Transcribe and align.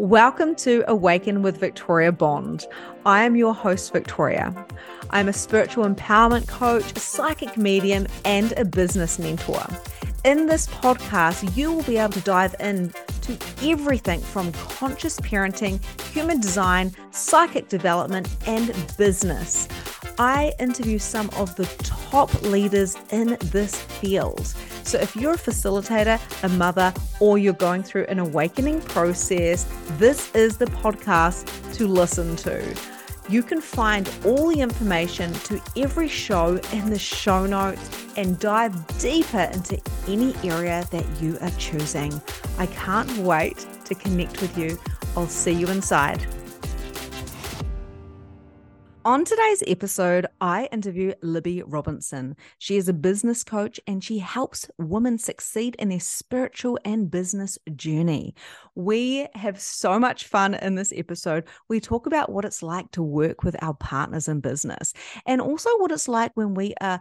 Welcome 0.00 0.54
to 0.56 0.82
Awaken 0.88 1.42
with 1.42 1.60
Victoria 1.60 2.10
Bond. 2.10 2.64
I 3.04 3.22
am 3.24 3.36
your 3.36 3.52
host, 3.52 3.92
Victoria. 3.92 4.66
I'm 5.10 5.28
a 5.28 5.32
spiritual 5.34 5.84
empowerment 5.84 6.48
coach, 6.48 6.96
a 6.96 6.98
psychic 6.98 7.58
medium, 7.58 8.06
and 8.24 8.52
a 8.52 8.64
business 8.64 9.18
mentor. 9.18 9.62
In 10.24 10.46
this 10.46 10.68
podcast, 10.68 11.54
you 11.54 11.70
will 11.70 11.82
be 11.82 11.98
able 11.98 12.14
to 12.14 12.20
dive 12.20 12.54
in 12.60 12.94
to 13.20 13.38
everything 13.62 14.20
from 14.20 14.52
conscious 14.52 15.20
parenting, 15.20 15.78
human 16.04 16.40
design, 16.40 16.92
psychic 17.10 17.68
development, 17.68 18.26
and 18.46 18.72
business. 18.96 19.68
I 20.18 20.54
interview 20.58 20.98
some 20.98 21.28
of 21.36 21.54
the 21.56 21.66
top 21.82 22.32
leaders 22.40 22.96
in 23.10 23.36
this 23.52 23.74
field. 23.78 24.54
So, 24.84 24.98
if 24.98 25.14
you're 25.16 25.34
a 25.34 25.38
facilitator, 25.38 26.18
a 26.44 26.48
mother, 26.50 26.92
or 27.20 27.38
you're 27.38 27.52
going 27.52 27.82
through 27.82 28.06
an 28.06 28.18
awakening 28.18 28.80
process, 28.82 29.66
this 29.98 30.34
is 30.34 30.56
the 30.56 30.66
podcast 30.66 31.46
to 31.74 31.86
listen 31.86 32.36
to. 32.36 32.76
You 33.28 33.44
can 33.44 33.60
find 33.60 34.10
all 34.24 34.48
the 34.48 34.60
information 34.60 35.32
to 35.32 35.60
every 35.76 36.08
show 36.08 36.58
in 36.72 36.90
the 36.90 36.98
show 36.98 37.46
notes 37.46 37.88
and 38.16 38.38
dive 38.40 38.74
deeper 38.98 39.48
into 39.52 39.80
any 40.08 40.34
area 40.42 40.84
that 40.90 41.06
you 41.22 41.38
are 41.40 41.50
choosing. 41.50 42.20
I 42.58 42.66
can't 42.66 43.16
wait 43.18 43.64
to 43.84 43.94
connect 43.94 44.42
with 44.42 44.58
you. 44.58 44.78
I'll 45.16 45.28
see 45.28 45.52
you 45.52 45.68
inside. 45.68 46.26
On 49.02 49.24
today's 49.24 49.62
episode, 49.66 50.26
I 50.42 50.68
interview 50.72 51.14
Libby 51.22 51.62
Robinson. 51.62 52.36
She 52.58 52.76
is 52.76 52.86
a 52.86 52.92
business 52.92 53.42
coach 53.42 53.80
and 53.86 54.04
she 54.04 54.18
helps 54.18 54.70
women 54.76 55.16
succeed 55.16 55.74
in 55.78 55.88
their 55.88 56.00
spiritual 56.00 56.78
and 56.84 57.10
business 57.10 57.58
journey. 57.76 58.34
We 58.74 59.26
have 59.34 59.58
so 59.58 59.98
much 59.98 60.26
fun 60.26 60.52
in 60.52 60.74
this 60.74 60.92
episode. 60.94 61.44
We 61.68 61.80
talk 61.80 62.04
about 62.04 62.30
what 62.30 62.44
it's 62.44 62.62
like 62.62 62.90
to 62.90 63.02
work 63.02 63.42
with 63.42 63.56
our 63.62 63.72
partners 63.72 64.28
in 64.28 64.40
business 64.40 64.92
and 65.24 65.40
also 65.40 65.70
what 65.78 65.92
it's 65.92 66.06
like 66.06 66.32
when 66.34 66.52
we 66.52 66.74
are 66.82 67.00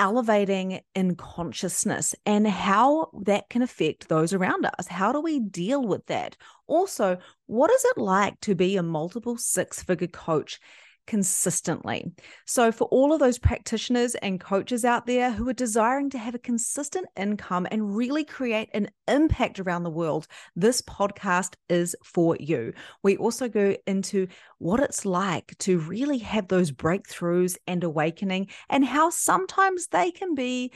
elevating 0.00 0.80
in 0.96 1.14
consciousness 1.14 2.12
and 2.26 2.48
how 2.48 3.10
that 3.22 3.48
can 3.50 3.62
affect 3.62 4.08
those 4.08 4.32
around 4.32 4.66
us. 4.80 4.88
How 4.88 5.12
do 5.12 5.20
we 5.20 5.38
deal 5.38 5.86
with 5.86 6.06
that? 6.06 6.36
Also, 6.66 7.18
what 7.46 7.70
is 7.70 7.84
it 7.84 7.98
like 7.98 8.40
to 8.40 8.56
be 8.56 8.76
a 8.76 8.82
multiple 8.82 9.38
six 9.38 9.80
figure 9.80 10.08
coach? 10.08 10.58
Consistently. 11.06 12.12
So, 12.44 12.72
for 12.72 12.84
all 12.88 13.12
of 13.12 13.20
those 13.20 13.38
practitioners 13.38 14.14
and 14.16 14.40
coaches 14.40 14.84
out 14.84 15.06
there 15.06 15.30
who 15.30 15.48
are 15.48 15.54
desiring 15.54 16.10
to 16.10 16.18
have 16.18 16.34
a 16.34 16.38
consistent 16.38 17.06
income 17.16 17.66
and 17.70 17.96
really 17.96 18.24
create 18.24 18.68
an 18.74 18.90
impact 19.08 19.60
around 19.60 19.84
the 19.84 19.90
world, 19.90 20.26
this 20.54 20.82
podcast 20.82 21.54
is 21.68 21.96
for 22.04 22.36
you. 22.38 22.72
We 23.02 23.16
also 23.16 23.48
go 23.48 23.76
into 23.86 24.26
what 24.58 24.80
it's 24.80 25.04
like 25.04 25.56
to 25.58 25.78
really 25.78 26.18
have 26.18 26.48
those 26.48 26.72
breakthroughs 26.72 27.56
and 27.66 27.84
awakening, 27.84 28.48
and 28.68 28.84
how 28.84 29.10
sometimes 29.10 29.88
they 29.88 30.10
can 30.10 30.34
be 30.34 30.72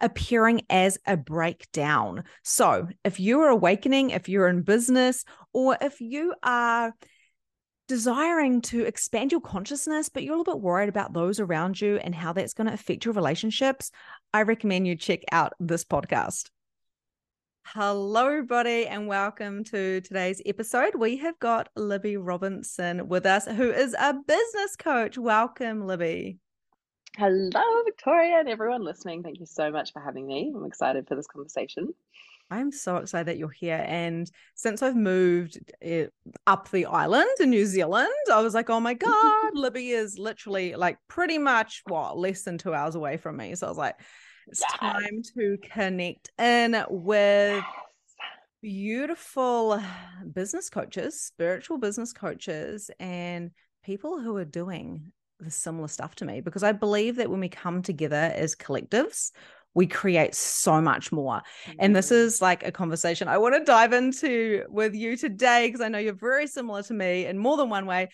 appearing 0.00 0.62
as 0.70 0.98
a 1.06 1.16
breakdown. 1.16 2.24
So, 2.42 2.88
if 3.04 3.20
you're 3.20 3.48
awakening, 3.48 4.10
if 4.10 4.28
you're 4.28 4.48
in 4.48 4.62
business, 4.62 5.24
or 5.52 5.76
if 5.80 6.00
you 6.00 6.34
are 6.42 6.94
desiring 7.90 8.60
to 8.60 8.84
expand 8.84 9.32
your 9.32 9.40
consciousness, 9.40 10.08
but 10.08 10.22
you're 10.22 10.34
a 10.34 10.38
little 10.38 10.54
bit 10.54 10.62
worried 10.62 10.88
about 10.88 11.12
those 11.12 11.40
around 11.40 11.80
you 11.80 11.96
and 11.96 12.14
how 12.14 12.32
that's 12.32 12.54
going 12.54 12.68
to 12.68 12.72
affect 12.72 13.04
your 13.04 13.14
relationships, 13.14 13.90
I 14.32 14.42
recommend 14.42 14.86
you 14.86 14.94
check 14.94 15.22
out 15.32 15.54
this 15.58 15.84
podcast. 15.84 16.50
Hello, 17.66 18.28
everybody, 18.28 18.86
and 18.86 19.08
welcome 19.08 19.64
to 19.64 20.00
today's 20.02 20.40
episode. 20.46 20.94
We 20.94 21.16
have 21.16 21.36
got 21.40 21.68
Libby 21.74 22.16
Robinson 22.16 23.08
with 23.08 23.26
us, 23.26 23.46
who 23.46 23.72
is 23.72 23.96
a 23.98 24.14
business 24.14 24.76
coach. 24.76 25.18
Welcome, 25.18 25.84
Libby. 25.84 26.38
Hello, 27.16 27.82
Victoria, 27.84 28.38
and 28.38 28.48
everyone 28.48 28.84
listening. 28.84 29.24
Thank 29.24 29.40
you 29.40 29.46
so 29.46 29.72
much 29.72 29.92
for 29.92 30.00
having 30.00 30.28
me. 30.28 30.52
I'm 30.54 30.64
excited 30.64 31.08
for 31.08 31.16
this 31.16 31.26
conversation. 31.26 31.92
I'm 32.50 32.72
so 32.72 32.96
excited 32.96 33.28
that 33.28 33.38
you're 33.38 33.48
here. 33.48 33.84
And 33.86 34.30
since 34.54 34.82
I've 34.82 34.96
moved 34.96 35.58
it, 35.80 36.12
eh, 36.26 36.32
up 36.46 36.70
the 36.70 36.86
island 36.86 37.30
in 37.38 37.50
New 37.50 37.64
Zealand, 37.64 38.08
I 38.32 38.40
was 38.40 38.54
like, 38.54 38.70
oh 38.70 38.80
my 38.80 38.94
God, 38.94 39.50
Libby 39.54 39.90
is 39.90 40.18
literally 40.18 40.74
like 40.74 40.98
pretty 41.08 41.38
much 41.38 41.82
what 41.86 42.18
less 42.18 42.42
than 42.42 42.58
two 42.58 42.74
hours 42.74 42.96
away 42.96 43.16
from 43.16 43.36
me. 43.36 43.54
So 43.54 43.66
I 43.66 43.70
was 43.70 43.78
like, 43.78 43.96
it's 44.48 44.60
yes. 44.60 44.78
time 44.78 45.22
to 45.36 45.58
connect 45.72 46.30
in 46.38 46.82
with 46.88 47.64
beautiful 48.62 49.80
business 50.32 50.68
coaches, 50.68 51.20
spiritual 51.20 51.78
business 51.78 52.12
coaches, 52.12 52.90
and 52.98 53.52
people 53.84 54.20
who 54.20 54.36
are 54.36 54.44
doing 54.44 55.12
the 55.38 55.50
similar 55.50 55.88
stuff 55.88 56.14
to 56.16 56.24
me 56.24 56.40
because 56.40 56.62
I 56.62 56.72
believe 56.72 57.16
that 57.16 57.30
when 57.30 57.40
we 57.40 57.48
come 57.48 57.82
together 57.82 58.32
as 58.34 58.54
collectives, 58.54 59.30
we 59.74 59.86
create 59.86 60.34
so 60.34 60.80
much 60.80 61.12
more. 61.12 61.42
And 61.78 61.94
this 61.94 62.06
mm-hmm. 62.06 62.26
is 62.26 62.42
like 62.42 62.66
a 62.66 62.72
conversation 62.72 63.28
I 63.28 63.38
want 63.38 63.54
to 63.54 63.64
dive 63.64 63.92
into 63.92 64.64
with 64.68 64.94
you 64.94 65.16
today 65.16 65.68
because 65.68 65.80
I 65.80 65.88
know 65.88 65.98
you're 65.98 66.14
very 66.14 66.46
similar 66.46 66.82
to 66.84 66.94
me 66.94 67.26
in 67.26 67.38
more 67.38 67.56
than 67.56 67.68
one 67.68 67.86
way. 67.86 68.08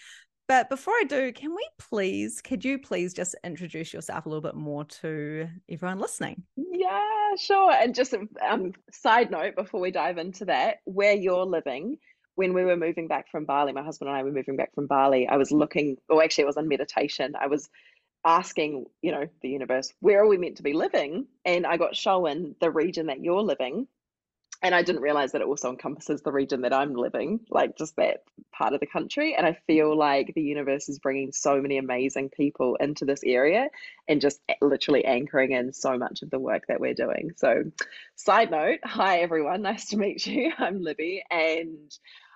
But 0.48 0.68
before 0.68 0.94
I 0.94 1.04
do, 1.08 1.32
can 1.32 1.54
we 1.54 1.66
please, 1.78 2.40
could 2.40 2.64
you 2.64 2.78
please 2.78 3.12
just 3.12 3.34
introduce 3.42 3.92
yourself 3.92 4.26
a 4.26 4.28
little 4.28 4.42
bit 4.42 4.54
more 4.54 4.84
to 4.84 5.48
everyone 5.68 5.98
listening? 5.98 6.44
Yeah, 6.56 7.34
sure. 7.36 7.72
And 7.72 7.94
just 7.94 8.12
a 8.12 8.28
um, 8.48 8.72
side 8.92 9.32
note 9.32 9.56
before 9.56 9.80
we 9.80 9.90
dive 9.90 10.18
into 10.18 10.44
that, 10.44 10.76
where 10.84 11.14
you're 11.14 11.44
living, 11.44 11.98
when 12.36 12.54
we 12.54 12.64
were 12.64 12.76
moving 12.76 13.08
back 13.08 13.28
from 13.28 13.44
Bali, 13.44 13.72
my 13.72 13.82
husband 13.82 14.08
and 14.08 14.16
I 14.16 14.22
were 14.22 14.30
moving 14.30 14.56
back 14.56 14.72
from 14.72 14.86
Bali, 14.86 15.26
I 15.26 15.36
was 15.36 15.50
looking, 15.50 15.96
or 16.08 16.22
actually, 16.22 16.42
it 16.42 16.46
was 16.46 16.58
on 16.58 16.68
meditation. 16.68 17.32
I 17.40 17.48
was 17.48 17.68
asking, 18.26 18.86
you 19.00 19.12
know, 19.12 19.28
the 19.40 19.48
universe, 19.48 19.92
where 20.00 20.20
are 20.20 20.26
we 20.26 20.36
meant 20.36 20.56
to 20.56 20.64
be 20.64 20.72
living? 20.72 21.28
And 21.44 21.64
I 21.64 21.76
got 21.76 21.94
shown 21.94 22.56
the 22.60 22.70
region 22.70 23.06
that 23.06 23.22
you're 23.22 23.42
living. 23.42 23.86
And 24.62 24.74
I 24.74 24.82
didn't 24.82 25.02
realize 25.02 25.32
that 25.32 25.42
it 25.42 25.46
also 25.46 25.70
encompasses 25.70 26.22
the 26.22 26.32
region 26.32 26.62
that 26.62 26.72
I'm 26.72 26.94
living, 26.94 27.40
like 27.50 27.76
just 27.76 27.94
that 27.96 28.24
part 28.52 28.72
of 28.72 28.80
the 28.80 28.86
country. 28.86 29.36
And 29.36 29.46
I 29.46 29.58
feel 29.66 29.96
like 29.96 30.32
the 30.34 30.42
universe 30.42 30.88
is 30.88 30.98
bringing 30.98 31.30
so 31.30 31.60
many 31.60 31.78
amazing 31.78 32.30
people 32.30 32.76
into 32.80 33.04
this 33.04 33.20
area 33.24 33.68
and 34.08 34.20
just 34.20 34.40
literally 34.60 35.04
anchoring 35.04 35.52
in 35.52 35.72
so 35.72 35.96
much 35.98 36.22
of 36.22 36.30
the 36.30 36.40
work 36.40 36.64
that 36.68 36.80
we're 36.80 36.94
doing. 36.94 37.32
So, 37.36 37.64
side 38.16 38.50
note 38.50 38.80
hi, 38.82 39.18
everyone. 39.18 39.62
Nice 39.66 39.90
to 39.90 39.98
meet 39.98 40.26
you. 40.26 40.52
I'm 40.58 40.82
Libby. 40.82 41.22
And 41.30 41.92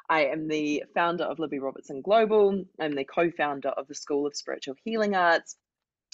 I 0.09 0.27
am 0.27 0.47
the 0.47 0.85
founder 0.95 1.25
of 1.25 1.39
Libby 1.39 1.59
Robertson 1.59 2.03
Global. 2.03 2.65
I'm 2.79 2.95
the 2.95 3.05
co 3.05 3.31
founder 3.31 3.71
of 3.71 3.89
the 3.89 3.95
School 3.95 4.27
of 4.27 4.37
Spiritual 4.37 4.75
Healing 4.85 5.15
Arts. 5.15 5.57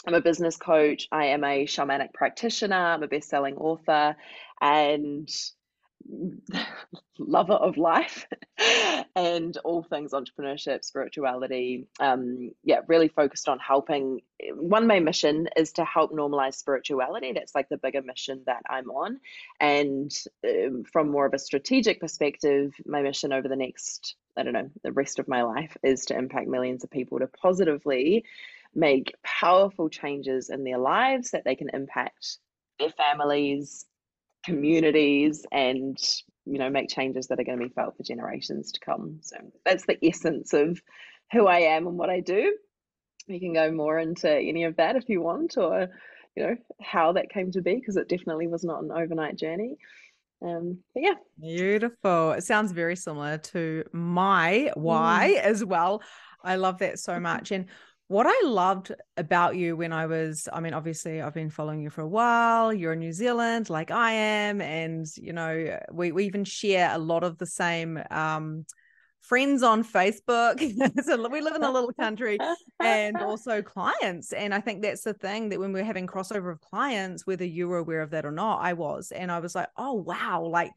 I'm 0.04 0.14
a 0.14 0.20
business 0.20 0.56
coach. 0.56 1.08
I 1.10 1.26
am 1.26 1.44
a 1.44 1.64
shamanic 1.66 2.12
practitioner. 2.12 2.76
I'm 2.76 3.02
a 3.02 3.08
best 3.08 3.28
selling 3.28 3.56
author 3.56 4.16
and 4.60 5.28
lover 7.18 7.54
of 7.54 7.76
life 7.76 8.26
and 9.16 9.56
all 9.64 9.82
things 9.82 10.12
entrepreneurship, 10.12 10.84
spirituality. 10.84 11.86
Um, 11.98 12.52
yeah, 12.62 12.80
really 12.86 13.08
focused 13.08 13.48
on 13.48 13.58
helping. 13.58 14.20
One 14.54 14.86
main 14.86 15.04
mission 15.04 15.48
is 15.56 15.72
to 15.72 15.84
help 15.84 16.12
normalize 16.12 16.54
spirituality. 16.54 17.32
That's 17.32 17.54
like 17.54 17.68
the 17.68 17.78
bigger 17.78 18.02
mission 18.02 18.42
that 18.46 18.62
I'm 18.68 18.90
on. 18.90 19.20
And 19.60 20.12
um, 20.46 20.84
from 20.84 21.10
more 21.10 21.26
of 21.26 21.34
a 21.34 21.38
strategic 21.38 22.00
perspective, 22.00 22.74
my 22.84 23.02
mission 23.02 23.32
over 23.32 23.48
the 23.48 23.56
next, 23.56 24.14
I 24.36 24.42
don't 24.42 24.52
know, 24.52 24.70
the 24.82 24.92
rest 24.92 25.18
of 25.18 25.28
my 25.28 25.42
life 25.42 25.76
is 25.82 26.06
to 26.06 26.18
impact 26.18 26.48
millions 26.48 26.84
of 26.84 26.90
people 26.90 27.18
to 27.18 27.26
positively 27.26 28.24
make 28.76 29.14
powerful 29.24 29.88
changes 29.88 30.50
in 30.50 30.62
their 30.62 30.78
lives 30.78 31.30
that 31.30 31.44
they 31.44 31.56
can 31.56 31.70
impact 31.72 32.38
their 32.78 32.90
families, 32.90 33.86
communities, 34.44 35.46
and 35.50 35.98
you 36.44 36.58
know 36.58 36.70
make 36.70 36.88
changes 36.88 37.26
that 37.26 37.40
are 37.40 37.44
going 37.44 37.58
to 37.58 37.66
be 37.66 37.72
felt 37.74 37.96
for 37.96 38.02
generations 38.02 38.72
to 38.72 38.80
come. 38.80 39.18
So 39.22 39.36
that's 39.64 39.86
the 39.86 39.98
essence 40.06 40.52
of 40.52 40.80
who 41.32 41.46
I 41.46 41.60
am 41.60 41.86
and 41.86 41.98
what 41.98 42.10
I 42.10 42.20
do. 42.20 42.56
You 43.26 43.40
can 43.40 43.54
go 43.54 43.72
more 43.72 43.98
into 43.98 44.30
any 44.30 44.64
of 44.64 44.76
that 44.76 44.94
if 44.94 45.08
you 45.08 45.22
want, 45.22 45.56
or 45.56 45.88
you 46.36 46.46
know 46.46 46.56
how 46.80 47.12
that 47.12 47.30
came 47.30 47.50
to 47.52 47.62
be, 47.62 47.76
because 47.76 47.96
it 47.96 48.08
definitely 48.08 48.46
was 48.46 48.62
not 48.62 48.82
an 48.82 48.92
overnight 48.92 49.36
journey. 49.36 49.76
Um, 50.42 50.80
but 50.92 51.02
yeah, 51.02 51.14
beautiful. 51.40 52.32
It 52.32 52.44
sounds 52.44 52.72
very 52.72 52.94
similar 52.94 53.38
to 53.38 53.84
my 53.92 54.70
why 54.74 55.34
mm. 55.38 55.40
as 55.40 55.64
well. 55.64 56.02
I 56.44 56.56
love 56.56 56.78
that 56.78 56.98
so 56.98 57.18
much. 57.18 57.50
And 57.50 57.66
what 58.08 58.26
I 58.28 58.46
loved 58.46 58.92
about 59.16 59.56
you 59.56 59.76
when 59.76 59.92
I 59.92 60.06
was, 60.06 60.48
I 60.52 60.60
mean, 60.60 60.74
obviously 60.74 61.20
I've 61.20 61.34
been 61.34 61.50
following 61.50 61.80
you 61.80 61.90
for 61.90 62.02
a 62.02 62.08
while. 62.08 62.72
You're 62.72 62.92
in 62.92 63.00
New 63.00 63.12
Zealand, 63.12 63.68
like 63.68 63.90
I 63.90 64.12
am, 64.12 64.60
and 64.60 65.06
you 65.16 65.32
know, 65.32 65.78
we, 65.92 66.12
we 66.12 66.24
even 66.24 66.44
share 66.44 66.94
a 66.94 66.98
lot 66.98 67.24
of 67.24 67.36
the 67.38 67.46
same 67.46 68.00
um, 68.10 68.64
friends 69.22 69.64
on 69.64 69.82
Facebook. 69.82 70.60
so 71.04 71.28
we 71.28 71.40
live 71.40 71.56
in 71.56 71.64
a 71.64 71.70
little 71.70 71.92
country 71.92 72.38
and 72.78 73.16
also 73.16 73.60
clients. 73.74 74.32
And 74.32 74.54
I 74.54 74.60
think 74.60 74.82
that's 74.82 75.02
the 75.02 75.14
thing 75.14 75.48
that 75.48 75.58
when 75.58 75.72
we're 75.72 75.84
having 75.84 76.06
crossover 76.06 76.52
of 76.52 76.60
clients, 76.60 77.26
whether 77.26 77.44
you 77.44 77.66
were 77.66 77.78
aware 77.78 78.02
of 78.02 78.10
that 78.10 78.24
or 78.24 78.30
not, 78.30 78.60
I 78.62 78.74
was. 78.74 79.10
And 79.10 79.32
I 79.32 79.40
was 79.40 79.56
like, 79.56 79.68
oh 79.76 79.94
wow, 79.94 80.44
like 80.44 80.70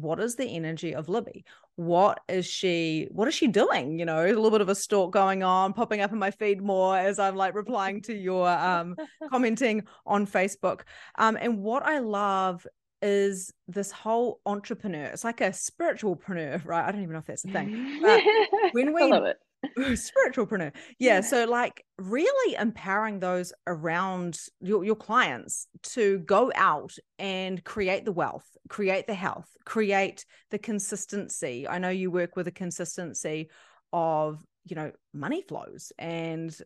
what 0.00 0.20
is 0.20 0.36
the 0.36 0.44
energy 0.44 0.94
of 0.94 1.08
Libby? 1.08 1.44
What 1.76 2.20
is 2.28 2.46
she 2.46 3.08
what 3.10 3.28
is 3.28 3.34
she 3.34 3.46
doing? 3.46 3.98
You 3.98 4.04
know, 4.04 4.24
a 4.24 4.26
little 4.26 4.50
bit 4.50 4.60
of 4.60 4.68
a 4.68 4.74
stalk 4.74 5.12
going 5.12 5.42
on, 5.42 5.72
popping 5.72 6.00
up 6.00 6.12
in 6.12 6.18
my 6.18 6.30
feed 6.30 6.60
more 6.60 6.96
as 6.96 7.18
I'm 7.18 7.36
like 7.36 7.54
replying 7.54 8.02
to 8.02 8.14
your 8.14 8.48
um 8.48 8.96
commenting 9.30 9.84
on 10.06 10.26
Facebook. 10.26 10.82
Um 11.16 11.36
and 11.40 11.58
what 11.58 11.84
I 11.84 11.98
love 11.98 12.66
is 13.00 13.52
this 13.68 13.92
whole 13.92 14.40
entrepreneur. 14.44 15.04
It's 15.04 15.24
like 15.24 15.40
a 15.40 15.50
spiritualpreneur, 15.50 16.64
right? 16.64 16.84
I 16.84 16.90
don't 16.90 17.02
even 17.02 17.12
know 17.12 17.20
if 17.20 17.26
that's 17.26 17.44
a 17.44 17.48
thing. 17.48 18.00
But 18.02 18.22
when 18.72 18.92
we 18.92 19.10
love 19.10 19.24
it. 19.24 19.38
spiritualpreneur. 19.78 20.72
Yeah, 20.98 21.14
yeah. 21.14 21.20
So 21.20 21.44
like 21.46 21.84
really 21.98 22.56
empowering 22.56 23.20
those 23.20 23.52
around 23.66 24.38
your, 24.60 24.84
your 24.84 24.96
clients 24.96 25.66
to 25.94 26.20
go 26.20 26.52
out 26.54 26.92
and 27.18 27.62
create 27.64 28.04
the 28.04 28.12
wealth, 28.12 28.46
create 28.68 29.06
the 29.06 29.14
health, 29.14 29.48
create 29.64 30.24
the 30.50 30.58
consistency. 30.58 31.66
I 31.66 31.78
know 31.78 31.90
you 31.90 32.10
work 32.10 32.36
with 32.36 32.46
a 32.48 32.52
consistency 32.52 33.50
of, 33.92 34.44
you 34.64 34.76
know, 34.76 34.92
money 35.12 35.42
flows 35.42 35.92
and 35.98 36.56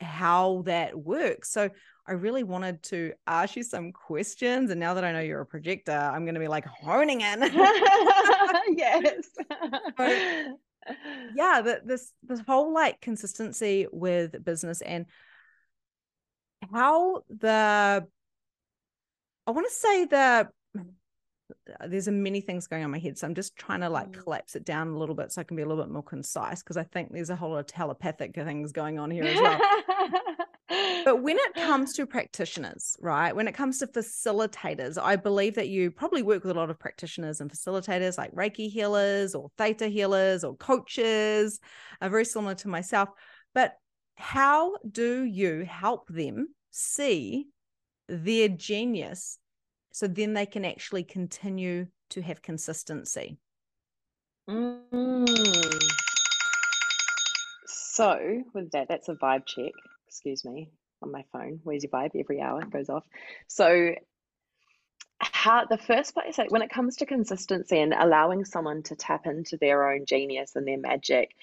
how 0.00 0.62
that 0.66 0.96
works. 0.96 1.50
So 1.50 1.68
I 2.06 2.12
really 2.12 2.42
wanted 2.42 2.82
to 2.84 3.12
ask 3.26 3.56
you 3.56 3.62
some 3.62 3.92
questions. 3.92 4.70
And 4.70 4.80
now 4.80 4.94
that 4.94 5.04
I 5.04 5.12
know 5.12 5.20
you're 5.20 5.40
a 5.40 5.46
projector, 5.46 5.92
I'm 5.92 6.24
going 6.24 6.34
to 6.34 6.40
be 6.40 6.48
like 6.48 6.64
honing 6.64 7.20
in. 7.20 7.40
yes. 8.76 9.28
so, 9.98 10.58
yeah, 11.34 11.60
the, 11.62 11.80
this 11.84 12.12
this 12.22 12.40
whole 12.40 12.72
like 12.72 13.00
consistency 13.00 13.86
with 13.92 14.44
business 14.44 14.80
and 14.80 15.06
how 16.72 17.22
the 17.28 18.06
I 19.46 19.50
want 19.50 19.66
to 19.66 19.74
say 19.74 20.04
the 20.04 20.48
there's 21.86 22.08
a 22.08 22.12
many 22.12 22.40
things 22.40 22.66
going 22.66 22.82
on 22.82 22.86
in 22.86 22.90
my 22.90 22.98
head 22.98 23.16
so 23.16 23.26
i'm 23.26 23.34
just 23.34 23.56
trying 23.56 23.80
to 23.80 23.88
like 23.88 24.10
mm. 24.10 24.22
collapse 24.22 24.54
it 24.54 24.64
down 24.64 24.88
a 24.88 24.98
little 24.98 25.14
bit 25.14 25.32
so 25.32 25.40
i 25.40 25.44
can 25.44 25.56
be 25.56 25.62
a 25.62 25.66
little 25.66 25.82
bit 25.82 25.92
more 25.92 26.02
concise 26.02 26.62
because 26.62 26.76
i 26.76 26.82
think 26.82 27.10
there's 27.12 27.30
a 27.30 27.36
whole 27.36 27.50
lot 27.50 27.58
of 27.58 27.66
telepathic 27.66 28.34
things 28.34 28.72
going 28.72 28.98
on 28.98 29.10
here 29.10 29.24
as 29.24 29.40
well 29.40 29.58
but 30.68 31.22
when 31.22 31.36
it 31.38 31.54
comes 31.66 31.94
to 31.94 32.06
practitioners, 32.06 32.96
right? 33.00 33.34
When 33.34 33.48
it 33.48 33.54
comes 33.54 33.78
to 33.78 33.86
facilitators, 33.86 34.98
I 35.00 35.16
believe 35.16 35.54
that 35.54 35.68
you 35.68 35.90
probably 35.90 36.22
work 36.22 36.44
with 36.44 36.56
a 36.56 36.58
lot 36.58 36.70
of 36.70 36.78
practitioners 36.78 37.40
and 37.40 37.50
facilitators 37.50 38.18
like 38.18 38.34
Reiki 38.34 38.70
healers 38.70 39.34
or 39.34 39.50
Theta 39.56 39.88
healers 39.88 40.44
or 40.44 40.56
coaches, 40.56 41.60
uh, 42.00 42.08
very 42.08 42.24
similar 42.24 42.54
to 42.56 42.68
myself. 42.68 43.08
But 43.54 43.74
how 44.16 44.76
do 44.90 45.22
you 45.22 45.64
help 45.64 46.08
them 46.08 46.48
see 46.70 47.48
their 48.08 48.48
genius 48.48 49.38
so 49.92 50.06
then 50.06 50.34
they 50.34 50.46
can 50.46 50.64
actually 50.64 51.04
continue 51.04 51.86
to 52.10 52.22
have 52.22 52.42
consistency? 52.42 53.38
Mm. 54.48 55.26
So, 57.66 58.42
with 58.54 58.70
that, 58.72 58.88
that's 58.88 59.08
a 59.08 59.14
vibe 59.14 59.44
check 59.44 59.72
excuse 60.18 60.44
me, 60.44 60.68
on 61.00 61.12
my 61.12 61.24
phone. 61.32 61.60
Where's 61.62 61.84
your 61.84 61.92
vibe? 61.92 62.10
Every 62.18 62.40
hour 62.40 62.64
goes 62.64 62.88
off. 62.88 63.04
So 63.46 63.94
how 65.20 65.64
the 65.64 65.78
first 65.78 66.12
place 66.12 66.38
like 66.38 66.50
when 66.50 66.62
it 66.62 66.70
comes 66.70 66.96
to 66.96 67.06
consistency 67.06 67.78
and 67.78 67.94
allowing 67.94 68.44
someone 68.44 68.82
to 68.84 68.96
tap 68.96 69.26
into 69.26 69.56
their 69.56 69.92
own 69.92 70.06
genius 70.06 70.56
and 70.56 70.66
their 70.66 70.78
magic, 70.78 71.36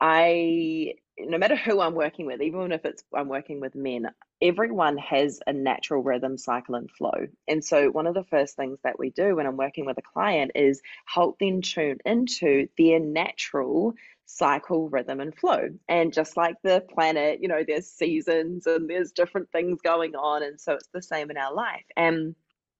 I 0.00 0.94
no 1.18 1.36
matter 1.36 1.56
who 1.56 1.80
I'm 1.80 1.94
working 1.94 2.24
with, 2.24 2.40
even 2.40 2.72
if 2.72 2.86
it's 2.86 3.04
I'm 3.14 3.28
working 3.28 3.60
with 3.60 3.74
men, 3.74 4.08
everyone 4.40 4.96
has 4.96 5.40
a 5.46 5.52
natural 5.52 6.02
rhythm, 6.02 6.38
cycle, 6.38 6.74
and 6.74 6.90
flow. 6.90 7.26
And 7.46 7.62
so, 7.62 7.90
one 7.90 8.06
of 8.06 8.14
the 8.14 8.24
first 8.24 8.56
things 8.56 8.78
that 8.82 8.98
we 8.98 9.10
do 9.10 9.36
when 9.36 9.46
I'm 9.46 9.58
working 9.58 9.84
with 9.84 9.98
a 9.98 10.02
client 10.02 10.52
is 10.54 10.80
help 11.04 11.38
them 11.38 11.60
tune 11.60 11.98
into 12.06 12.68
their 12.78 12.98
natural 12.98 13.92
cycle, 14.26 14.88
rhythm, 14.88 15.20
and 15.20 15.34
flow. 15.36 15.68
And 15.88 16.12
just 16.12 16.36
like 16.36 16.56
the 16.62 16.84
planet, 16.94 17.40
you 17.42 17.48
know, 17.48 17.62
there's 17.66 17.86
seasons 17.86 18.66
and 18.66 18.88
there's 18.88 19.12
different 19.12 19.50
things 19.52 19.80
going 19.82 20.14
on. 20.14 20.42
And 20.42 20.60
so 20.60 20.74
it's 20.74 20.88
the 20.92 21.02
same 21.02 21.30
in 21.30 21.36
our 21.36 21.52
life. 21.52 21.84
And 21.96 22.34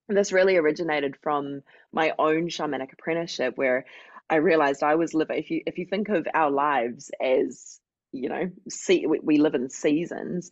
this 0.08 0.32
really 0.32 0.56
originated 0.56 1.16
from 1.22 1.62
my 1.92 2.12
own 2.18 2.48
shamanic 2.48 2.92
apprenticeship 2.92 3.56
where 3.56 3.84
I 4.28 4.36
realized 4.36 4.82
I 4.82 4.94
was 4.94 5.14
living 5.14 5.38
if 5.38 5.50
you 5.50 5.62
if 5.66 5.78
you 5.78 5.86
think 5.86 6.08
of 6.08 6.26
our 6.34 6.50
lives 6.50 7.10
as 7.20 7.80
you 8.12 8.28
know 8.28 8.50
see 8.68 9.06
we, 9.06 9.20
we 9.20 9.38
live 9.38 9.54
in 9.54 9.68
seasons 9.68 10.50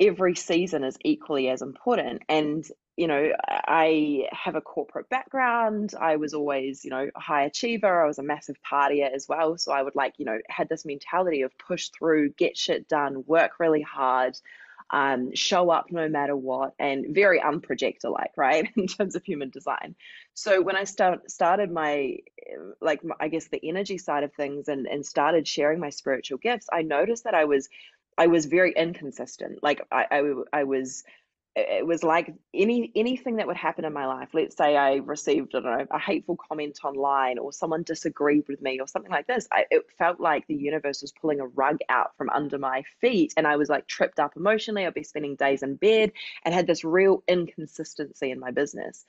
every 0.00 0.34
season 0.34 0.84
is 0.84 0.96
equally 1.04 1.48
as 1.48 1.62
important 1.62 2.22
and 2.28 2.64
you 2.96 3.06
know, 3.06 3.32
I 3.48 4.28
have 4.32 4.54
a 4.54 4.60
corporate 4.60 5.08
background. 5.08 5.94
I 5.98 6.16
was 6.16 6.34
always, 6.34 6.84
you 6.84 6.90
know, 6.90 7.08
a 7.14 7.20
high 7.20 7.44
achiever. 7.44 8.02
I 8.02 8.06
was 8.06 8.18
a 8.18 8.22
massive 8.22 8.56
partier 8.70 9.10
as 9.10 9.26
well. 9.26 9.56
So 9.56 9.72
I 9.72 9.82
would 9.82 9.94
like, 9.94 10.14
you 10.18 10.26
know, 10.26 10.38
had 10.48 10.68
this 10.68 10.84
mentality 10.84 11.42
of 11.42 11.56
push 11.58 11.88
through, 11.88 12.30
get 12.30 12.56
shit 12.56 12.88
done, 12.88 13.24
work 13.26 13.52
really 13.58 13.80
hard, 13.80 14.36
um, 14.90 15.34
show 15.34 15.70
up 15.70 15.86
no 15.90 16.06
matter 16.06 16.36
what, 16.36 16.74
and 16.78 17.14
very 17.14 17.40
unprojector 17.40 18.12
like, 18.12 18.32
right, 18.36 18.68
in 18.76 18.86
terms 18.86 19.16
of 19.16 19.24
human 19.24 19.48
design. 19.48 19.94
So 20.34 20.60
when 20.60 20.76
I 20.76 20.84
start, 20.84 21.30
started 21.30 21.70
my, 21.70 22.18
like, 22.82 23.00
I 23.18 23.28
guess 23.28 23.48
the 23.48 23.60
energy 23.66 23.96
side 23.96 24.22
of 24.22 24.34
things 24.34 24.68
and, 24.68 24.86
and 24.86 25.04
started 25.04 25.48
sharing 25.48 25.80
my 25.80 25.90
spiritual 25.90 26.38
gifts, 26.38 26.68
I 26.70 26.82
noticed 26.82 27.24
that 27.24 27.34
I 27.34 27.46
was, 27.46 27.70
I 28.18 28.26
was 28.26 28.44
very 28.44 28.74
inconsistent. 28.76 29.62
Like 29.62 29.80
I, 29.90 30.06
I, 30.10 30.60
I 30.60 30.64
was, 30.64 31.04
it 31.54 31.86
was 31.86 32.02
like 32.02 32.32
any 32.54 32.90
anything 32.96 33.36
that 33.36 33.46
would 33.46 33.56
happen 33.56 33.84
in 33.84 33.92
my 33.92 34.06
life. 34.06 34.30
Let's 34.32 34.56
say 34.56 34.76
i 34.76 34.96
received 34.96 35.54
I 35.54 35.60
don't 35.60 35.78
know, 35.78 35.86
a 35.90 35.98
hateful 35.98 36.36
comment 36.36 36.78
online 36.82 37.38
or 37.38 37.52
someone 37.52 37.82
disagreed 37.82 38.44
with 38.48 38.62
me 38.62 38.80
or 38.80 38.86
something 38.86 39.10
like 39.10 39.26
this 39.26 39.46
I, 39.52 39.66
it 39.70 39.82
felt 39.98 40.18
like 40.18 40.46
the 40.46 40.54
universe 40.54 41.02
was 41.02 41.12
pulling 41.12 41.40
a 41.40 41.46
rug 41.46 41.78
out 41.88 42.16
from 42.16 42.30
under 42.30 42.58
my 42.58 42.82
feet 43.00 43.34
and 43.36 43.46
i 43.46 43.56
was 43.56 43.68
like 43.68 43.86
tripped 43.86 44.18
up 44.18 44.36
emotionally. 44.36 44.86
I'd 44.86 44.94
be 44.94 45.02
spending 45.02 45.36
days 45.36 45.62
in 45.62 45.76
bed 45.76 46.12
and 46.44 46.54
had 46.54 46.66
this 46.66 46.84
real 46.84 47.22
inconsistency 47.28 48.30
in 48.30 48.40
my 48.40 48.50
business. 48.50 49.04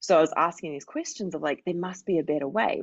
So 0.00 0.18
i 0.18 0.20
was 0.20 0.34
asking 0.36 0.72
these 0.72 0.84
questions 0.84 1.34
of 1.34 1.42
like 1.42 1.62
there 1.64 1.74
must 1.74 2.04
be 2.04 2.18
a 2.18 2.22
better 2.22 2.48
way 2.48 2.82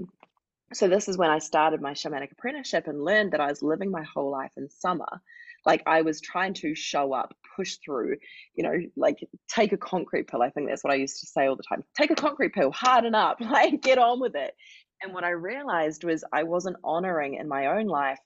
so 0.74 0.88
this 0.88 1.08
is 1.08 1.18
when 1.18 1.30
i 1.30 1.40
started 1.40 1.82
my 1.82 1.92
shamanic 1.94 2.32
apprenticeship 2.32 2.88
and 2.88 3.04
learned 3.04 3.32
that 3.32 3.42
i 3.42 3.48
was 3.48 3.62
living 3.62 3.92
my 3.92 4.04
whole 4.04 4.32
life 4.32 4.52
in 4.58 4.70
summer 4.70 5.22
like 5.66 5.84
I 5.86 6.02
was 6.02 6.22
trying 6.22 6.54
to 6.56 6.76
show 6.76 7.14
up, 7.14 7.34
push 7.56 7.78
through, 7.84 8.18
you 8.56 8.64
know, 8.64 8.76
like 8.96 9.20
take 9.48 9.72
a 9.72 9.78
concrete 9.78 10.28
pill. 10.28 10.42
I 10.42 10.50
think 10.50 10.70
that's 10.70 10.84
what 10.84 10.94
I 10.94 10.98
used 10.98 11.20
to 11.22 11.28
say 11.28 11.48
all 11.48 11.56
the 11.56 11.64
time. 11.64 11.84
Take 11.96 12.12
a 12.12 12.16
concrete 12.16 12.54
pill, 12.54 12.72
harden 12.72 13.16
up, 13.16 13.38
like 13.42 13.82
get 13.82 13.98
on 13.98 14.20
with 14.20 14.36
it. 14.36 14.56
And 15.02 15.14
what 15.14 15.24
I 15.24 15.32
realized 15.32 16.04
was 16.04 16.24
I 16.32 16.44
wasn't 16.44 16.78
honoring 16.84 17.36
in 17.36 17.48
my 17.48 17.68
own 17.68 17.88
life, 17.88 18.20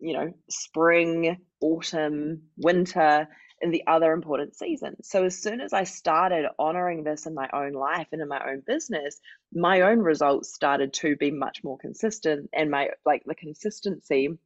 you 0.00 0.12
know, 0.12 0.32
spring, 0.48 1.38
autumn, 1.60 2.42
winter, 2.56 3.28
and 3.64 3.72
the 3.72 3.86
other 3.86 4.12
important 4.12 4.54
seasons. 4.54 5.08
So 5.08 5.24
as 5.24 5.38
soon 5.38 5.62
as 5.62 5.72
I 5.72 5.84
started 5.84 6.46
honoring 6.58 7.02
this 7.02 7.24
in 7.24 7.34
my 7.34 7.48
own 7.52 7.72
life 7.72 8.06
and 8.12 8.20
in 8.20 8.28
my 8.28 8.46
own 8.46 8.62
business, 8.64 9.18
my 9.54 9.80
own 9.80 10.00
results 10.00 10.54
started 10.54 10.92
to 10.92 11.16
be 11.16 11.30
much 11.30 11.64
more 11.64 11.78
consistent 11.78 12.50
and 12.52 12.70
my 12.70 12.90
like 13.06 13.22
the 13.24 13.34
consistency 13.34 14.38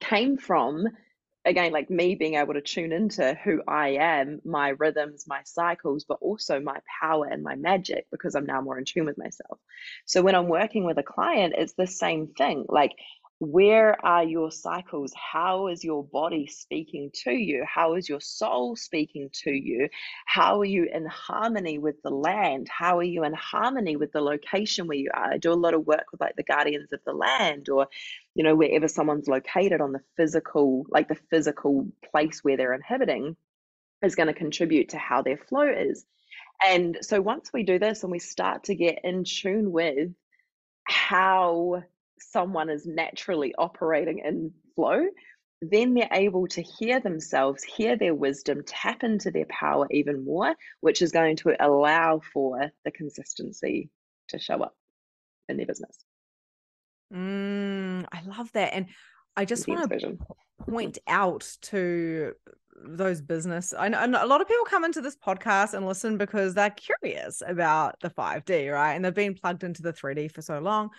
came 0.00 0.36
from 0.36 0.86
again 1.46 1.72
like 1.72 1.88
me 1.88 2.14
being 2.14 2.34
able 2.34 2.52
to 2.52 2.60
tune 2.60 2.92
into 2.92 3.34
who 3.42 3.62
I 3.66 3.96
am, 3.98 4.42
my 4.44 4.68
rhythms, 4.68 5.24
my 5.26 5.40
cycles, 5.44 6.04
but 6.04 6.18
also 6.20 6.60
my 6.60 6.78
power 7.00 7.24
and 7.26 7.42
my 7.42 7.56
magic 7.56 8.06
because 8.12 8.34
I'm 8.34 8.46
now 8.46 8.60
more 8.60 8.78
in 8.78 8.84
tune 8.84 9.06
with 9.06 9.16
myself. 9.16 9.58
So 10.04 10.20
when 10.20 10.34
I'm 10.34 10.48
working 10.48 10.84
with 10.84 10.98
a 10.98 11.02
client, 11.02 11.54
it's 11.56 11.72
the 11.72 11.86
same 11.86 12.28
thing. 12.28 12.66
Like 12.68 12.92
where 13.42 14.02
are 14.06 14.22
your 14.22 14.52
cycles? 14.52 15.12
How 15.16 15.66
is 15.66 15.82
your 15.82 16.04
body 16.04 16.46
speaking 16.46 17.10
to 17.24 17.32
you? 17.32 17.64
How 17.66 17.94
is 17.94 18.08
your 18.08 18.20
soul 18.20 18.76
speaking 18.76 19.30
to 19.42 19.50
you? 19.50 19.88
How 20.26 20.60
are 20.60 20.64
you 20.64 20.88
in 20.92 21.06
harmony 21.06 21.78
with 21.78 22.00
the 22.02 22.10
land? 22.10 22.68
How 22.68 22.98
are 22.98 23.02
you 23.02 23.24
in 23.24 23.32
harmony 23.32 23.96
with 23.96 24.12
the 24.12 24.20
location 24.20 24.86
where 24.86 24.96
you 24.96 25.10
are? 25.12 25.32
I 25.32 25.38
do 25.38 25.52
a 25.52 25.54
lot 25.54 25.74
of 25.74 25.84
work 25.84 26.04
with 26.12 26.20
like 26.20 26.36
the 26.36 26.44
guardians 26.44 26.92
of 26.92 27.00
the 27.04 27.12
land 27.12 27.68
or, 27.68 27.88
you 28.36 28.44
know, 28.44 28.54
wherever 28.54 28.86
someone's 28.86 29.26
located 29.26 29.80
on 29.80 29.90
the 29.90 30.02
physical, 30.16 30.86
like 30.88 31.08
the 31.08 31.18
physical 31.28 31.88
place 32.12 32.44
where 32.44 32.56
they're 32.56 32.74
inhibiting 32.74 33.34
is 34.04 34.14
going 34.14 34.28
to 34.28 34.34
contribute 34.34 34.90
to 34.90 34.98
how 34.98 35.22
their 35.22 35.36
flow 35.36 35.68
is. 35.68 36.04
And 36.64 36.98
so 37.00 37.20
once 37.20 37.50
we 37.52 37.64
do 37.64 37.80
this 37.80 38.04
and 38.04 38.12
we 38.12 38.20
start 38.20 38.64
to 38.64 38.76
get 38.76 39.00
in 39.02 39.24
tune 39.24 39.72
with 39.72 40.10
how 40.84 41.82
someone 42.30 42.70
is 42.70 42.86
naturally 42.86 43.54
operating 43.56 44.20
in 44.20 44.52
flow, 44.74 45.04
then 45.62 45.94
they're 45.94 46.08
able 46.10 46.48
to 46.48 46.62
hear 46.62 47.00
themselves, 47.00 47.62
hear 47.62 47.96
their 47.96 48.14
wisdom, 48.14 48.62
tap 48.66 49.04
into 49.04 49.30
their 49.30 49.46
power 49.46 49.86
even 49.90 50.24
more, 50.24 50.54
which 50.80 51.02
is 51.02 51.12
going 51.12 51.36
to 51.36 51.54
allow 51.64 52.20
for 52.32 52.70
the 52.84 52.90
consistency 52.90 53.88
to 54.28 54.38
show 54.38 54.60
up 54.60 54.74
in 55.48 55.56
their 55.56 55.66
business. 55.66 56.04
Mm, 57.14 58.06
I 58.10 58.22
love 58.22 58.50
that. 58.52 58.74
And 58.74 58.86
I 59.36 59.44
just 59.44 59.68
want 59.68 59.88
to 59.88 60.18
point 60.66 60.98
out 61.06 61.48
to 61.62 62.32
those 62.84 63.20
business 63.20 63.72
I 63.78 63.88
know, 63.88 64.02
a 64.02 64.26
lot 64.26 64.40
of 64.40 64.48
people 64.48 64.64
come 64.64 64.84
into 64.84 65.00
this 65.00 65.16
podcast 65.16 65.74
and 65.74 65.86
listen 65.86 66.18
because 66.18 66.54
they're 66.54 66.70
curious 66.70 67.42
about 67.46 68.00
the 68.00 68.10
5D, 68.10 68.72
right? 68.72 68.94
And 68.94 69.04
they've 69.04 69.14
been 69.14 69.34
plugged 69.34 69.62
into 69.62 69.82
the 69.82 69.92
3D 69.92 70.32
for 70.32 70.42
so 70.42 70.58
long. 70.58 70.90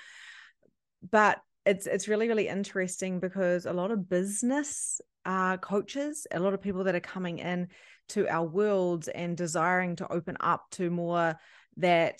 But 1.10 1.40
it's 1.66 1.88
it's 1.88 2.08
really 2.08 2.28
really 2.28 2.48
interesting 2.48 3.20
because 3.20 3.66
a 3.66 3.74
lot 3.74 3.92
of 3.92 4.10
business 4.10 5.00
uh, 5.26 5.58
coaches, 5.58 6.28
a 6.32 6.40
lot 6.40 6.54
of 6.54 6.62
people 6.62 6.84
that 6.86 6.96
are 6.96 7.00
coming 7.00 7.40
in 7.40 7.70
to 8.10 8.28
our 8.28 8.46
worlds 8.46 9.08
and 9.08 9.38
desiring 9.38 9.96
to 9.96 10.12
open 10.12 10.36
up 10.42 10.66
to 10.72 10.90
more 10.90 11.36
that 11.78 12.20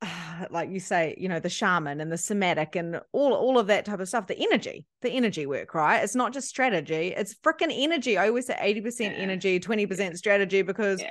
like 0.50 0.70
you 0.70 0.80
say, 0.80 1.14
you 1.18 1.28
know, 1.28 1.40
the 1.40 1.48
shaman 1.48 2.00
and 2.00 2.12
the 2.12 2.18
somatic 2.18 2.76
and 2.76 3.00
all 3.12 3.34
all 3.34 3.58
of 3.58 3.68
that 3.68 3.84
type 3.84 4.00
of 4.00 4.08
stuff, 4.08 4.26
the 4.26 4.38
energy, 4.38 4.84
the 5.02 5.10
energy 5.10 5.46
work, 5.46 5.74
right? 5.74 6.02
It's 6.02 6.14
not 6.14 6.32
just 6.32 6.48
strategy, 6.48 7.14
it's 7.16 7.34
freaking 7.34 7.72
energy. 7.72 8.18
I 8.18 8.28
always 8.28 8.46
say 8.46 8.54
80% 8.54 9.00
yeah. 9.00 9.06
energy, 9.16 9.60
20% 9.60 10.16
strategy 10.16 10.62
because 10.62 11.00
yeah. 11.00 11.10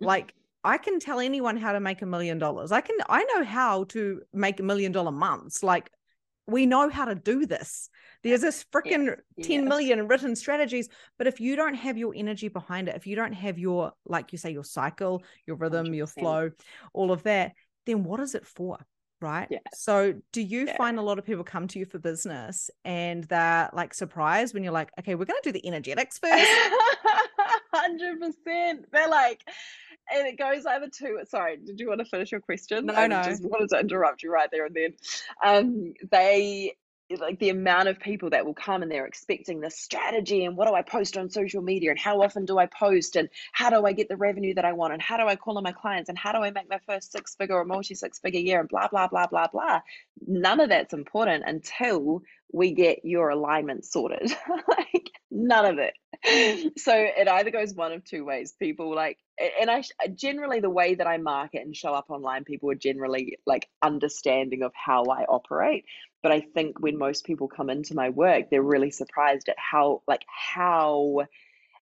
like 0.00 0.34
I 0.64 0.78
can 0.78 0.98
tell 0.98 1.20
anyone 1.20 1.56
how 1.56 1.72
to 1.72 1.80
make 1.80 2.02
a 2.02 2.06
million 2.06 2.38
dollars. 2.38 2.72
I 2.72 2.80
can 2.80 2.96
I 3.08 3.22
know 3.24 3.44
how 3.44 3.84
to 3.84 4.22
make 4.32 4.58
a 4.60 4.62
million 4.62 4.92
dollar 4.92 5.12
months. 5.12 5.62
Like 5.62 5.90
we 6.46 6.66
know 6.66 6.88
how 6.88 7.04
to 7.04 7.14
do 7.14 7.46
this. 7.46 7.88
There's 8.22 8.40
this 8.40 8.64
freaking 8.72 9.16
yes. 9.36 9.46
10 9.46 9.66
million 9.66 10.06
written 10.08 10.36
strategies. 10.36 10.88
But 11.18 11.26
if 11.26 11.40
you 11.40 11.56
don't 11.56 11.74
have 11.74 11.96
your 11.96 12.12
energy 12.14 12.48
behind 12.48 12.88
it, 12.88 12.96
if 12.96 13.06
you 13.06 13.16
don't 13.16 13.32
have 13.32 13.58
your, 13.58 13.92
like 14.06 14.32
you 14.32 14.38
say, 14.38 14.50
your 14.50 14.64
cycle, 14.64 15.22
your 15.46 15.56
rhythm, 15.56 15.86
100%. 15.86 15.96
your 15.96 16.06
flow, 16.06 16.50
all 16.92 17.12
of 17.12 17.22
that, 17.22 17.52
then 17.86 18.04
what 18.04 18.20
is 18.20 18.34
it 18.34 18.46
for? 18.46 18.78
Right. 19.20 19.48
Yeah. 19.50 19.60
So 19.72 20.14
do 20.32 20.42
you 20.42 20.66
find 20.76 20.98
a 20.98 21.02
lot 21.02 21.18
of 21.18 21.24
people 21.24 21.44
come 21.44 21.66
to 21.68 21.78
you 21.78 21.86
for 21.86 21.98
business 21.98 22.68
and 22.84 23.24
they're 23.24 23.70
like 23.72 23.94
surprised 23.94 24.52
when 24.52 24.62
you're 24.62 24.72
like, 24.72 24.90
okay, 24.98 25.14
we're 25.14 25.24
going 25.24 25.40
to 25.42 25.50
do 25.50 25.58
the 25.58 25.66
energetics 25.66 26.18
first? 26.18 26.50
100%. 27.74 28.84
They're 28.92 29.08
like, 29.08 29.40
and 30.12 30.26
it 30.26 30.38
goes 30.38 30.66
over 30.66 30.88
to 30.88 31.20
sorry 31.28 31.56
did 31.56 31.80
you 31.80 31.88
want 31.88 32.00
to 32.00 32.04
finish 32.04 32.32
your 32.32 32.40
question 32.40 32.86
no 32.86 32.94
I 32.94 33.06
no 33.06 33.22
just 33.22 33.42
wanted 33.44 33.70
to 33.70 33.80
interrupt 33.80 34.22
you 34.22 34.32
right 34.32 34.48
there 34.50 34.66
and 34.66 34.74
then 34.74 34.94
um 35.44 35.94
they 36.10 36.76
like 37.18 37.38
the 37.38 37.50
amount 37.50 37.88
of 37.88 38.00
people 38.00 38.30
that 38.30 38.46
will 38.46 38.54
come 38.54 38.82
and 38.82 38.90
they're 38.90 39.06
expecting 39.06 39.60
this 39.60 39.78
strategy 39.78 40.44
and 40.44 40.56
what 40.56 40.66
do 40.66 40.74
I 40.74 40.82
post 40.82 41.16
on 41.16 41.28
social 41.28 41.62
media 41.62 41.90
and 41.90 41.98
how 41.98 42.22
often 42.22 42.44
do 42.44 42.58
I 42.58 42.66
post 42.66 43.16
and 43.16 43.28
how 43.52 43.70
do 43.70 43.84
I 43.84 43.92
get 43.92 44.08
the 44.08 44.16
revenue 44.16 44.54
that 44.54 44.64
I 44.64 44.72
want 44.72 44.94
and 44.94 45.02
how 45.02 45.16
do 45.16 45.26
I 45.26 45.36
call 45.36 45.58
on 45.58 45.64
my 45.64 45.72
clients 45.72 46.08
and 46.08 46.18
how 46.18 46.32
do 46.32 46.38
I 46.38 46.50
make 46.50 46.68
my 46.68 46.80
first 46.86 47.12
six 47.12 47.34
figure 47.34 47.56
or 47.56 47.64
multi 47.64 47.94
six 47.94 48.18
figure 48.18 48.40
year 48.40 48.60
and 48.60 48.68
blah 48.68 48.88
blah 48.88 49.08
blah 49.08 49.26
blah 49.26 49.48
blah. 49.48 49.80
None 50.26 50.60
of 50.60 50.70
that's 50.70 50.94
important 50.94 51.44
until 51.46 52.22
we 52.52 52.72
get 52.72 53.04
your 53.04 53.28
alignment 53.28 53.84
sorted. 53.84 54.34
like 54.68 55.10
none 55.30 55.66
of 55.66 55.78
it. 55.78 55.94
So 56.76 56.94
it 56.94 57.28
either 57.28 57.50
goes 57.50 57.74
one 57.74 57.92
of 57.92 58.04
two 58.04 58.24
ways. 58.24 58.54
People 58.58 58.94
like 58.94 59.18
and 59.60 59.70
I 59.70 59.82
generally 60.14 60.60
the 60.60 60.70
way 60.70 60.94
that 60.94 61.06
I 61.06 61.18
market 61.18 61.62
and 61.62 61.76
show 61.76 61.92
up 61.92 62.06
online, 62.08 62.44
people 62.44 62.70
are 62.70 62.76
generally 62.76 63.38
like 63.46 63.68
understanding 63.82 64.62
of 64.62 64.72
how 64.74 65.04
I 65.04 65.24
operate. 65.24 65.84
But 66.22 66.32
I 66.32 66.40
think 66.40 66.80
when 66.80 66.96
most 66.96 67.24
people 67.24 67.48
come 67.48 67.68
into 67.68 67.94
my 67.94 68.10
work, 68.10 68.48
they're 68.50 68.62
really 68.62 68.90
surprised 68.90 69.48
at 69.48 69.58
how 69.58 70.02
like 70.06 70.24
how 70.28 71.26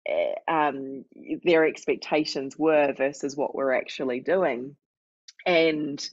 eh, 0.05 0.33
um, 0.47 1.05
their 1.43 1.65
expectations 1.65 2.57
were 2.57 2.93
versus 2.95 3.35
what 3.35 3.55
we're 3.55 3.73
actually 3.73 4.19
doing. 4.19 4.75
And 5.45 6.07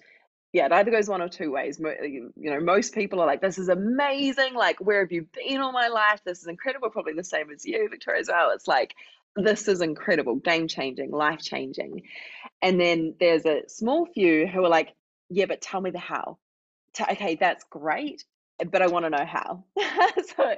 yeah, 0.53 0.67
it 0.67 0.73
either 0.73 0.91
goes 0.91 1.09
one 1.09 1.23
or 1.23 1.29
two 1.29 1.51
ways. 1.51 1.81
Eh, 1.81 2.05
you 2.05 2.33
know, 2.37 2.61
most 2.61 2.95
people 2.95 3.21
are 3.21 3.27
like, 3.27 3.41
"This 3.41 3.59
is 3.59 3.69
amazing! 3.69 4.55
Like, 4.55 4.81
where 4.81 5.01
have 5.01 5.13
you 5.13 5.27
been 5.33 5.61
all 5.61 5.73
my 5.73 5.89
life? 5.89 6.21
This 6.25 6.41
is 6.41 6.47
incredible." 6.47 6.91
Probably 6.91 7.13
the 7.13 7.25
same 7.25 7.51
as 7.51 7.65
you, 7.65 7.89
Victoria, 7.89 8.21
as 8.21 8.29
well. 8.29 8.51
It's 8.51 8.69
like, 8.69 8.95
this 9.37 9.69
is 9.69 9.81
incredible, 9.81 10.37
game 10.37 10.67
changing, 10.67 11.11
life 11.11 11.41
changing. 11.41 12.03
And 12.63 12.81
then 12.81 13.15
there's 13.21 13.45
a 13.45 13.69
small 13.69 14.07
few 14.07 14.47
who 14.47 14.65
are 14.65 14.69
like, 14.69 14.95
yeah, 15.29 15.47
but 15.47 15.61
tell 15.61 15.81
me 15.81 15.91
the 15.91 15.99
how. 15.99 16.39
okay, 17.01 17.37
that's 17.37 17.65
great, 17.65 18.25
but 18.71 18.81
I 18.81 18.87
want 18.87 19.05
to 19.05 19.11
know 19.11 19.27
how. 19.27 19.65
so 20.37 20.55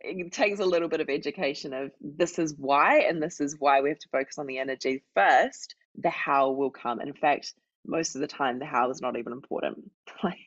it 0.00 0.32
takes 0.32 0.58
a 0.58 0.64
little 0.64 0.88
bit 0.88 1.00
of 1.00 1.08
education 1.08 1.72
of 1.72 1.92
this 2.00 2.38
is 2.38 2.54
why, 2.58 3.00
and 3.00 3.22
this 3.22 3.40
is 3.40 3.56
why 3.58 3.80
we 3.80 3.90
have 3.90 3.98
to 4.00 4.08
focus 4.08 4.38
on 4.38 4.46
the 4.46 4.58
energy 4.58 5.02
first. 5.14 5.76
The 5.98 6.10
how 6.10 6.50
will 6.50 6.70
come. 6.70 7.00
In 7.00 7.14
fact, 7.14 7.54
most 7.86 8.14
of 8.14 8.20
the 8.20 8.26
time, 8.26 8.58
the 8.58 8.66
how 8.66 8.90
is 8.90 9.00
not 9.00 9.16
even 9.16 9.32
important. 9.32 9.90
like, 10.24 10.38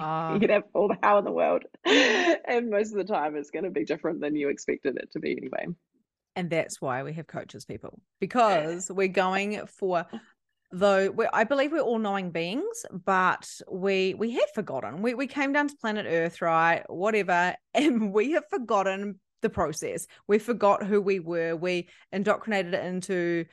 uh, 0.00 0.32
you 0.34 0.40
can 0.40 0.50
have 0.50 0.64
all 0.74 0.88
the 0.88 0.96
how 1.02 1.18
in 1.18 1.24
the 1.24 1.32
world, 1.32 1.64
and 1.84 2.70
most 2.70 2.92
of 2.92 2.98
the 2.98 3.04
time, 3.04 3.36
it's 3.36 3.50
going 3.50 3.64
to 3.64 3.70
be 3.70 3.84
different 3.84 4.20
than 4.20 4.36
you 4.36 4.48
expected 4.48 4.96
it 4.96 5.10
to 5.12 5.20
be 5.20 5.32
anyway. 5.32 5.66
And 6.36 6.48
that's 6.48 6.80
why 6.80 7.02
we 7.02 7.12
have 7.14 7.26
coaches, 7.26 7.64
people, 7.64 8.00
because 8.20 8.90
we're 8.90 9.08
going 9.08 9.66
for 9.66 10.06
though 10.72 11.12
I 11.32 11.44
believe 11.44 11.72
we're 11.72 11.80
all 11.80 11.98
knowing 11.98 12.30
beings, 12.30 12.86
but 12.92 13.48
we 13.70 14.14
we 14.14 14.32
have 14.32 14.50
forgotten. 14.54 15.02
We 15.02 15.14
we 15.14 15.26
came 15.26 15.52
down 15.52 15.68
to 15.68 15.76
planet 15.76 16.06
Earth, 16.08 16.40
right? 16.40 16.84
Whatever, 16.88 17.54
and 17.74 18.12
we 18.12 18.32
have 18.32 18.44
forgotten 18.50 19.18
the 19.42 19.50
process. 19.50 20.06
We 20.26 20.38
forgot 20.38 20.84
who 20.84 21.00
we 21.00 21.18
were. 21.18 21.56
We 21.56 21.88
indoctrinated 22.12 22.74
it 22.74 22.84
into 22.84 23.46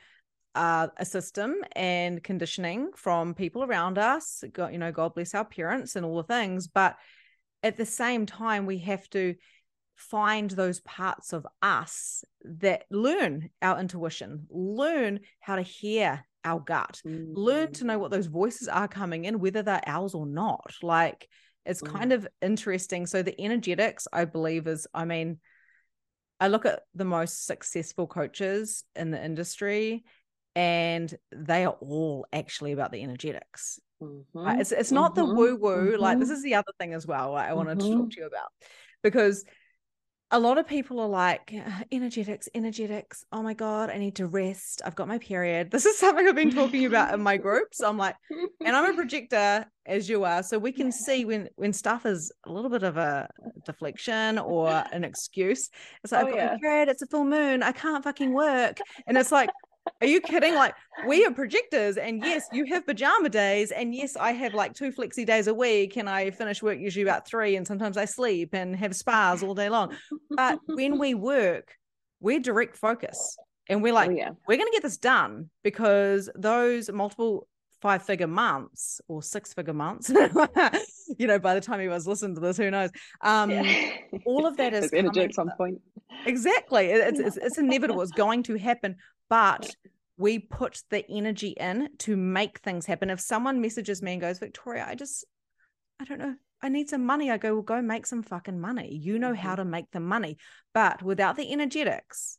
uh, 0.58 0.88
a 0.96 1.04
system 1.04 1.54
and 1.76 2.22
conditioning 2.24 2.90
from 2.96 3.32
people 3.32 3.62
around 3.62 3.96
us. 3.96 4.42
God, 4.52 4.72
you 4.72 4.78
know, 4.78 4.90
God 4.90 5.14
bless 5.14 5.32
our 5.32 5.44
parents 5.44 5.94
and 5.94 6.04
all 6.04 6.16
the 6.16 6.24
things, 6.24 6.66
but 6.66 6.96
at 7.62 7.76
the 7.76 7.86
same 7.86 8.26
time, 8.26 8.66
we 8.66 8.78
have 8.78 9.08
to 9.10 9.36
find 9.94 10.50
those 10.50 10.80
parts 10.80 11.32
of 11.32 11.46
us 11.62 12.24
that 12.42 12.86
learn 12.90 13.50
our 13.62 13.78
intuition, 13.78 14.46
learn 14.50 15.20
how 15.38 15.54
to 15.54 15.62
hear 15.62 16.24
our 16.44 16.58
gut, 16.58 17.02
mm-hmm. 17.06 17.34
learn 17.34 17.70
to 17.74 17.84
know 17.84 18.00
what 18.00 18.10
those 18.10 18.26
voices 18.26 18.66
are 18.66 18.88
coming 18.88 19.26
in, 19.26 19.38
whether 19.38 19.62
they're 19.62 19.80
ours 19.86 20.12
or 20.12 20.26
not. 20.26 20.74
Like 20.82 21.28
it's 21.64 21.82
mm-hmm. 21.82 21.96
kind 21.96 22.12
of 22.12 22.26
interesting. 22.42 23.06
So 23.06 23.22
the 23.22 23.40
energetics, 23.40 24.08
I 24.12 24.24
believe, 24.24 24.66
is 24.66 24.88
I 24.92 25.04
mean, 25.04 25.38
I 26.40 26.48
look 26.48 26.66
at 26.66 26.80
the 26.96 27.04
most 27.04 27.46
successful 27.46 28.08
coaches 28.08 28.82
in 28.96 29.12
the 29.12 29.24
industry 29.24 30.04
and 30.58 31.14
they 31.30 31.64
are 31.64 31.76
all 31.80 32.26
actually 32.32 32.72
about 32.72 32.90
the 32.90 33.00
energetics. 33.00 33.78
Mm-hmm. 34.02 34.38
Right? 34.38 34.60
It's 34.60 34.72
it's 34.72 34.90
not 34.90 35.14
the 35.14 35.24
woo 35.24 35.54
woo. 35.54 35.96
Like 35.96 36.18
this 36.18 36.28
mm-hmm. 36.28 36.34
is 36.34 36.42
the 36.42 36.56
other 36.56 36.72
thing 36.80 36.94
as 36.94 37.06
well. 37.06 37.36
I 37.36 37.52
wanted 37.52 37.78
to 37.78 37.86
talk 37.86 37.94
mm-hmm. 37.94 38.08
to 38.08 38.20
you 38.20 38.26
about 38.26 38.48
because 39.04 39.44
a 40.30 40.38
lot 40.38 40.58
of 40.58 40.66
people 40.66 41.00
are 41.00 41.08
like 41.08 41.54
energetics 41.92 42.48
energetics 42.54 43.24
oh 43.32 43.42
my 43.42 43.54
god 43.54 43.88
i 43.88 43.96
need 43.96 44.16
to 44.16 44.26
rest 44.26 44.82
i've 44.84 44.94
got 44.94 45.08
my 45.08 45.18
period 45.18 45.70
this 45.70 45.86
is 45.86 45.98
something 45.98 46.26
i've 46.28 46.34
been 46.34 46.50
talking 46.50 46.84
about 46.84 47.14
in 47.14 47.22
my 47.22 47.36
groups 47.36 47.80
i'm 47.80 47.96
like 47.96 48.14
and 48.64 48.76
i'm 48.76 48.92
a 48.92 48.94
projector 48.96 49.64
as 49.86 50.08
you 50.08 50.24
are 50.24 50.42
so 50.42 50.58
we 50.58 50.70
can 50.70 50.92
see 50.92 51.24
when 51.24 51.48
when 51.56 51.72
stuff 51.72 52.04
is 52.04 52.30
a 52.46 52.52
little 52.52 52.70
bit 52.70 52.82
of 52.82 52.96
a 52.96 53.26
deflection 53.64 54.38
or 54.38 54.68
an 54.92 55.04
excuse 55.04 55.70
it's 56.04 56.12
like 56.12 56.24
oh, 56.24 56.28
i've 56.28 56.34
got 56.34 56.40
yeah. 56.42 56.52
my 56.52 56.58
period 56.58 56.88
it's 56.88 57.02
a 57.02 57.06
full 57.06 57.24
moon 57.24 57.62
i 57.62 57.72
can't 57.72 58.04
fucking 58.04 58.34
work 58.34 58.78
and 59.06 59.16
it's 59.16 59.32
like 59.32 59.48
are 60.00 60.06
you 60.06 60.20
kidding? 60.20 60.54
Like 60.54 60.74
we 61.06 61.24
are 61.24 61.30
projectors, 61.32 61.96
and 61.96 62.22
yes, 62.22 62.46
you 62.52 62.64
have 62.66 62.86
pajama 62.86 63.28
days, 63.28 63.70
and 63.70 63.94
yes, 63.94 64.16
I 64.16 64.32
have 64.32 64.54
like 64.54 64.74
two 64.74 64.92
flexi 64.92 65.26
days 65.26 65.46
a 65.46 65.54
week, 65.54 65.96
and 65.96 66.08
I 66.08 66.30
finish 66.30 66.62
work 66.62 66.78
usually 66.78 67.02
about 67.02 67.26
three, 67.26 67.56
and 67.56 67.66
sometimes 67.66 67.96
I 67.96 68.04
sleep 68.04 68.54
and 68.54 68.74
have 68.76 68.94
spas 68.94 69.42
all 69.42 69.54
day 69.54 69.68
long. 69.68 69.96
But 70.30 70.58
when 70.66 70.98
we 70.98 71.14
work, 71.14 71.74
we're 72.20 72.40
direct 72.40 72.76
focus, 72.76 73.36
and 73.68 73.82
we're 73.82 73.92
like, 73.92 74.10
oh, 74.10 74.14
yeah. 74.14 74.30
we're 74.46 74.56
going 74.56 74.68
to 74.68 74.72
get 74.72 74.82
this 74.82 74.98
done 74.98 75.50
because 75.62 76.30
those 76.34 76.90
multiple 76.90 77.46
five 77.80 78.02
figure 78.02 78.26
months 78.26 79.00
or 79.06 79.22
six 79.22 79.54
figure 79.54 79.72
months 79.72 80.10
you 81.18 81.28
know 81.28 81.38
by 81.38 81.54
the 81.54 81.60
time 81.60 81.78
he 81.78 81.86
was 81.86 82.08
listening 82.08 82.34
to 82.34 82.40
this 82.40 82.56
who 82.56 82.70
knows 82.70 82.90
um 83.20 83.50
yeah. 83.50 83.92
all 84.26 84.46
of 84.46 84.56
that 84.56 84.74
is 84.74 84.92
energy 84.92 85.20
at 85.20 85.32
some 85.32 85.50
point 85.56 85.80
exactly 86.26 86.86
it's, 86.86 87.18
it's, 87.18 87.36
it's 87.36 87.58
inevitable 87.58 88.00
it's 88.02 88.12
going 88.12 88.42
to 88.42 88.56
happen 88.56 88.96
but 89.28 89.74
we 90.18 90.40
put 90.40 90.82
the 90.90 91.08
energy 91.08 91.50
in 91.50 91.88
to 91.98 92.16
make 92.16 92.58
things 92.58 92.84
happen. 92.84 93.08
If 93.08 93.20
someone 93.20 93.60
messages 93.60 94.02
me 94.02 94.12
and 94.12 94.20
goes, 94.20 94.40
Victoria, 94.40 94.84
I 94.86 94.96
just, 94.96 95.24
I 96.00 96.04
don't 96.04 96.18
know, 96.18 96.34
I 96.60 96.68
need 96.68 96.88
some 96.88 97.06
money. 97.06 97.30
I 97.30 97.38
go, 97.38 97.54
well, 97.54 97.62
go 97.62 97.80
make 97.80 98.04
some 98.04 98.24
fucking 98.24 98.60
money. 98.60 98.98
You 99.00 99.18
know 99.18 99.28
mm-hmm. 99.28 99.36
how 99.36 99.54
to 99.54 99.64
make 99.64 99.90
the 99.92 100.00
money. 100.00 100.38
But 100.74 101.02
without 101.04 101.36
the 101.36 101.50
energetics, 101.52 102.38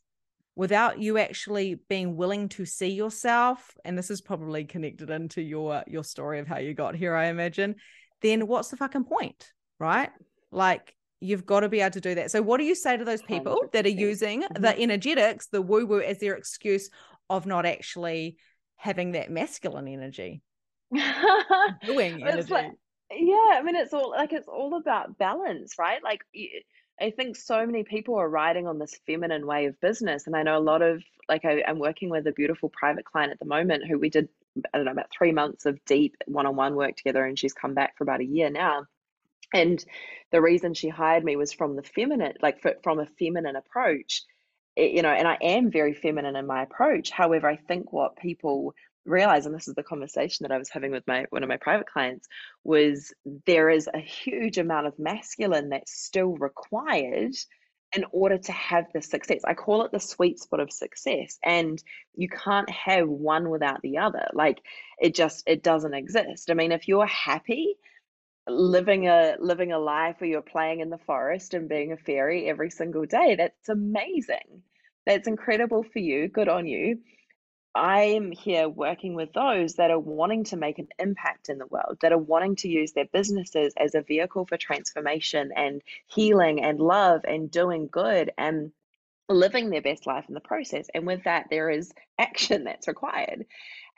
without 0.55 0.99
you 0.99 1.17
actually 1.17 1.79
being 1.87 2.17
willing 2.17 2.49
to 2.49 2.65
see 2.65 2.89
yourself, 2.89 3.77
and 3.85 3.97
this 3.97 4.11
is 4.11 4.19
probably 4.19 4.65
connected 4.65 5.09
into 5.09 5.41
your 5.41 5.83
your 5.87 6.03
story 6.03 6.39
of 6.39 6.47
how 6.47 6.57
you 6.57 6.73
got 6.73 6.95
here, 6.95 7.15
I 7.15 7.27
imagine, 7.27 7.75
then 8.21 8.45
what's 8.45 8.69
the 8.69 8.77
fucking 8.77 9.05
point? 9.05 9.53
Right? 9.79 10.09
Like 10.51 10.93
you've 11.21 11.45
got 11.45 11.61
to 11.61 11.69
be 11.69 11.81
able 11.81 11.91
to 11.91 12.01
do 12.01 12.15
that. 12.15 12.31
So, 12.31 12.41
what 12.41 12.57
do 12.57 12.63
you 12.63 12.75
say 12.75 12.97
to 12.97 13.05
those 13.05 13.21
people 13.21 13.61
100%. 13.65 13.71
that 13.73 13.85
are 13.85 13.89
using 13.89 14.43
mm-hmm. 14.43 14.61
the 14.61 14.79
energetics, 14.79 15.47
the 15.47 15.61
woo 15.61 15.85
woo, 15.85 16.01
as 16.01 16.19
their 16.19 16.35
excuse 16.35 16.89
of 17.29 17.45
not 17.45 17.65
actually 17.65 18.37
having 18.75 19.11
that 19.11 19.31
masculine 19.31 19.87
energy? 19.87 20.41
doing 21.85 22.23
energy. 22.25 22.51
Like, 22.51 22.71
yeah, 23.11 23.57
I 23.57 23.61
mean, 23.63 23.75
it's 23.75 23.93
all 23.93 24.11
like 24.11 24.33
it's 24.33 24.47
all 24.47 24.75
about 24.75 25.17
balance, 25.17 25.75
right? 25.77 26.03
Like, 26.03 26.21
I 27.01 27.11
think 27.11 27.35
so 27.35 27.65
many 27.65 27.83
people 27.83 28.15
are 28.15 28.29
riding 28.29 28.67
on 28.67 28.77
this 28.77 28.99
feminine 29.05 29.45
way 29.45 29.65
of 29.65 29.79
business. 29.79 30.27
And 30.27 30.35
I 30.35 30.43
know 30.43 30.57
a 30.57 30.59
lot 30.59 30.81
of, 30.81 31.01
like, 31.27 31.45
I, 31.45 31.63
am 31.65 31.79
working 31.79 32.09
with 32.09 32.27
a 32.27 32.31
beautiful 32.31 32.69
private 32.69 33.05
client 33.05 33.31
at 33.31 33.39
the 33.39 33.45
moment 33.45 33.87
who 33.87 33.97
we 33.97 34.09
did, 34.09 34.27
I 34.73 34.77
don't 34.77 34.85
know, 34.85 34.91
about 34.91 35.11
three 35.17 35.31
months 35.31 35.65
of 35.65 35.79
deep 35.85 36.15
one 36.25 36.45
on 36.45 36.55
one 36.55 36.75
work 36.75 36.97
together. 36.97 37.23
And 37.23 37.39
she's 37.39 37.53
come 37.53 37.73
back 37.73 37.97
for 37.97 38.03
about 38.03 38.21
a 38.21 38.25
year 38.25 38.49
now. 38.49 38.85
And 39.53 39.83
the 40.31 40.41
reason 40.41 40.73
she 40.73 40.89
hired 40.89 41.23
me 41.23 41.35
was 41.35 41.53
from 41.53 41.75
the 41.75 41.83
feminine, 41.83 42.33
like 42.41 42.61
from 42.83 42.99
a 42.99 43.05
feminine 43.05 43.55
approach, 43.55 44.23
it, 44.75 44.91
you 44.91 45.01
know, 45.01 45.09
and 45.09 45.27
I 45.27 45.37
am 45.41 45.71
very 45.71 45.93
feminine 45.93 46.35
in 46.35 46.45
my 46.45 46.63
approach. 46.63 47.09
However, 47.09 47.47
I 47.47 47.55
think 47.55 47.91
what 47.91 48.17
people 48.17 48.73
realize 49.05 49.45
and 49.45 49.55
this 49.55 49.67
is 49.67 49.73
the 49.73 49.81
conversation 49.81 50.43
that 50.43 50.51
i 50.51 50.57
was 50.57 50.69
having 50.69 50.91
with 50.91 51.07
my 51.07 51.25
one 51.31 51.41
of 51.41 51.49
my 51.49 51.57
private 51.57 51.87
clients 51.87 52.27
was 52.63 53.11
there 53.47 53.69
is 53.69 53.89
a 53.91 53.97
huge 53.97 54.57
amount 54.59 54.85
of 54.85 54.99
masculine 54.99 55.69
that's 55.69 56.03
still 56.03 56.35
required 56.37 57.33
in 57.95 58.05
order 58.11 58.37
to 58.37 58.51
have 58.51 58.85
the 58.93 59.01
success. 59.01 59.41
I 59.43 59.53
call 59.53 59.83
it 59.83 59.91
the 59.91 59.99
sweet 59.99 60.39
spot 60.39 60.59
of 60.59 60.71
success 60.71 61.39
and 61.43 61.81
you 62.15 62.29
can't 62.29 62.69
have 62.69 63.09
one 63.09 63.49
without 63.49 63.81
the 63.81 63.97
other. 63.97 64.27
Like 64.33 64.61
it 64.99 65.15
just 65.15 65.43
it 65.47 65.63
doesn't 65.63 65.93
exist. 65.93 66.51
I 66.51 66.53
mean 66.53 66.71
if 66.71 66.87
you're 66.87 67.07
happy 67.07 67.75
living 68.49 69.07
a 69.07 69.35
living 69.39 69.71
a 69.71 69.79
life 69.79 70.15
where 70.19 70.29
you're 70.29 70.41
playing 70.41 70.79
in 70.79 70.89
the 70.89 70.97
forest 70.97 71.53
and 71.53 71.69
being 71.69 71.91
a 71.91 71.97
fairy 71.97 72.47
every 72.47 72.69
single 72.69 73.05
day 73.05 73.35
that's 73.35 73.69
amazing 73.69 74.63
that's 75.05 75.27
incredible 75.27 75.83
for 75.83 75.99
you 75.99 76.27
good 76.27 76.49
on 76.49 76.67
you 76.67 76.99
I'm 77.75 78.31
here 78.31 78.67
working 78.67 79.13
with 79.13 79.31
those 79.33 79.75
that 79.75 79.91
are 79.91 79.99
wanting 79.99 80.43
to 80.45 80.57
make 80.57 80.79
an 80.79 80.87
impact 80.97 81.49
in 81.49 81.59
the 81.59 81.67
world, 81.67 81.99
that 82.01 82.11
are 82.11 82.17
wanting 82.17 82.55
to 82.57 82.67
use 82.67 82.93
their 82.93 83.05
businesses 83.05 83.73
as 83.77 83.93
a 83.93 84.01
vehicle 84.01 84.45
for 84.45 84.57
transformation 84.57 85.51
and 85.55 85.81
healing 86.07 86.63
and 86.63 86.79
love 86.79 87.21
and 87.25 87.51
doing 87.51 87.87
good 87.87 88.31
and 88.37 88.71
living 89.29 89.69
their 89.69 89.83
best 89.83 90.07
life 90.07 90.25
in 90.27 90.33
the 90.33 90.39
process. 90.39 90.87
And 90.93 91.05
with 91.05 91.23
that, 91.25 91.45
there 91.49 91.69
is 91.69 91.93
action 92.17 92.63
that's 92.65 92.87
required. 92.87 93.45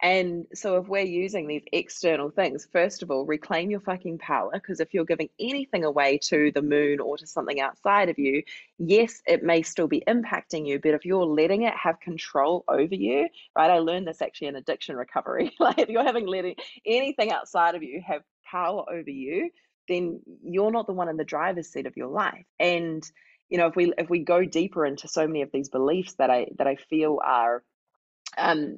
And 0.02 0.48
so, 0.54 0.78
if 0.78 0.88
we're 0.88 1.06
using 1.06 1.48
these 1.48 1.64
external 1.72 2.32
things, 2.32 2.68
first 2.72 3.04
of 3.04 3.12
all, 3.12 3.26
reclaim 3.26 3.70
your 3.70 3.80
fucking 3.82 4.18
power. 4.18 4.50
Because 4.52 4.80
if 4.80 4.94
you're 4.94 5.06
giving 5.06 5.30
anything 5.40 5.84
away 5.84 6.18
to 6.30 6.52
the 6.54 6.64
moon 6.64 7.00
or 7.00 7.18
to 7.18 7.28
something 7.28 7.62
outside 7.62 8.10
of 8.10 8.18
you, 8.18 8.44
yes, 8.80 9.22
it 9.28 9.44
may 9.44 9.62
still 9.62 9.88
be 9.88 10.04
impacting 10.08 10.68
you. 10.68 10.80
But 10.80 10.96
if 10.96 11.06
you're 11.06 11.26
letting 11.26 11.64
it 11.64 11.74
have 11.76 12.00
control 12.00 12.64
over 12.68 12.96
you, 12.96 13.28
right? 13.56 13.70
I 13.70 13.80
learned 13.80 14.08
this 14.08 14.24
actually 14.24 14.48
in 14.48 14.56
addiction 14.56 14.96
recovery. 14.96 15.54
like, 15.60 15.78
if 15.78 15.90
you're 15.90 16.04
having 16.04 16.26
letting 16.26 16.56
anything 16.86 17.32
outside 17.32 17.76
of 17.76 17.84
you 17.84 18.02
have 18.06 18.24
power 18.50 18.84
over 18.92 19.10
you, 19.10 19.52
then 19.88 20.22
you're 20.44 20.72
not 20.72 20.88
the 20.88 20.94
one 20.94 21.10
in 21.10 21.18
the 21.18 21.24
driver's 21.24 21.70
seat 21.70 21.86
of 21.86 21.96
your 21.96 22.08
life. 22.08 22.46
And 22.60 23.04
you 23.50 23.58
know, 23.58 23.68
if 23.68 23.76
we 23.76 23.94
if 23.98 24.10
we 24.10 24.20
go 24.20 24.46
deeper 24.46 24.86
into 24.86 25.10
so 25.10 25.28
many 25.28 25.42
of 25.42 25.52
these 25.52 25.70
beliefs 25.70 26.14
that 26.14 26.30
I 26.30 26.48
that 26.58 26.68
I 26.68 26.76
feel 26.76 27.20
are 27.24 27.64
um 28.38 28.78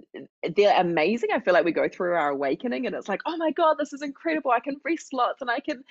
they're 0.56 0.80
amazing 0.80 1.30
i 1.34 1.40
feel 1.40 1.54
like 1.54 1.66
we 1.66 1.72
go 1.72 1.88
through 1.88 2.16
our 2.16 2.30
awakening 2.30 2.88
and 2.88 2.96
it's 2.96 3.08
like 3.08 3.22
oh 3.26 3.38
my 3.38 3.52
god 3.52 3.76
this 3.78 3.94
is 3.94 4.02
incredible 4.02 4.50
i 4.50 4.60
can 4.60 4.76
rest 4.84 5.14
lots 5.14 5.42
and 5.42 5.52
i 5.52 5.60
can 5.60 5.84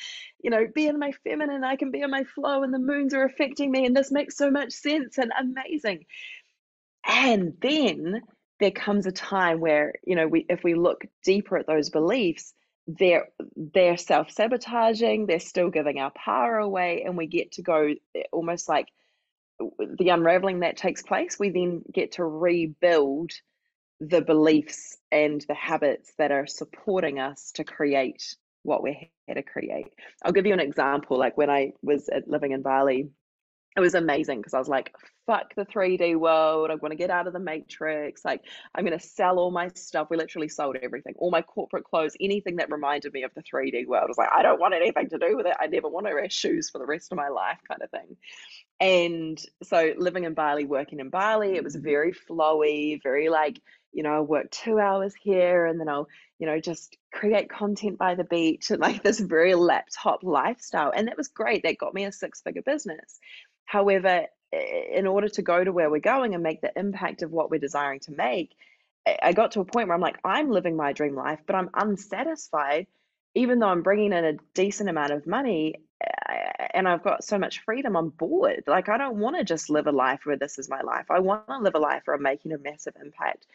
you 0.43 0.51
know 0.51 0.67
be 0.75 0.87
in 0.87 0.99
my 0.99 1.13
feminine 1.23 1.63
i 1.63 1.77
can 1.77 1.91
be 1.93 2.01
in 2.01 2.11
my 2.11 2.25
flow 2.25 2.65
and 2.65 2.75
the 2.75 2.79
moons 2.79 3.15
are 3.15 3.25
affecting 3.25 3.71
me 3.71 3.87
and 3.87 3.97
this 3.97 4.11
makes 4.11 4.37
so 4.37 4.51
much 4.51 4.73
sense 4.73 5.19
and 5.19 5.33
amazing. 5.39 6.05
And 7.07 7.55
then 7.61 8.23
there 8.61 8.71
comes 8.71 9.07
a 9.07 9.13
time 9.13 9.61
where 9.61 9.95
you 10.05 10.15
know 10.15 10.29
we 10.29 10.47
if 10.49 10.63
we 10.63 10.75
look 10.75 11.05
deeper 11.25 11.59
at 11.59 11.67
those 11.67 11.91
beliefs 11.91 12.55
they're 12.87 13.29
they're 13.57 13.97
self-sabotaging 13.97 15.27
they're 15.27 15.41
still 15.41 15.69
giving 15.69 15.99
our 15.99 16.13
power 16.13 16.59
away 16.59 17.03
and 17.05 17.17
we 17.17 17.27
get 17.27 17.53
to 17.53 17.63
go 17.63 17.93
eh, 18.15 18.23
almost 18.33 18.69
like 18.69 18.87
the 19.59 20.09
unraveling 20.11 20.61
that 20.61 20.77
takes 20.77 21.03
place 21.03 21.39
we 21.39 21.51
then 21.51 21.83
get 21.93 22.13
to 22.13 22.25
rebuild 22.25 23.33
the 24.01 24.21
beliefs 24.21 24.97
and 25.11 25.45
the 25.49 25.55
habits 25.55 26.13
that 26.19 26.33
are 26.33 26.47
supporting 26.47 27.19
us 27.19 27.53
to 27.53 27.65
create 27.65 28.37
what 28.63 28.83
we're 28.83 28.95
here 29.27 29.35
to 29.35 29.43
create. 29.43 29.93
I'll 30.25 30.33
give 30.33 30.47
you 30.47 30.53
an 30.53 30.61
example. 30.61 31.19
Like 31.19 31.37
when 31.37 31.51
I 31.51 31.73
was 31.83 32.09
uh, 32.09 32.21
living 32.27 32.53
in 32.53 32.63
Bali, 32.63 33.11
it 33.77 33.81
was 33.81 33.95
amazing 33.95 34.39
because 34.39 34.55
I 34.55 34.59
was 34.59 34.69
like, 34.69 34.95
fuck 35.27 35.55
the 35.55 35.65
3D 35.65 36.17
world. 36.17 36.71
I 36.71 36.75
want 36.75 36.93
to 36.93 36.97
get 36.97 37.11
out 37.11 37.27
of 37.27 37.33
the 37.33 37.39
matrix. 37.39 38.23
Like, 38.25 38.43
I'm 38.75 38.85
going 38.85 38.99
to 38.99 39.05
sell 39.05 39.39
all 39.39 39.51
my 39.51 39.69
stuff. 39.75 40.09
We 40.11 40.19
literally 40.19 40.49
sold 40.49 40.77
everything, 40.83 41.15
all 41.17 41.31
my 41.31 41.41
corporate 41.41 41.85
clothes, 41.85 42.15
anything 42.21 42.57
that 42.57 42.71
reminded 42.71 43.15
me 43.15 43.23
of 43.23 43.33
the 43.35 43.43
3D 43.43 43.87
world. 43.87 44.05
I 44.05 44.09
was 44.09 44.19
like, 44.19 44.29
I 44.31 44.43
don't 44.43 44.61
want 44.61 44.75
anything 44.75 45.09
to 45.09 45.19
do 45.19 45.37
with 45.37 45.47
it. 45.47 45.57
I 45.59 45.69
never 45.69 45.89
want 45.89 46.07
to 46.07 46.13
wear 46.13 46.29
shoes 46.29 46.69
for 46.69 46.79
the 46.79 46.87
rest 46.87 47.13
of 47.13 47.17
my 47.17 47.29
life, 47.29 47.59
kind 47.67 47.83
of 47.83 47.91
thing. 47.91 48.17
And 48.79 49.41
so, 49.63 49.95
living 49.97 50.25
in 50.25 50.35
Bali, 50.35 50.65
working 50.67 51.01
in 51.01 51.09
Bali, 51.09 51.55
it 51.55 51.65
was 51.65 51.75
mm-hmm. 51.75 51.85
very 51.85 52.13
flowy, 52.13 53.03
very 53.03 53.31
like, 53.31 53.59
you 53.93 54.03
know, 54.03 54.15
I'll 54.15 54.27
work 54.27 54.51
two 54.51 54.79
hours 54.79 55.15
here 55.15 55.67
and 55.67 55.79
then 55.79 55.89
I'll, 55.89 56.09
you 56.39 56.47
know, 56.47 56.59
just 56.61 56.97
create 57.13 57.51
content 57.51 57.99
by 57.99 58.15
the 58.15 58.25
beach 58.25 58.71
and 58.71 58.81
like 58.81 59.03
this 59.03 59.21
very 59.21 59.55
laptop 59.55 60.23
lifestyle. 60.23 60.93
And 60.95 61.09
that 61.09 61.17
was 61.17 61.29
great. 61.29 61.63
That 61.63 61.79
got 61.79 61.95
me 61.95 62.05
a 62.05 62.13
six 62.13 62.41
figure 62.41 62.63
business. 62.63 63.19
However, 63.65 64.27
in 64.53 65.07
order 65.07 65.29
to 65.29 65.43
go 65.43 65.63
to 65.63 65.73
where 65.73 65.91
we're 65.91 66.01
going 66.01 66.35
and 66.35 66.43
make 66.43 66.61
the 66.61 66.73
impact 66.79 67.23
of 67.23 67.31
what 67.31 67.51
we're 67.51 67.59
desiring 67.59 68.01
to 68.01 68.13
make, 68.13 68.55
I 69.23 69.33
got 69.33 69.53
to 69.53 69.61
a 69.61 69.65
point 69.65 69.89
where 69.89 69.95
I'm 69.95 70.01
like, 70.01 70.19
I'm 70.25 70.51
living 70.51 70.77
my 70.77 70.93
dream 70.93 71.17
life, 71.17 71.41
but 71.47 71.57
I'm 71.57 71.71
unsatisfied, 71.75 72.87
even 73.35 73.59
though 73.59 73.69
I'm 73.69 73.83
bringing 73.83 74.13
in 74.13 74.25
a 74.25 74.37
decent 74.55 74.91
amount 74.91 75.13
of 75.13 75.27
money 75.27 75.77
and 76.75 76.89
I've 76.89 77.03
got 77.03 77.25
so 77.25 77.39
much 77.39 77.61
freedom. 77.65 77.97
I'm 77.97 78.11
bored. 78.11 78.65
Like, 78.67 78.89
I 78.89 78.99
don't 78.99 79.17
want 79.17 79.37
to 79.37 79.45
just 79.45 79.71
live 79.71 79.87
a 79.87 79.93
life 79.93 80.21
where 80.25 80.37
this 80.37 80.59
is 80.59 80.69
my 80.69 80.81
life. 80.83 81.07
I 81.11 81.21
want 81.21 81.47
to 81.49 81.59
live 81.59 81.75
a 81.75 81.79
life 81.79 82.03
where 82.05 82.17
I'm 82.17 82.23
making 82.23 82.53
a 82.53 82.59
massive 82.59 82.95
impact. 83.03 83.47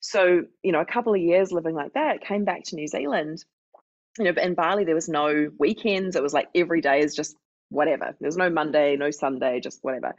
So, 0.00 0.44
you 0.62 0.72
know, 0.72 0.80
a 0.80 0.86
couple 0.86 1.14
of 1.14 1.20
years 1.20 1.52
living 1.52 1.74
like 1.74 1.94
that, 1.94 2.22
came 2.22 2.44
back 2.44 2.64
to 2.64 2.76
New 2.76 2.88
Zealand. 2.88 3.44
You 4.18 4.32
know, 4.32 4.42
in 4.42 4.54
Bali, 4.54 4.84
there 4.84 4.94
was 4.94 5.08
no 5.08 5.50
weekends. 5.58 6.16
It 6.16 6.22
was 6.22 6.32
like 6.32 6.48
every 6.54 6.80
day 6.80 7.00
is 7.00 7.14
just 7.14 7.36
whatever. 7.68 8.16
There's 8.20 8.36
no 8.36 8.50
Monday, 8.50 8.96
no 8.96 9.10
Sunday, 9.10 9.60
just 9.60 9.80
whatever. 9.82 10.14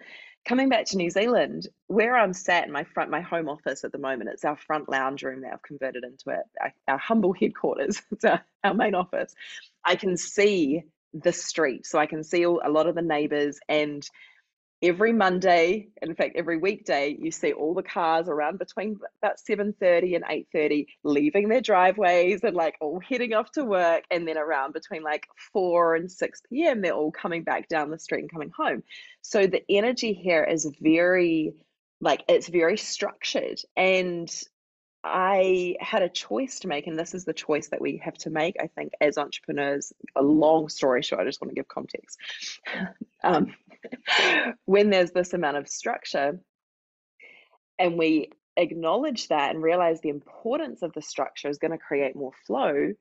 Coming 0.46 0.70
back 0.70 0.86
to 0.88 0.98
New 0.98 1.10
Zealand, 1.10 1.68
where 1.88 2.16
I'm 2.16 2.34
sat 2.34 2.66
in 2.66 2.72
my 2.72 2.84
front, 2.84 3.12
my 3.12 3.22
home 3.22 3.48
office 3.48 3.84
at 3.84 3.92
the 3.92 4.00
moment, 4.00 4.30
it's 4.32 4.46
our 4.46 4.58
front 4.58 4.90
lounge 4.90 5.22
room 5.24 5.42
that 5.42 5.54
I've 5.54 5.62
converted 5.62 6.04
into 6.04 6.32
our, 6.32 6.44
our, 6.60 6.74
our 6.88 6.98
humble 6.98 7.34
headquarters. 7.40 8.02
It's 8.12 8.26
our, 8.26 8.42
our 8.64 8.74
main 8.74 8.96
office. 8.96 9.36
I 9.86 9.96
can 9.96 10.18
see 10.18 10.84
the 11.14 11.34
street, 11.34 11.86
so 11.86 12.00
I 12.00 12.06
can 12.06 12.24
see 12.24 12.46
all, 12.46 12.62
a 12.64 12.70
lot 12.70 12.88
of 12.88 12.96
the 12.96 13.02
neighbors 13.02 13.60
and 13.68 14.08
every 14.82 15.14
Monday, 15.14 15.90
in 16.02 16.16
fact, 16.16 16.36
every 16.36 16.58
weekday, 16.58 17.16
you 17.20 17.32
see 17.32 17.54
all 17.54 17.74
the 17.74 17.84
cars 17.84 18.28
around 18.28 18.58
between 18.58 18.98
about 19.22 19.38
7.30 19.38 20.16
and 20.16 20.26
8.30 20.26 20.88
leaving 21.04 21.50
their 21.50 21.62
driveways 21.62 22.44
and 22.44 22.56
like 22.56 22.76
all 22.82 23.00
heading 23.00 23.34
off 23.34 23.52
to 23.54 23.64
work. 23.64 24.04
And 24.10 24.28
then 24.28 24.38
around 24.38 24.74
between 24.74 25.04
like 25.04 25.28
4 25.54 25.96
and 25.96 26.12
6 26.12 26.42
p.m., 26.50 26.82
they're 26.82 26.94
all 26.94 27.12
coming 27.12 27.44
back 27.44 27.68
down 27.70 27.92
the 27.92 28.00
street 28.00 28.22
and 28.22 28.32
coming 28.32 28.52
home. 28.56 28.84
So 29.22 29.46
the 29.46 29.64
energy 29.70 30.14
here 30.14 30.44
is 30.44 30.70
very, 30.82 31.54
like, 32.00 32.24
it's 32.28 32.48
very 32.48 32.78
structured. 32.78 33.60
And 33.78 34.34
I 35.04 35.76
had 35.80 36.04
a 36.04 36.10
choice 36.10 36.60
to 36.60 36.68
make, 36.68 36.86
and 36.86 36.98
this 36.98 37.16
is 37.16 37.26
the 37.26 37.34
choice 37.34 37.70
that 37.70 37.82
we 37.82 37.98
have 37.98 38.14
to 38.20 38.30
make, 38.30 38.56
I 38.60 38.68
think, 38.68 38.94
as 39.02 39.18
entrepreneurs. 39.18 39.92
A 40.16 40.22
long 40.22 40.70
story 40.70 41.02
short, 41.02 41.22
I 41.22 41.26
just 41.26 41.42
want 41.42 41.50
to 41.50 41.56
give 41.56 41.68
context. 41.68 42.20
um, 43.24 43.54
when 44.66 44.90
there's 44.90 45.12
this 45.12 45.34
amount 45.34 45.58
of 45.58 45.68
structure, 45.68 46.40
and 47.80 47.98
we 47.98 48.30
acknowledge 48.58 49.28
that 49.30 49.56
and 49.56 49.64
realize 49.64 50.02
the 50.02 50.10
importance 50.10 50.84
of 50.84 50.94
the 50.94 51.02
structure 51.02 51.50
is 51.50 51.58
going 51.58 51.72
to 51.72 51.78
create 51.78 52.16
more 52.16 52.34
flow. 52.46 52.94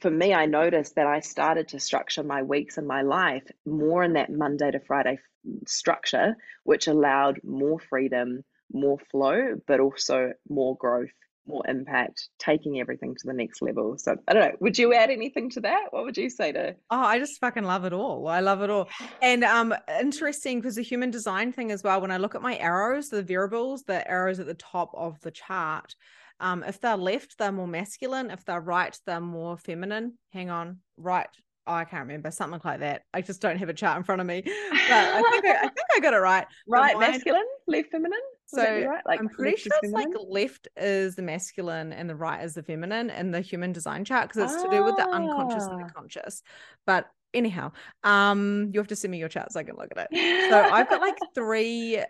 For 0.00 0.10
me, 0.10 0.32
I 0.32 0.46
noticed 0.46 0.94
that 0.94 1.06
I 1.06 1.20
started 1.20 1.68
to 1.68 1.80
structure 1.80 2.22
my 2.22 2.42
weeks 2.42 2.78
and 2.78 2.86
my 2.86 3.02
life 3.02 3.44
more 3.66 4.04
in 4.04 4.14
that 4.14 4.30
Monday 4.30 4.70
to 4.70 4.80
Friday 4.80 5.18
structure, 5.66 6.36
which 6.64 6.86
allowed 6.86 7.40
more 7.44 7.78
freedom, 7.78 8.44
more 8.72 8.98
flow, 9.10 9.56
but 9.66 9.80
also 9.80 10.32
more 10.48 10.76
growth, 10.76 11.10
more 11.46 11.62
impact, 11.68 12.28
taking 12.38 12.80
everything 12.80 13.14
to 13.14 13.26
the 13.26 13.32
next 13.32 13.62
level. 13.62 13.96
So 13.98 14.16
I 14.28 14.32
don't 14.32 14.50
know. 14.50 14.56
Would 14.60 14.78
you 14.78 14.94
add 14.94 15.10
anything 15.10 15.50
to 15.50 15.60
that? 15.62 15.86
What 15.90 16.04
would 16.04 16.16
you 16.16 16.30
say 16.30 16.52
to? 16.52 16.76
Oh, 16.90 17.00
I 17.00 17.18
just 17.18 17.40
fucking 17.40 17.64
love 17.64 17.84
it 17.84 17.92
all. 17.92 18.28
I 18.28 18.40
love 18.40 18.62
it 18.62 18.70
all. 18.70 18.88
And 19.22 19.44
um, 19.44 19.74
interesting 20.00 20.60
because 20.60 20.76
the 20.76 20.82
human 20.82 21.10
design 21.10 21.52
thing 21.52 21.70
as 21.72 21.82
well. 21.82 22.00
When 22.00 22.10
I 22.10 22.18
look 22.18 22.34
at 22.34 22.42
my 22.42 22.56
arrows, 22.58 23.08
the 23.08 23.22
variables, 23.22 23.82
the 23.82 24.08
arrows 24.08 24.40
at 24.40 24.46
the 24.46 24.54
top 24.54 24.92
of 24.94 25.20
the 25.20 25.30
chart. 25.30 25.94
Um, 26.38 26.64
if 26.66 26.80
they're 26.80 26.96
left, 26.96 27.36
they're 27.36 27.52
more 27.52 27.68
masculine. 27.68 28.30
If 28.30 28.46
they're 28.46 28.62
right, 28.62 28.98
they're 29.04 29.20
more 29.20 29.58
feminine. 29.58 30.16
Hang 30.32 30.48
on, 30.48 30.78
right, 30.96 31.28
oh, 31.66 31.74
I 31.74 31.84
can't 31.84 32.02
remember 32.02 32.30
something 32.30 32.60
like 32.64 32.80
that. 32.80 33.02
I 33.14 33.20
just 33.20 33.40
don't 33.40 33.56
have 33.58 33.68
a 33.68 33.74
chart 33.74 33.96
in 33.96 34.02
front 34.02 34.20
of 34.20 34.26
me, 34.26 34.42
but 34.42 34.52
I 34.52 35.22
think 35.30 35.44
I, 35.44 35.56
I 35.56 35.60
think 35.60 35.86
I 35.96 36.00
got 36.00 36.14
it 36.14 36.18
right. 36.18 36.46
Right, 36.66 36.98
masculine, 36.98 37.46
left 37.66 37.90
feminine. 37.90 38.18
So 38.50 38.62
right? 38.62 39.02
like 39.06 39.20
I'm 39.20 39.28
pretty 39.28 39.56
sure 39.56 39.72
it's 39.82 39.92
like 39.92 40.08
left 40.28 40.68
is 40.76 41.14
the 41.14 41.22
masculine 41.22 41.92
and 41.92 42.08
the 42.08 42.16
right 42.16 42.44
is 42.44 42.54
the 42.54 42.62
feminine 42.62 43.10
in 43.10 43.30
the 43.30 43.40
human 43.40 43.72
design 43.72 44.04
chart 44.04 44.28
because 44.28 44.50
it's 44.50 44.62
ah. 44.62 44.64
to 44.64 44.76
do 44.76 44.84
with 44.84 44.96
the 44.96 45.08
unconscious 45.08 45.64
and 45.64 45.80
the 45.80 45.84
ah. 45.84 45.92
conscious. 45.94 46.42
But 46.86 47.06
anyhow, 47.32 47.72
um, 48.02 48.70
you 48.72 48.80
have 48.80 48.88
to 48.88 48.96
send 48.96 49.12
me 49.12 49.18
your 49.18 49.28
chart 49.28 49.52
so 49.52 49.60
I 49.60 49.62
can 49.62 49.76
look 49.76 49.90
at 49.96 50.08
it. 50.10 50.50
So 50.50 50.60
I've 50.60 50.88
got 50.88 51.00
like 51.00 51.16
three 51.34 52.02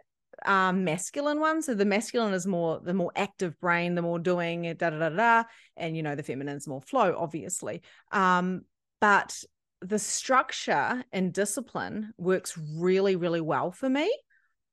um 0.47 0.85
masculine 0.85 1.41
ones. 1.41 1.67
So 1.67 1.75
the 1.75 1.85
masculine 1.85 2.33
is 2.33 2.47
more 2.47 2.81
the 2.83 2.95
more 2.95 3.13
active 3.15 3.59
brain, 3.61 3.95
the 3.95 4.03
more 4.03 4.19
doing 4.19 4.63
da 4.79 4.91
da 4.91 4.99
da 4.99 5.09
da, 5.11 5.45
and 5.77 5.97
you 5.97 6.03
know 6.03 6.15
the 6.15 6.23
feminine's 6.23 6.67
more 6.67 6.81
flow, 6.81 7.15
obviously. 7.17 7.83
Um, 8.13 8.63
but 9.01 9.43
the 9.83 9.99
structure 9.99 11.03
and 11.13 11.33
discipline 11.33 12.13
works 12.19 12.59
really, 12.77 13.17
really 13.17 13.41
well 13.41 13.73
for 13.73 13.89
me. 13.89 14.15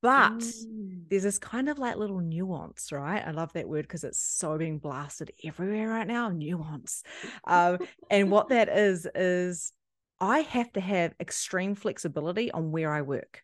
But 0.02 0.40
mm. 0.40 1.10
there's 1.10 1.24
this 1.24 1.40
kind 1.40 1.70
of 1.70 1.80
like 1.80 1.98
little 1.98 2.20
nuance, 2.20 2.92
right? 2.92 3.24
I 3.26 3.32
love 3.32 3.52
that 3.54 3.68
word 3.68 3.84
because 3.84 4.04
it's 4.04 4.20
so 4.20 4.58
being 4.58 4.78
blasted 4.78 5.32
everywhere 5.44 5.90
right 5.90 6.08
now. 6.08 6.30
Nuance. 6.30 7.04
Um, 7.46 7.80
and 8.10 8.30
what 8.30 8.50
that 8.50 8.70
is, 8.78 9.08
is 9.16 9.74
I 10.20 10.40
have 10.40 10.72
to 10.74 10.82
have 10.82 11.14
extreme 11.20 11.76
flexibility 11.76 12.52
on 12.52 12.72
where 12.72 12.92
I 12.92 13.02
work. 13.02 13.44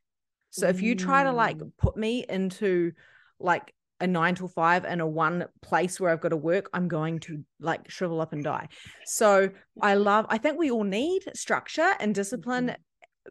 So 0.52 0.68
if 0.68 0.84
you 0.84 0.96
try 0.96 1.24
to 1.24 1.32
like 1.32 1.58
mm. 1.58 1.72
put 1.80 1.98
me 1.98 2.24
into 2.30 2.92
like 3.40 3.74
a 4.00 4.08
nine 4.08 4.36
to 4.36 4.48
five 4.48 4.86
and 4.86 5.02
a 5.02 5.08
one 5.08 5.46
place 5.62 6.00
where 6.00 6.12
I've 6.12 6.22
got 6.22 6.30
to 6.30 6.38
work, 6.38 6.70
I'm 6.74 6.88
going 6.88 7.20
to 7.22 7.44
like 7.60 7.90
shrivel 7.90 8.22
up 8.22 8.34
and 8.34 8.44
die. 8.44 8.68
So 9.06 9.50
I 9.82 9.96
love, 9.96 10.26
I 10.30 10.38
think 10.38 10.60
we 10.60 10.70
all 10.70 10.84
need 10.84 11.24
structure 11.36 11.94
and 12.00 12.14
discipline, 12.14 12.68
mm-hmm. 12.68 12.82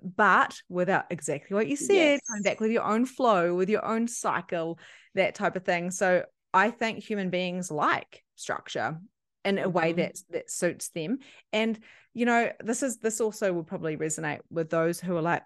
But 0.02 0.60
without 0.68 1.06
exactly 1.10 1.54
what 1.54 1.68
you 1.68 1.76
said, 1.76 1.94
yes. 1.94 2.20
coming 2.28 2.42
back 2.42 2.60
with 2.60 2.70
your 2.70 2.84
own 2.84 3.04
flow, 3.06 3.54
with 3.54 3.68
your 3.68 3.84
own 3.84 4.08
cycle, 4.08 4.78
that 5.14 5.34
type 5.34 5.56
of 5.56 5.64
thing. 5.64 5.90
So 5.90 6.24
I 6.54 6.70
think 6.70 6.98
human 6.98 7.30
beings 7.30 7.70
like 7.70 8.22
structure 8.36 8.98
in 9.44 9.58
a 9.58 9.68
way 9.68 9.90
mm-hmm. 9.90 10.00
that 10.00 10.18
that 10.30 10.50
suits 10.50 10.88
them. 10.90 11.18
And 11.52 11.78
you 12.14 12.26
know, 12.26 12.50
this 12.60 12.82
is 12.82 12.98
this 12.98 13.20
also 13.20 13.52
will 13.52 13.64
probably 13.64 13.96
resonate 13.96 14.40
with 14.50 14.70
those 14.70 15.00
who 15.00 15.16
are 15.16 15.22
like, 15.22 15.42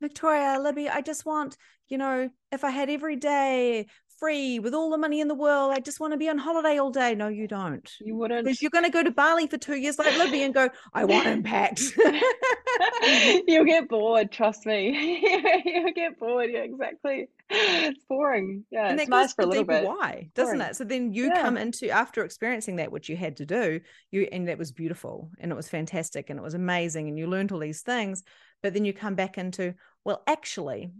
Victoria, 0.00 0.58
Libby, 0.60 0.88
I 0.88 1.00
just 1.00 1.24
want, 1.24 1.56
you 1.88 1.98
know, 1.98 2.28
if 2.52 2.64
I 2.64 2.70
had 2.70 2.90
every 2.90 3.16
day 3.16 3.86
free 4.18 4.58
with 4.58 4.74
all 4.74 4.90
the 4.90 4.98
money 4.98 5.20
in 5.20 5.28
the 5.28 5.34
world. 5.34 5.72
I 5.72 5.80
just 5.80 6.00
want 6.00 6.12
to 6.12 6.16
be 6.16 6.28
on 6.28 6.38
holiday 6.38 6.78
all 6.78 6.90
day. 6.90 7.14
No, 7.14 7.28
you 7.28 7.46
don't. 7.46 7.88
You 8.00 8.16
wouldn't. 8.16 8.44
Because 8.44 8.62
you're 8.62 8.70
going 8.70 8.84
to 8.84 8.90
go 8.90 9.02
to 9.02 9.10
Bali 9.10 9.46
for 9.46 9.58
two 9.58 9.76
years 9.76 9.98
like 9.98 10.16
Libby 10.18 10.42
and 10.42 10.54
go, 10.54 10.68
I 10.92 11.04
want 11.04 11.26
impact. 11.26 11.82
You'll 13.46 13.64
get 13.64 13.88
bored, 13.88 14.32
trust 14.32 14.66
me. 14.66 15.22
You'll 15.64 15.92
get 15.92 16.18
bored. 16.18 16.50
Yeah, 16.52 16.60
exactly. 16.60 17.28
It's 17.50 18.04
boring. 18.08 18.64
Yeah, 18.70 18.88
and 18.88 18.98
it's 18.98 19.08
nice 19.08 19.34
for 19.34 19.42
a 19.42 19.46
little 19.46 19.64
bit. 19.64 19.84
Why, 19.84 20.30
doesn't 20.34 20.58
boring. 20.58 20.70
it? 20.70 20.76
So 20.76 20.84
then 20.84 21.12
you 21.12 21.26
yeah. 21.26 21.42
come 21.42 21.56
into 21.56 21.90
after 21.90 22.24
experiencing 22.24 22.76
that, 22.76 22.90
which 22.90 23.08
you 23.08 23.16
had 23.16 23.36
to 23.38 23.46
do, 23.46 23.80
you 24.10 24.28
and 24.32 24.48
that 24.48 24.58
was 24.58 24.72
beautiful 24.72 25.30
and 25.38 25.52
it 25.52 25.54
was 25.54 25.68
fantastic 25.68 26.30
and 26.30 26.38
it 26.38 26.42
was 26.42 26.54
amazing 26.54 27.08
and 27.08 27.18
you 27.18 27.26
learned 27.26 27.52
all 27.52 27.58
these 27.58 27.82
things. 27.82 28.22
But 28.62 28.72
then 28.72 28.86
you 28.86 28.94
come 28.94 29.14
back 29.14 29.36
into, 29.36 29.74
well, 30.04 30.22
actually, 30.26 30.92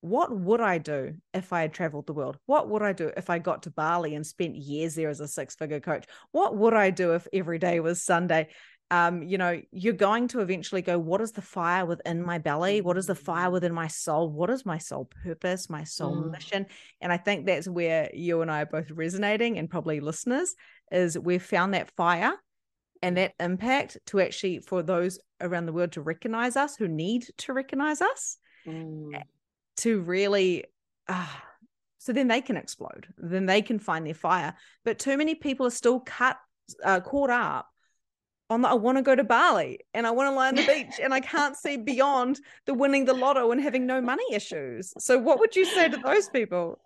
what 0.00 0.34
would 0.34 0.60
I 0.60 0.78
do 0.78 1.14
if 1.34 1.52
I 1.52 1.62
had 1.62 1.72
traveled 1.72 2.06
the 2.06 2.12
world? 2.12 2.38
What 2.46 2.68
would 2.68 2.82
I 2.82 2.92
do 2.92 3.10
if 3.16 3.30
I 3.30 3.38
got 3.38 3.64
to 3.64 3.70
Bali 3.70 4.14
and 4.14 4.26
spent 4.26 4.56
years 4.56 4.94
there 4.94 5.08
as 5.08 5.20
a 5.20 5.28
six 5.28 5.56
figure 5.56 5.80
coach? 5.80 6.06
What 6.30 6.56
would 6.56 6.74
I 6.74 6.90
do 6.90 7.14
if 7.14 7.26
every 7.32 7.58
day 7.58 7.80
was 7.80 8.02
Sunday? 8.02 8.48
Um, 8.90 9.22
you 9.22 9.36
know, 9.36 9.60
you're 9.70 9.92
going 9.92 10.28
to 10.28 10.40
eventually 10.40 10.82
go, 10.82 10.98
what 10.98 11.20
is 11.20 11.32
the 11.32 11.42
fire 11.42 11.84
within 11.84 12.24
my 12.24 12.38
belly? 12.38 12.80
What 12.80 12.96
is 12.96 13.06
the 13.06 13.14
fire 13.14 13.50
within 13.50 13.74
my 13.74 13.88
soul? 13.88 14.30
What 14.30 14.50
is 14.50 14.64
my 14.64 14.78
soul 14.78 15.10
purpose, 15.24 15.68
my 15.68 15.84
soul 15.84 16.16
mm. 16.16 16.30
mission? 16.30 16.66
And 17.00 17.12
I 17.12 17.18
think 17.18 17.44
that's 17.44 17.68
where 17.68 18.08
you 18.14 18.40
and 18.40 18.50
I 18.50 18.62
are 18.62 18.66
both 18.66 18.90
resonating, 18.90 19.58
and 19.58 19.68
probably 19.68 20.00
listeners, 20.00 20.54
is 20.90 21.18
we've 21.18 21.42
found 21.42 21.74
that 21.74 21.90
fire 21.96 22.32
and 23.02 23.16
that 23.18 23.34
impact 23.38 23.98
to 24.06 24.20
actually 24.20 24.60
for 24.60 24.82
those 24.82 25.18
around 25.40 25.66
the 25.66 25.72
world 25.72 25.92
to 25.92 26.00
recognize 26.00 26.56
us 26.56 26.76
who 26.76 26.88
need 26.88 27.26
to 27.38 27.52
recognize 27.52 28.00
us. 28.00 28.38
Mm 28.66 29.22
to 29.78 30.00
really 30.00 30.64
uh, 31.08 31.26
so 31.98 32.12
then 32.12 32.28
they 32.28 32.40
can 32.40 32.56
explode 32.56 33.06
then 33.16 33.46
they 33.46 33.62
can 33.62 33.78
find 33.78 34.06
their 34.06 34.14
fire 34.14 34.54
but 34.84 34.98
too 34.98 35.16
many 35.16 35.34
people 35.34 35.66
are 35.66 35.70
still 35.70 36.00
cut 36.00 36.38
uh, 36.84 37.00
caught 37.00 37.30
up 37.30 37.68
on 38.50 38.62
the, 38.62 38.68
I 38.68 38.74
want 38.74 38.96
to 38.98 39.02
go 39.02 39.14
to 39.14 39.24
Bali 39.24 39.80
and 39.94 40.06
I 40.06 40.10
want 40.10 40.30
to 40.30 40.34
lie 40.34 40.48
on 40.48 40.54
the 40.54 40.66
beach 40.66 41.00
and 41.02 41.12
I 41.12 41.20
can't 41.20 41.56
see 41.56 41.76
beyond 41.76 42.40
the 42.66 42.74
winning 42.74 43.04
the 43.04 43.14
lotto 43.14 43.50
and 43.50 43.60
having 43.60 43.86
no 43.86 44.00
money 44.00 44.24
issues. 44.32 44.92
So 44.98 45.18
what 45.18 45.38
would 45.40 45.54
you 45.54 45.64
say 45.64 45.88
to 45.88 45.96
those 45.98 46.28
people? 46.28 46.78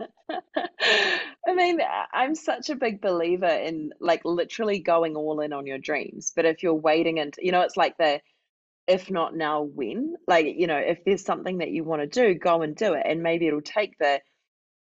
I 0.30 1.54
mean, 1.54 1.80
I'm 2.12 2.34
such 2.34 2.70
a 2.70 2.76
big 2.76 3.00
believer 3.00 3.46
in 3.46 3.90
like 4.00 4.24
literally 4.24 4.80
going 4.80 5.16
all 5.16 5.40
in 5.40 5.52
on 5.52 5.66
your 5.66 5.78
dreams. 5.78 6.32
But 6.34 6.44
if 6.44 6.62
you're 6.62 6.74
waiting 6.74 7.18
and 7.18 7.34
you 7.38 7.52
know, 7.52 7.60
it's 7.60 7.76
like 7.76 7.96
the 7.98 8.20
if 8.86 9.10
not 9.10 9.34
now, 9.34 9.62
when? 9.62 10.16
Like, 10.26 10.46
you 10.56 10.66
know, 10.66 10.76
if 10.76 11.04
there's 11.04 11.24
something 11.24 11.58
that 11.58 11.70
you 11.70 11.84
want 11.84 12.02
to 12.02 12.06
do, 12.06 12.38
go 12.38 12.62
and 12.62 12.74
do 12.74 12.94
it. 12.94 13.04
And 13.06 13.22
maybe 13.22 13.46
it'll 13.46 13.60
take 13.60 13.96
the, 13.98 14.20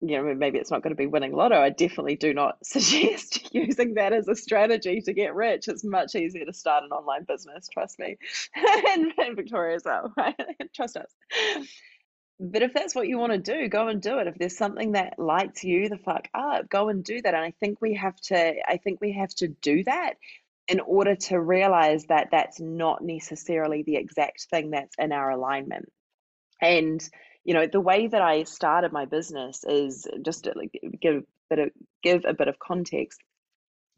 you 0.01 0.17
know, 0.17 0.35
maybe 0.35 0.59
it's 0.59 0.71
not 0.71 0.83
going 0.83 0.95
to 0.95 0.97
be 0.97 1.07
winning 1.07 1.33
lotto. 1.33 1.61
I 1.61 1.71
definitely 1.71 2.17
do 2.17 2.35
not 2.35 2.59
suggest 2.65 3.51
using 3.55 3.95
that 3.95 4.13
as 4.13 4.29
a 4.29 4.35
strategy 4.35 5.01
to 5.03 5.13
get 5.13 5.35
rich. 5.35 5.69
It's 5.69 5.85
much 5.85 6.15
easier 6.15 6.45
to 6.45 6.53
start 6.53 6.85
an 6.85 6.91
online 6.91 7.25
business, 7.25 7.69
trust 7.69 7.99
me. 7.99 8.17
and, 8.55 9.13
and 9.19 9.37
Victoria 9.37 9.77
as 9.77 9.83
well, 9.85 10.13
right? 10.17 10.37
trust 10.75 10.97
us. 10.97 11.13
But 12.39 12.63
if 12.63 12.75
that's 12.75 12.95
what 12.95 13.09
you 13.09 13.19
want 13.19 13.33
to 13.33 13.39
do, 13.39 13.69
go 13.69 13.89
and 13.89 14.03
do 14.03 14.19
it. 14.19 14.27
If 14.27 14.35
there's 14.37 14.59
something 14.59 14.93
that 14.93 15.19
lights 15.19 15.65
you 15.65 15.89
the 15.89 15.97
fuck 15.97 16.29
up, 16.35 16.69
go 16.69 16.91
and 16.91 17.03
do 17.03 17.23
that. 17.23 17.35
And 17.35 17.43
I 17.43 17.53
think 17.61 17.81
we 17.81 17.95
have 17.95 18.17
to, 18.25 18.55
I 18.69 18.77
think 18.77 19.01
we 19.01 19.13
have 19.13 19.35
to 19.37 19.49
do 19.49 19.85
that 19.85 20.17
in 20.69 20.81
order 20.81 21.15
to 21.15 21.41
realize 21.41 22.07
that 22.07 22.29
that's 22.31 22.61
not 22.61 23.03
necessarily 23.03 23.83
the 23.83 23.97
exact 23.97 24.47
thing 24.51 24.71
that's 24.71 24.95
in 24.99 25.13
our 25.13 25.31
alignment. 25.31 25.91
And 26.61 27.07
you 27.45 27.55
know, 27.55 27.69
the 27.69 27.81
way 27.81 28.09
that 28.09 28.21
I 28.21 28.43
started 28.43 28.93
my 28.93 29.05
business 29.05 29.63
is 29.63 30.09
just 30.23 30.45
to 30.45 30.53
give 31.01 31.23
a 31.23 31.25
bit 31.49 31.59
of, 31.61 31.71
give 32.03 32.25
a 32.27 32.35
bit 32.35 32.49
of 32.49 32.59
context. 32.59 33.21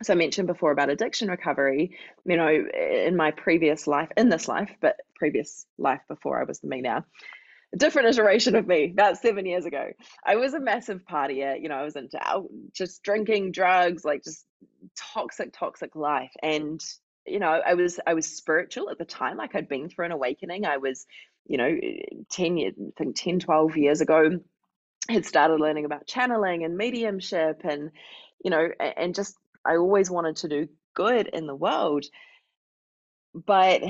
So 0.03 0.13
I 0.13 0.17
mentioned 0.17 0.47
before 0.47 0.71
about 0.71 0.91
addiction 0.91 1.29
recovery. 1.29 1.97
You 2.27 2.37
know, 2.37 2.49
in 2.49 3.17
my 3.17 3.31
previous 3.31 3.87
life, 3.87 4.11
in 4.19 4.29
this 4.29 4.49
life, 4.49 4.71
but 4.83 4.97
previous 5.17 5.65
life 5.79 6.03
before 6.09 6.39
I 6.39 6.45
was 6.45 6.61
the 6.61 6.69
me 6.69 6.83
now, 6.83 7.07
a 7.75 7.77
different 7.77 8.09
iteration 8.09 8.55
of 8.57 8.67
me 8.67 8.91
about 8.91 9.19
seven 9.19 9.47
years 9.47 9.67
ago. 9.67 9.91
I 10.25 10.37
was 10.37 10.55
a 10.55 10.61
massive 10.61 11.03
partier. 11.05 11.61
You 11.61 11.69
know, 11.69 11.77
I 11.77 11.85
was 11.85 11.97
into 11.97 12.19
just 12.73 13.03
drinking, 13.03 13.53
drugs, 13.53 14.05
like 14.05 14.25
just 14.25 14.47
toxic, 14.97 15.53
toxic 15.53 15.95
life. 15.95 16.33
And 16.43 16.81
you 17.27 17.39
know, 17.39 17.49
I 17.49 17.75
was 17.75 18.01
I 18.07 18.15
was 18.15 18.27
spiritual 18.27 18.91
at 18.91 18.99
the 18.99 19.05
time. 19.05 19.37
Like 19.37 19.55
I'd 19.55 19.69
been 19.69 19.89
through 19.89 20.07
an 20.07 20.13
awakening. 20.13 20.65
I 20.65 20.79
was, 20.79 21.07
you 21.47 21.59
know, 21.59 21.77
10 22.31 22.57
years, 22.57 22.75
I 22.79 22.91
think 22.97 23.17
10, 23.17 23.41
12 23.41 23.77
years 23.77 24.01
ago, 24.01 24.41
had 25.09 25.27
started 25.27 25.61
learning 25.61 25.85
about 25.85 26.07
channeling 26.07 26.65
and 26.65 26.77
mediumship 26.77 27.63
and, 27.65 27.91
you 28.43 28.51
know, 28.51 28.69
and 28.81 29.15
just 29.15 29.37
I 29.65 29.77
always 29.77 30.11
wanted 30.11 30.37
to 30.37 30.49
do 30.49 30.69
good 30.95 31.29
in 31.29 31.47
the 31.47 31.55
world. 31.55 32.07
But, 33.35 33.83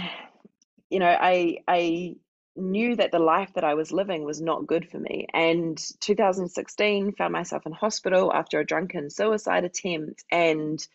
you 0.91 0.99
know, 0.99 1.17
I 1.19 1.59
I 1.69 2.17
knew 2.59 2.97
that 2.97 3.13
the 3.13 3.19
life 3.19 3.53
that 3.55 3.65
I 3.65 3.75
was 3.75 3.93
living 3.93 4.25
was 4.25 4.41
not 4.41 4.67
good 4.67 4.89
for 4.89 4.99
me. 4.99 5.27
And 5.33 5.79
2016 6.01 7.13
found 7.13 7.33
myself 7.33 7.67
in 7.67 7.73
hospital 7.73 8.33
after 8.33 8.61
a 8.61 8.67
drunken 8.67 9.11
suicide 9.11 9.65
attempt 9.65 10.25
and 10.31 10.87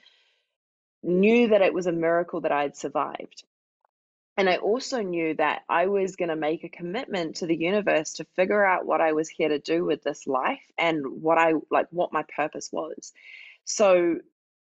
knew 1.01 1.49
that 1.49 1.61
it 1.61 1.73
was 1.73 1.87
a 1.87 1.91
miracle 1.91 2.41
that 2.41 2.51
I 2.51 2.63
had 2.63 2.77
survived. 2.77 3.43
And 4.35 4.49
I 4.49 4.57
also 4.57 5.01
knew 5.01 5.35
that 5.35 5.61
I 5.69 5.87
was 5.87 6.15
going 6.15 6.29
to 6.29 6.35
make 6.35 6.63
a 6.63 6.69
commitment 6.69 7.37
to 7.37 7.45
the 7.45 7.55
universe 7.55 8.13
to 8.13 8.25
figure 8.35 8.63
out 8.63 8.85
what 8.85 8.99
I 8.99 9.13
was 9.13 9.29
here 9.29 9.49
to 9.49 9.59
do 9.59 9.85
with 9.85 10.01
this 10.01 10.25
life 10.25 10.63
and 10.77 11.21
what 11.21 11.37
I 11.37 11.53
like 11.69 11.87
what 11.91 12.13
my 12.13 12.23
purpose 12.35 12.71
was. 12.71 13.13
So 13.65 14.17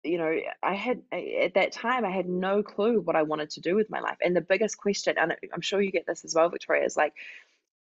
you 0.04 0.18
know, 0.18 0.36
I 0.62 0.74
had 0.74 1.02
eh, 1.12 1.44
at 1.44 1.54
that 1.54 1.72
time 1.72 2.04
I 2.04 2.10
had 2.10 2.28
no 2.28 2.62
clue 2.62 3.00
what 3.00 3.16
I 3.16 3.22
wanted 3.22 3.50
to 3.50 3.60
do 3.60 3.74
with 3.74 3.90
my 3.90 4.00
life. 4.00 4.18
And 4.22 4.36
the 4.36 4.40
biggest 4.40 4.78
question, 4.78 5.16
and 5.18 5.34
I'm 5.52 5.60
sure 5.60 5.80
you 5.80 5.90
get 5.90 6.06
this 6.06 6.24
as 6.24 6.34
well, 6.34 6.48
Victoria, 6.48 6.84
is 6.84 6.96
like 6.96 7.14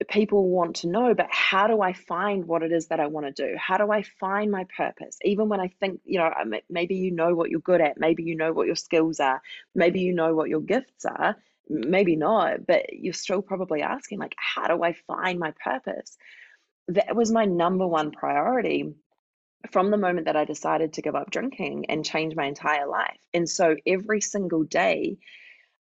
people 0.09 0.49
want 0.49 0.77
to 0.77 0.87
know, 0.87 1.13
but 1.13 1.27
how 1.29 1.67
do 1.67 1.81
I 1.81 1.93
find 1.93 2.45
what 2.45 2.63
it 2.63 2.71
is 2.71 2.87
that 2.87 2.99
I 2.99 3.07
want 3.07 3.33
to 3.33 3.47
do? 3.47 3.55
How 3.57 3.77
do 3.77 3.91
I 3.91 4.03
find 4.03 4.51
my 4.51 4.65
purpose? 4.75 5.17
Even 5.23 5.49
when 5.49 5.59
I 5.59 5.69
think, 5.79 6.01
you 6.05 6.19
know, 6.19 6.31
maybe 6.69 6.95
you 6.95 7.11
know 7.11 7.35
what 7.35 7.49
you're 7.49 7.59
good 7.59 7.81
at, 7.81 7.99
maybe 7.99 8.23
you 8.23 8.35
know 8.35 8.53
what 8.53 8.67
your 8.67 8.75
skills 8.75 9.19
are, 9.19 9.41
maybe 9.75 10.01
you 10.01 10.13
know 10.13 10.35
what 10.35 10.49
your 10.49 10.61
gifts 10.61 11.05
are, 11.05 11.37
maybe 11.69 12.15
not, 12.15 12.65
but 12.65 12.93
you're 12.93 13.13
still 13.13 13.41
probably 13.41 13.81
asking, 13.81 14.19
like, 14.19 14.35
how 14.37 14.67
do 14.67 14.83
I 14.83 14.93
find 15.07 15.39
my 15.39 15.53
purpose? 15.63 16.17
That 16.89 17.15
was 17.15 17.31
my 17.31 17.45
number 17.45 17.87
one 17.87 18.11
priority 18.11 18.93
from 19.71 19.91
the 19.91 19.97
moment 19.97 20.25
that 20.25 20.35
I 20.35 20.45
decided 20.45 20.93
to 20.93 21.01
give 21.01 21.15
up 21.15 21.31
drinking 21.31 21.85
and 21.89 22.05
change 22.05 22.35
my 22.35 22.45
entire 22.45 22.87
life. 22.87 23.17
And 23.33 23.49
so 23.49 23.75
every 23.85 24.21
single 24.21 24.63
day, 24.63 25.17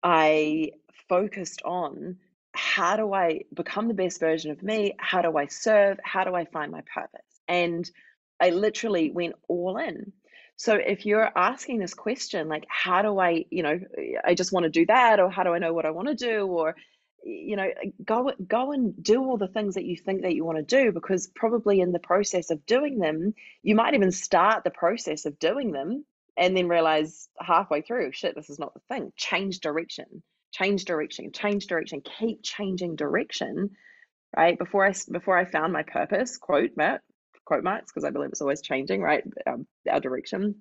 I 0.03 0.71
focused 1.09 1.63
on 1.63 2.17
how 2.53 2.97
do 2.97 3.13
I 3.13 3.43
become 3.53 3.89
the 3.89 3.95
best 3.95 4.19
version 4.19 4.51
of 4.51 4.63
me? 4.63 4.95
How 4.99 5.21
do 5.23 5.37
I 5.37 5.47
serve? 5.47 5.99
How 6.03 6.25
do 6.25 6.35
I 6.35 6.47
find 6.47 6.73
my 6.73 6.83
purpose? 6.93 7.21
And 7.49 7.89
I 8.41 8.51
literally 8.51 9.11
went 9.11 9.35
all 9.49 9.77
in. 9.77 10.13
So 10.57 10.75
if 10.75 11.05
you're 11.05 11.31
asking 11.37 11.79
this 11.79 11.93
question, 11.93 12.49
like, 12.49 12.65
how 12.69 13.03
do 13.03 13.19
I, 13.19 13.45
you 13.51 13.63
know, 13.63 13.79
I 14.25 14.35
just 14.35 14.53
want 14.53 14.65
to 14.65 14.71
do 14.71 14.87
that, 14.87 15.21
or 15.21 15.31
how 15.31 15.43
do 15.43 15.53
I 15.53 15.59
know 15.59 15.75
what 15.75 15.85
I 15.85 15.91
want 15.91 16.09
to 16.09 16.15
do, 16.15 16.47
or 16.47 16.77
you 17.25 17.57
know, 17.57 17.69
go 18.05 18.33
go 18.47 18.73
and 18.73 19.03
do 19.03 19.23
all 19.23 19.37
the 19.37 19.49
things 19.49 19.75
that 19.75 19.85
you 19.85 19.97
think 19.97 20.23
that 20.23 20.35
you 20.35 20.45
want 20.45 20.59
to 20.59 20.85
do, 20.85 20.93
because 20.93 21.27
probably 21.27 21.81
in 21.81 21.93
the 21.93 21.99
process 21.99 22.51
of 22.51 22.65
doing 22.67 22.99
them, 22.99 23.35
you 23.63 23.75
might 23.75 23.95
even 23.95 24.13
start 24.13 24.65
the 24.65 24.71
process 24.71 25.27
of 25.27 25.39
doing 25.39 25.73
them 25.73 26.05
and 26.37 26.57
then 26.57 26.69
realize 26.69 27.29
halfway 27.41 27.81
through, 27.83 28.13
shit, 28.13 28.35
this 28.35 28.51
is 28.51 28.59
not 28.59 28.75
the 28.75 28.81
thing. 28.89 29.13
Change 29.17 29.61
direction, 29.61 30.23
change 30.53 30.85
direction, 30.85 31.33
change 31.33 31.67
direction, 31.67 32.03
keep 32.19 32.43
changing 32.43 32.97
direction. 32.97 33.71
Right 34.37 34.59
before 34.59 34.87
I 34.87 34.93
before 35.11 35.39
I 35.39 35.47
found 35.47 35.73
my 35.73 35.83
purpose, 35.83 36.37
quote 36.37 36.73
Matt, 36.77 37.01
quote 37.45 37.65
marks 37.65 37.91
because 37.91 38.05
I 38.05 38.11
believe 38.11 38.31
it's 38.31 38.43
always 38.43 38.61
changing, 38.61 39.01
right? 39.01 39.25
Um, 39.47 39.67
our 39.91 40.01
direction. 40.01 40.57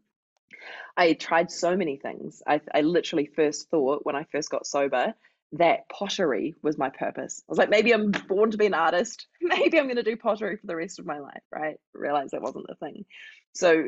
I 0.95 1.13
tried 1.13 1.51
so 1.51 1.75
many 1.75 1.97
things. 1.97 2.41
I, 2.47 2.61
I 2.73 2.81
literally 2.81 3.29
first 3.35 3.69
thought 3.69 4.05
when 4.05 4.15
I 4.15 4.23
first 4.31 4.49
got 4.49 4.65
sober 4.65 5.13
that 5.53 5.87
pottery 5.89 6.55
was 6.61 6.77
my 6.77 6.89
purpose. 6.89 7.41
I 7.47 7.51
was 7.51 7.57
like, 7.57 7.69
maybe 7.69 7.93
I'm 7.93 8.11
born 8.11 8.51
to 8.51 8.57
be 8.57 8.65
an 8.65 8.73
artist. 8.73 9.27
Maybe 9.41 9.79
I'm 9.79 9.85
going 9.85 9.95
to 9.97 10.03
do 10.03 10.17
pottery 10.17 10.57
for 10.57 10.67
the 10.67 10.75
rest 10.75 10.99
of 10.99 11.05
my 11.05 11.19
life, 11.19 11.43
right? 11.51 11.77
Realize 11.93 12.31
that 12.31 12.41
wasn't 12.41 12.67
the 12.67 12.75
thing. 12.75 13.05
So, 13.53 13.85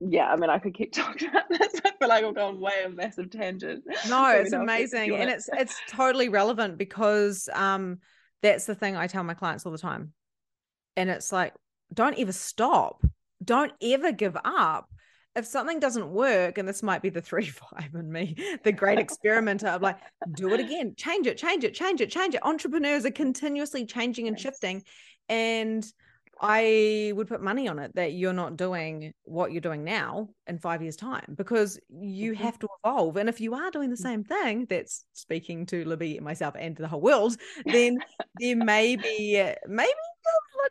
yeah, 0.00 0.30
I 0.30 0.36
mean, 0.36 0.50
I 0.50 0.58
could 0.58 0.74
keep 0.74 0.92
talking 0.94 1.30
about 1.30 1.48
this. 1.48 1.80
I 1.84 1.92
feel 1.98 2.08
like 2.08 2.24
I've 2.24 2.34
gone 2.34 2.60
way 2.60 2.82
a 2.84 2.90
massive 2.90 3.30
tangent. 3.30 3.84
No, 4.08 4.30
it's 4.36 4.52
amazing, 4.52 5.14
and 5.14 5.30
it's 5.30 5.48
it's 5.52 5.76
totally 5.88 6.28
relevant 6.28 6.78
because 6.78 7.48
um, 7.52 7.98
that's 8.42 8.66
the 8.66 8.74
thing 8.74 8.96
I 8.96 9.06
tell 9.06 9.24
my 9.24 9.34
clients 9.34 9.66
all 9.66 9.72
the 9.72 9.78
time, 9.78 10.12
and 10.96 11.10
it's 11.10 11.32
like 11.32 11.54
don't 11.92 12.18
ever 12.18 12.32
stop. 12.32 13.02
Don't 13.42 13.72
ever 13.82 14.12
give 14.12 14.36
up. 14.44 14.90
If 15.36 15.46
something 15.46 15.78
doesn't 15.78 16.10
work, 16.10 16.58
and 16.58 16.68
this 16.68 16.82
might 16.82 17.02
be 17.02 17.10
the 17.10 17.22
three 17.28 17.46
five 17.46 17.94
in 17.94 18.10
me, 18.10 18.36
the 18.64 18.72
great 18.72 18.98
experimenter, 18.98 19.68
I'm 19.68 19.82
like, 19.82 19.98
do 20.34 20.52
it 20.54 20.60
again, 20.60 20.94
change 20.96 21.26
it, 21.26 21.38
change 21.38 21.64
it, 21.64 21.74
change 21.74 22.00
it, 22.00 22.10
change 22.10 22.34
it. 22.34 22.44
Entrepreneurs 22.44 23.04
are 23.04 23.10
continuously 23.10 23.86
changing 23.86 24.28
and 24.28 24.38
shifting. 24.38 24.82
And 25.28 25.84
I 26.40 27.12
would 27.14 27.28
put 27.28 27.42
money 27.42 27.68
on 27.68 27.78
it 27.78 27.94
that 27.94 28.12
you're 28.12 28.32
not 28.32 28.56
doing 28.56 29.12
what 29.24 29.52
you're 29.52 29.60
doing 29.60 29.84
now 29.84 30.28
in 30.46 30.58
five 30.58 30.82
years' 30.82 30.96
time 30.96 31.34
because 31.36 31.78
you 31.88 32.32
mm-hmm. 32.32 32.42
have 32.42 32.58
to 32.60 32.68
evolve. 32.84 33.16
And 33.16 33.28
if 33.28 33.40
you 33.40 33.54
are 33.54 33.70
doing 33.70 33.90
the 33.90 33.96
mm. 33.96 34.02
same 34.02 34.24
thing, 34.24 34.66
that's 34.68 35.04
speaking 35.12 35.66
to 35.66 35.84
Libby, 35.84 36.16
and 36.16 36.24
myself, 36.24 36.54
and 36.58 36.76
the 36.76 36.88
whole 36.88 37.00
world, 37.00 37.36
then 37.64 37.98
there 38.38 38.56
may 38.56 38.96
be 38.96 39.42
maybe 39.66 39.90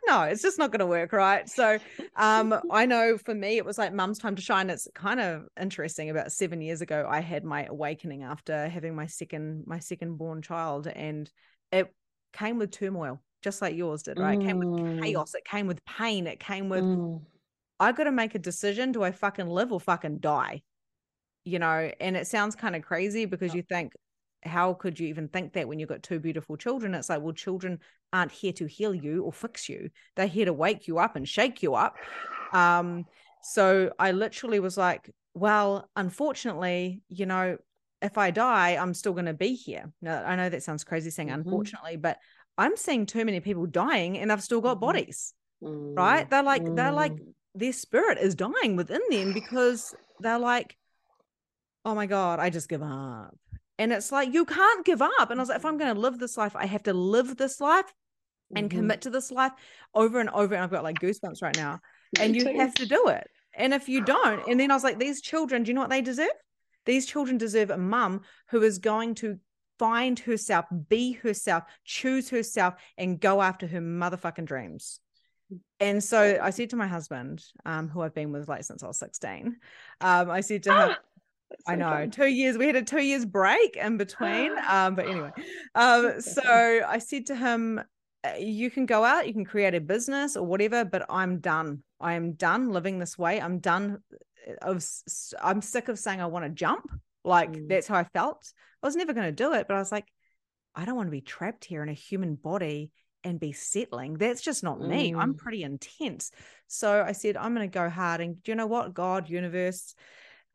no, 0.06 0.22
it's 0.22 0.42
just 0.42 0.58
not 0.58 0.70
going 0.70 0.80
to 0.80 0.86
work, 0.86 1.12
right? 1.12 1.48
So, 1.48 1.78
um, 2.16 2.58
I 2.70 2.86
know 2.86 3.18
for 3.18 3.34
me, 3.34 3.56
it 3.56 3.64
was 3.64 3.78
like 3.78 3.92
mum's 3.92 4.18
time 4.18 4.36
to 4.36 4.42
shine. 4.42 4.70
It's 4.70 4.88
kind 4.94 5.20
of 5.20 5.46
interesting. 5.60 6.10
About 6.10 6.32
seven 6.32 6.60
years 6.60 6.80
ago, 6.80 7.06
I 7.08 7.20
had 7.20 7.44
my 7.44 7.64
awakening 7.64 8.22
after 8.22 8.68
having 8.68 8.94
my 8.94 9.06
second 9.06 9.64
my 9.66 9.78
second 9.78 10.16
born 10.16 10.42
child, 10.42 10.86
and 10.86 11.30
it 11.72 11.92
came 12.32 12.58
with 12.58 12.70
turmoil 12.70 13.20
just 13.42 13.62
like 13.62 13.76
yours 13.76 14.02
did, 14.02 14.18
right? 14.18 14.40
It 14.40 14.44
came 14.44 14.58
with 14.58 14.68
mm. 14.68 15.02
chaos. 15.02 15.34
It 15.34 15.44
came 15.44 15.66
with 15.66 15.84
pain. 15.84 16.26
It 16.26 16.40
came 16.40 16.68
with, 16.68 16.82
mm. 16.82 17.20
I 17.78 17.92
got 17.92 18.04
to 18.04 18.12
make 18.12 18.34
a 18.34 18.38
decision. 18.38 18.92
Do 18.92 19.02
I 19.02 19.12
fucking 19.12 19.48
live 19.48 19.72
or 19.72 19.80
fucking 19.80 20.18
die? 20.18 20.62
You 21.44 21.58
know, 21.58 21.90
and 22.00 22.16
it 22.16 22.26
sounds 22.26 22.56
kind 22.56 22.74
of 22.76 22.82
crazy 22.82 23.24
because 23.24 23.54
you 23.54 23.62
think, 23.62 23.92
how 24.42 24.74
could 24.74 25.00
you 25.00 25.08
even 25.08 25.28
think 25.28 25.54
that 25.54 25.66
when 25.66 25.78
you've 25.78 25.88
got 25.88 26.02
two 26.02 26.20
beautiful 26.20 26.56
children? 26.56 26.94
It's 26.94 27.08
like, 27.08 27.22
well, 27.22 27.32
children 27.32 27.80
aren't 28.12 28.32
here 28.32 28.52
to 28.54 28.66
heal 28.66 28.94
you 28.94 29.24
or 29.24 29.32
fix 29.32 29.68
you. 29.68 29.90
They're 30.16 30.26
here 30.26 30.44
to 30.44 30.52
wake 30.52 30.86
you 30.86 30.98
up 30.98 31.16
and 31.16 31.28
shake 31.28 31.62
you 31.62 31.74
up. 31.74 31.96
Um, 32.52 33.04
so 33.42 33.92
I 33.98 34.12
literally 34.12 34.60
was 34.60 34.76
like, 34.76 35.10
well, 35.34 35.88
unfortunately, 35.96 37.02
you 37.08 37.26
know, 37.26 37.58
if 38.00 38.16
I 38.16 38.30
die, 38.30 38.76
I'm 38.76 38.94
still 38.94 39.12
going 39.12 39.26
to 39.26 39.34
be 39.34 39.54
here. 39.54 39.92
Now, 40.00 40.22
I 40.24 40.36
know 40.36 40.48
that 40.48 40.62
sounds 40.62 40.84
crazy 40.84 41.10
saying 41.10 41.28
mm-hmm. 41.28 41.40
unfortunately, 41.40 41.96
but 41.96 42.18
I'm 42.58 42.76
seeing 42.76 43.06
too 43.06 43.24
many 43.24 43.40
people 43.40 43.66
dying 43.66 44.18
and 44.18 44.30
I've 44.30 44.42
still 44.42 44.60
got 44.60 44.74
mm-hmm. 44.74 44.86
bodies, 44.86 45.32
mm-hmm. 45.62 45.94
right? 45.94 46.28
They're 46.28 46.42
like, 46.42 46.62
mm-hmm. 46.62 46.74
they're 46.74 46.92
like, 46.92 47.12
mm. 47.12 47.32
their 47.54 47.72
spirit 47.72 48.18
is 48.18 48.34
dying 48.34 48.76
within 48.76 49.00
them 49.10 49.32
because 49.32 49.94
they're 50.18 50.40
like, 50.40 50.76
oh 51.84 51.94
my 51.94 52.06
God, 52.06 52.40
I 52.40 52.50
just 52.50 52.68
give 52.68 52.82
up. 52.82 53.38
And 53.78 53.92
it's 53.92 54.10
like, 54.10 54.34
you 54.34 54.44
can't 54.44 54.84
give 54.84 55.00
up. 55.00 55.30
And 55.30 55.38
I 55.38 55.42
was 55.42 55.48
like, 55.48 55.58
if 55.58 55.64
I'm 55.64 55.78
going 55.78 55.94
to 55.94 56.00
live 56.00 56.18
this 56.18 56.36
life, 56.36 56.56
I 56.56 56.66
have 56.66 56.82
to 56.82 56.92
live 56.92 57.36
this 57.36 57.60
life 57.60 57.94
and 58.54 58.68
mm-hmm. 58.68 58.78
commit 58.78 59.02
to 59.02 59.10
this 59.10 59.30
life 59.30 59.52
over 59.94 60.18
and 60.18 60.28
over. 60.30 60.54
And 60.54 60.64
I've 60.64 60.70
got 60.70 60.82
like 60.82 60.98
goosebumps 60.98 61.40
right 61.42 61.56
now. 61.56 61.80
and 62.18 62.34
you 62.34 62.56
have 62.56 62.74
to 62.74 62.86
do 62.86 63.08
it. 63.08 63.28
And 63.54 63.72
if 63.72 63.88
you 63.88 64.04
don't, 64.04 64.46
and 64.48 64.58
then 64.58 64.70
I 64.70 64.74
was 64.74 64.84
like, 64.84 64.98
these 64.98 65.20
children, 65.20 65.62
do 65.62 65.68
you 65.68 65.74
know 65.74 65.80
what 65.82 65.90
they 65.90 66.00
deserve? 66.00 66.28
These 66.86 67.06
children 67.06 67.38
deserve 67.38 67.70
a 67.70 67.76
mum 67.76 68.22
who 68.50 68.62
is 68.62 68.78
going 68.78 69.14
to 69.16 69.38
find 69.78 70.18
herself, 70.18 70.66
be 70.88 71.12
herself, 71.12 71.64
choose 71.84 72.30
herself, 72.30 72.74
and 72.96 73.20
go 73.20 73.42
after 73.42 73.66
her 73.66 73.80
motherfucking 73.80 74.46
dreams. 74.46 75.00
And 75.80 76.02
so 76.02 76.38
I 76.42 76.50
said 76.50 76.70
to 76.70 76.76
my 76.76 76.86
husband, 76.86 77.42
um, 77.64 77.88
who 77.88 78.02
I've 78.02 78.14
been 78.14 78.32
with 78.32 78.48
like 78.48 78.64
since 78.64 78.82
I 78.82 78.88
was 78.88 78.98
16, 78.98 79.56
um, 80.00 80.30
I 80.30 80.40
said 80.40 80.62
to 80.64 80.74
him, 80.74 80.96
I 81.66 81.76
know, 81.76 81.90
fun. 81.90 82.10
two 82.10 82.26
years, 82.26 82.58
we 82.58 82.66
had 82.66 82.76
a 82.76 82.82
two 82.82 83.02
years 83.02 83.24
break 83.24 83.76
in 83.76 83.96
between. 83.96 84.52
Um, 84.68 84.94
but 84.94 85.08
anyway, 85.08 85.30
um, 85.74 86.20
so 86.20 86.42
I 86.86 86.98
said 86.98 87.26
to 87.26 87.36
him, 87.36 87.80
uh, 88.24 88.32
you 88.38 88.70
can 88.70 88.84
go 88.84 89.04
out, 89.04 89.26
you 89.26 89.32
can 89.32 89.44
create 89.44 89.74
a 89.74 89.80
business 89.80 90.36
or 90.36 90.44
whatever, 90.44 90.84
but 90.84 91.06
I'm 91.08 91.38
done. 91.38 91.82
I 92.00 92.14
am 92.14 92.32
done 92.32 92.70
living 92.70 92.98
this 92.98 93.16
way. 93.16 93.40
I'm 93.40 93.60
done 93.60 93.98
uh, 94.46 94.52
of 94.60 94.84
I'm 95.42 95.62
sick 95.62 95.88
of 95.88 95.98
saying 95.98 96.20
I 96.20 96.26
want 96.26 96.44
to 96.44 96.50
jump. 96.50 96.90
Like 97.28 97.52
mm. 97.52 97.68
that's 97.68 97.86
how 97.86 97.96
I 97.96 98.04
felt. 98.04 98.52
I 98.82 98.86
was 98.86 98.96
never 98.96 99.12
going 99.12 99.26
to 99.26 99.32
do 99.32 99.52
it, 99.54 99.66
but 99.68 99.76
I 99.76 99.78
was 99.78 99.92
like, 99.92 100.06
I 100.74 100.84
don't 100.84 100.96
want 100.96 101.08
to 101.08 101.12
be 101.12 101.20
trapped 101.20 101.64
here 101.64 101.82
in 101.82 101.88
a 101.88 101.94
human 101.94 102.34
body 102.34 102.90
and 103.24 103.40
be 103.40 103.52
settling. 103.52 104.14
That's 104.14 104.40
just 104.40 104.62
not 104.62 104.78
mm. 104.78 104.88
me. 104.88 105.14
I'm 105.14 105.34
mm. 105.34 105.38
pretty 105.38 105.62
intense. 105.62 106.30
So 106.66 107.02
I 107.02 107.12
said, 107.12 107.36
I'm 107.36 107.54
going 107.54 107.68
to 107.68 107.74
go 107.74 107.88
hard. 107.88 108.20
And 108.20 108.42
do 108.42 108.52
you 108.52 108.56
know 108.56 108.66
what? 108.66 108.94
God, 108.94 109.28
universe, 109.28 109.94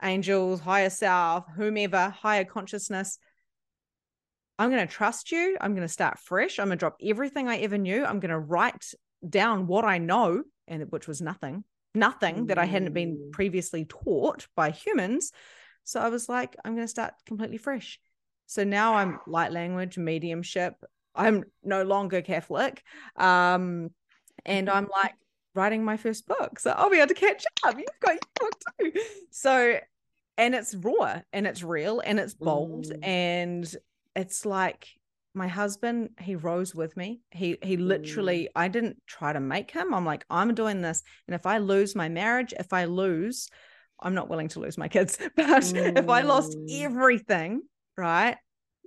angels, 0.01 0.59
higher 0.59 0.89
self, 0.89 1.45
whomever, 1.55 2.09
higher 2.09 2.45
consciousness. 2.45 3.17
I'm 4.59 4.69
going 4.69 4.87
to 4.87 4.93
trust 4.93 5.31
you. 5.31 5.57
I'm 5.59 5.73
going 5.73 5.87
to 5.87 5.91
start 5.91 6.19
fresh. 6.19 6.59
I'm 6.59 6.67
going 6.67 6.77
to 6.77 6.79
drop 6.79 6.97
everything 7.03 7.49
I 7.49 7.57
ever 7.57 7.77
knew. 7.77 8.05
I'm 8.05 8.19
going 8.19 8.31
to 8.31 8.39
write 8.39 8.93
down 9.27 9.67
what 9.67 9.83
I 9.83 9.97
know, 9.97 10.43
and 10.67 10.91
which 10.91 11.07
was 11.07 11.21
nothing, 11.21 11.63
nothing 11.95 12.35
mm. 12.35 12.47
that 12.47 12.57
I 12.57 12.65
hadn't 12.65 12.93
been 12.93 13.17
mm. 13.17 13.31
previously 13.31 13.85
taught 13.85 14.47
by 14.55 14.71
humans. 14.71 15.31
So 15.83 15.99
I 15.99 16.09
was 16.09 16.29
like, 16.29 16.55
I'm 16.63 16.75
going 16.75 16.85
to 16.85 16.91
start 16.91 17.13
completely 17.25 17.57
fresh. 17.57 17.99
So 18.45 18.63
now 18.63 18.95
I'm 18.95 19.19
light 19.27 19.51
language, 19.51 19.97
mediumship. 19.97 20.75
I'm 21.15 21.43
no 21.63 21.83
longer 21.83 22.21
Catholic. 22.21 22.83
Um, 23.15 23.91
and 24.45 24.69
I'm 24.69 24.87
like 25.03 25.13
writing 25.55 25.83
my 25.83 25.97
first 25.97 26.27
book. 26.27 26.59
So 26.59 26.71
I'll 26.71 26.89
be 26.89 26.97
able 26.97 27.07
to 27.09 27.13
catch 27.13 27.45
up. 27.63 27.77
You've 27.77 27.87
got 27.99 28.13
your 28.13 28.19
book 28.39 28.53
too. 28.79 29.01
So, 29.31 29.79
and 30.37 30.55
it's 30.55 30.75
raw 30.75 31.21
and 31.31 31.45
it's 31.45 31.63
real 31.63 31.99
and 31.99 32.19
it's 32.19 32.33
bold. 32.33 32.85
Mm. 32.85 33.05
And 33.05 33.75
it's 34.15 34.45
like 34.45 34.87
my 35.35 35.47
husband, 35.47 36.11
he 36.19 36.35
rose 36.35 36.75
with 36.75 36.95
me. 36.95 37.21
He 37.31 37.57
he 37.63 37.77
literally, 37.77 38.43
mm. 38.43 38.47
I 38.55 38.67
didn't 38.67 39.01
try 39.07 39.33
to 39.33 39.39
make 39.39 39.71
him. 39.71 39.93
I'm 39.93 40.05
like, 40.05 40.25
I'm 40.29 40.53
doing 40.53 40.81
this. 40.81 41.03
And 41.27 41.35
if 41.35 41.45
I 41.45 41.57
lose 41.57 41.95
my 41.95 42.09
marriage, 42.09 42.53
if 42.59 42.73
I 42.73 42.85
lose, 42.85 43.49
I'm 44.03 44.13
not 44.13 44.29
willing 44.29 44.49
to 44.49 44.59
lose 44.59 44.77
my 44.77 44.87
kids. 44.87 45.17
But 45.35 45.45
mm. 45.45 45.97
if 45.97 46.09
I 46.09 46.21
lost 46.21 46.55
mm. 46.57 46.83
everything, 46.83 47.61
right, 47.97 48.37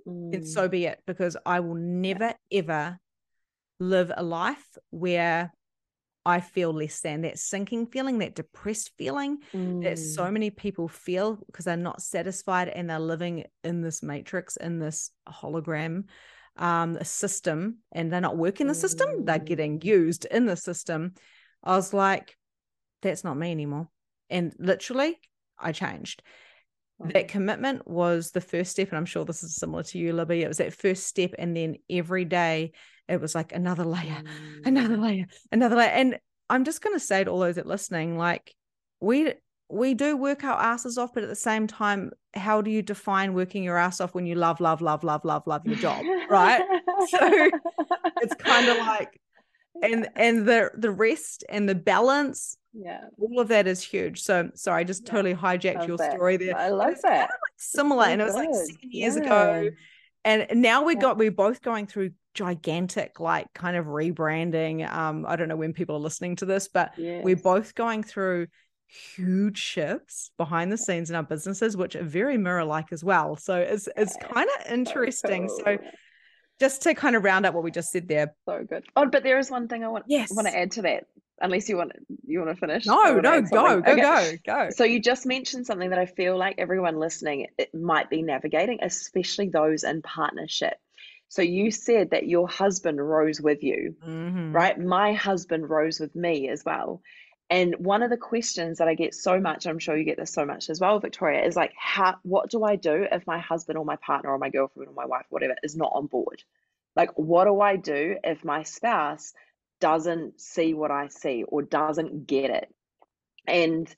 mm. 0.07 0.31
then 0.31 0.45
so 0.45 0.69
be 0.69 0.85
it, 0.85 1.01
because 1.05 1.35
I 1.45 1.59
will 1.59 1.75
never, 1.75 2.33
ever 2.51 2.99
live 3.79 4.11
a 4.15 4.23
life 4.23 4.65
where 4.91 5.51
I 6.25 6.41
feel 6.41 6.73
less 6.73 6.99
than 6.99 7.21
that 7.21 7.39
sinking 7.39 7.87
feeling, 7.87 8.19
that 8.19 8.35
depressed 8.35 8.91
feeling 8.97 9.37
mm. 9.53 9.81
that 9.83 9.97
so 9.97 10.23
mm. 10.23 10.33
many 10.33 10.49
people 10.49 10.89
feel 10.89 11.35
because 11.45 11.65
they're 11.65 11.77
not 11.77 12.01
satisfied 12.01 12.67
and 12.67 12.89
they're 12.89 12.99
living 12.99 13.45
in 13.63 13.81
this 13.81 14.03
matrix, 14.03 14.57
in 14.57 14.77
this 14.79 15.09
hologram 15.27 16.03
um, 16.57 16.97
system, 17.03 17.77
and 17.93 18.11
they're 18.11 18.19
not 18.19 18.37
working 18.37 18.67
the 18.67 18.75
system, 18.75 19.23
they're 19.25 19.39
getting 19.39 19.79
mm. 19.79 19.85
used 19.85 20.25
in 20.25 20.45
the 20.45 20.57
system. 20.57 21.13
I 21.63 21.75
was 21.75 21.93
like, 21.93 22.35
that's 23.01 23.23
not 23.23 23.37
me 23.37 23.51
anymore. 23.51 23.87
And 24.29 24.53
literally, 24.59 25.19
I 25.57 25.71
changed. 25.71 26.21
That 26.99 27.27
commitment 27.27 27.87
was 27.87 28.31
the 28.31 28.41
first 28.41 28.71
step. 28.71 28.89
And 28.89 28.97
I'm 28.97 29.05
sure 29.05 29.23
this 29.23 29.43
is 29.43 29.55
similar 29.55 29.83
to 29.83 29.99
you, 29.99 30.13
Libby. 30.13 30.41
It 30.41 30.47
was 30.47 30.57
that 30.57 30.73
first 30.73 31.03
step. 31.03 31.35
And 31.37 31.55
then 31.55 31.75
every 31.89 32.25
day 32.25 32.71
it 33.07 33.21
was 33.21 33.35
like 33.35 33.51
another 33.53 33.85
layer, 33.85 34.23
mm. 34.23 34.65
another 34.65 34.97
layer, 34.97 35.25
another 35.51 35.75
layer. 35.75 35.89
And 35.89 36.17
I'm 36.49 36.63
just 36.63 36.81
going 36.81 36.95
to 36.95 36.99
say 36.99 37.23
to 37.23 37.29
all 37.29 37.39
those 37.39 37.55
that 37.55 37.67
listening, 37.67 38.17
like, 38.17 38.55
we 38.99 39.33
we 39.69 39.93
do 39.93 40.15
work 40.15 40.43
our 40.43 40.57
asses 40.59 40.97
off, 40.97 41.13
but 41.13 41.23
at 41.23 41.29
the 41.29 41.35
same 41.35 41.67
time, 41.67 42.11
how 42.33 42.61
do 42.61 42.71
you 42.71 42.81
define 42.81 43.33
working 43.33 43.63
your 43.63 43.77
ass 43.77 43.99
off 43.99 44.15
when 44.15 44.25
you 44.25 44.35
love, 44.35 44.61
love, 44.61 44.81
love, 44.81 45.03
love, 45.03 45.25
love, 45.25 45.43
love 45.45 45.65
your 45.65 45.75
job, 45.75 46.05
right? 46.29 46.61
so 47.09 47.49
it's 48.21 48.35
kind 48.35 48.69
of 48.69 48.77
like, 48.77 49.19
and 49.83 50.07
and 50.15 50.47
the 50.47 50.71
the 50.75 50.91
rest 50.91 51.43
and 51.49 51.67
the 51.67 51.75
balance 51.75 52.57
yeah. 52.77 53.01
All 53.19 53.39
of 53.39 53.47
that 53.47 53.67
is 53.67 53.81
huge. 53.81 54.21
So 54.21 54.51
sorry 54.53 54.81
i 54.81 54.83
just 54.83 55.03
yeah. 55.05 55.11
totally 55.11 55.33
hijacked 55.33 55.79
love 55.79 55.87
your 55.87 55.97
that. 55.97 56.13
story 56.13 56.37
there. 56.37 56.57
I 56.57 56.69
love 56.69 56.95
that 57.01 57.03
kind 57.03 57.23
of 57.23 57.29
like 57.29 57.29
similar 57.57 58.05
so 58.05 58.11
and 58.11 58.21
it 58.21 58.25
was 58.25 58.35
like 58.35 58.53
seven 58.53 58.77
years 58.81 59.15
yeah. 59.15 59.23
ago 59.23 59.69
and 60.23 60.47
now 60.61 60.83
we 60.83 60.95
got 60.95 61.17
we're 61.17 61.31
both 61.31 61.61
going 61.61 61.87
through 61.87 62.11
gigantic 62.33 63.19
like 63.19 63.47
kind 63.53 63.75
of 63.75 63.85
rebranding. 63.85 64.89
Um 64.91 65.25
i 65.27 65.35
don't 65.35 65.47
know 65.47 65.55
when 65.55 65.73
people 65.73 65.95
are 65.95 65.99
listening 65.99 66.35
to 66.37 66.45
this 66.45 66.67
but 66.67 66.93
yes. 66.97 67.23
we're 67.23 67.35
both 67.35 67.73
going 67.73 68.03
through 68.03 68.47
huge 68.87 69.57
shifts 69.57 70.31
behind 70.37 70.71
the 70.71 70.77
scenes 70.77 71.09
in 71.09 71.15
our 71.15 71.23
businesses 71.23 71.75
which 71.75 71.95
are 71.95 72.03
very 72.03 72.37
mirror 72.37 72.63
like 72.63 72.93
as 72.93 73.03
well. 73.03 73.35
So 73.35 73.57
it's 73.57 73.89
it's 73.97 74.15
kind 74.31 74.47
of 74.59 74.71
interesting. 74.71 75.49
So, 75.49 75.63
cool. 75.63 75.77
so 75.81 75.89
just 76.59 76.83
to 76.83 76.95
kind 76.95 77.15
of 77.15 77.23
round 77.23 77.45
up 77.45 77.53
what 77.53 77.63
we 77.63 77.71
just 77.71 77.91
said 77.91 78.07
there. 78.07 78.33
So 78.47 78.63
good. 78.69 78.85
Oh 78.95 79.07
but 79.07 79.23
there 79.23 79.39
is 79.39 79.49
one 79.49 79.67
thing 79.67 79.83
i 79.83 79.87
want 79.87 80.05
yes. 80.07 80.31
want 80.31 80.47
to 80.47 80.57
add 80.57 80.71
to 80.73 80.83
that 80.83 81.05
unless 81.39 81.69
you 81.69 81.77
want 81.77 81.91
you 82.25 82.39
want 82.39 82.53
to 82.53 82.59
finish 82.59 82.85
no 82.85 83.19
no 83.19 83.41
go 83.41 83.81
go 83.81 83.91
okay. 83.91 83.95
go 83.95 84.37
go 84.45 84.69
so 84.69 84.83
you 84.83 84.99
just 84.99 85.25
mentioned 85.25 85.65
something 85.65 85.91
that 85.91 85.99
i 85.99 86.05
feel 86.05 86.37
like 86.37 86.55
everyone 86.57 86.97
listening 86.99 87.47
it 87.57 87.73
might 87.73 88.09
be 88.09 88.21
navigating 88.21 88.79
especially 88.81 89.49
those 89.49 89.83
in 89.83 90.01
partnership 90.01 90.77
so 91.29 91.41
you 91.41 91.71
said 91.71 92.11
that 92.11 92.27
your 92.27 92.47
husband 92.47 93.05
rose 93.05 93.41
with 93.41 93.61
you, 93.61 93.95
mm-hmm. 94.05 94.53
right? 94.53 94.79
My 94.79 95.13
husband 95.13 95.69
rose 95.69 95.99
with 95.99 96.15
me 96.15 96.49
as 96.49 96.63
well. 96.63 97.01
And 97.49 97.75
one 97.79 98.03
of 98.03 98.09
the 98.09 98.17
questions 98.17 98.77
that 98.77 98.87
I 98.87 98.93
get 98.93 99.15
so 99.15 99.39
much, 99.39 99.67
I'm 99.67 99.79
sure 99.79 99.95
you 99.95 100.03
get 100.03 100.17
this 100.17 100.33
so 100.33 100.45
much 100.45 100.69
as 100.69 100.81
well, 100.81 100.99
Victoria, 100.99 101.45
is 101.45 101.55
like, 101.55 101.73
how 101.77 102.15
what 102.23 102.49
do 102.49 102.63
I 102.63 102.75
do 102.75 103.07
if 103.09 103.25
my 103.25 103.39
husband 103.39 103.77
or 103.77 103.85
my 103.85 103.95
partner 103.97 104.31
or 104.31 104.37
my 104.37 104.49
girlfriend 104.49 104.89
or 104.89 104.93
my 104.93 105.05
wife, 105.05 105.25
whatever, 105.29 105.55
is 105.63 105.75
not 105.75 105.91
on 105.93 106.07
board? 106.07 106.43
Like, 106.95 107.11
what 107.15 107.45
do 107.45 107.61
I 107.61 107.75
do 107.75 108.17
if 108.23 108.43
my 108.43 108.63
spouse 108.63 109.33
doesn't 109.79 110.39
see 110.39 110.73
what 110.73 110.91
I 110.91 111.07
see 111.07 111.43
or 111.43 111.61
doesn't 111.61 112.27
get 112.27 112.49
it? 112.49 112.73
And 113.47 113.93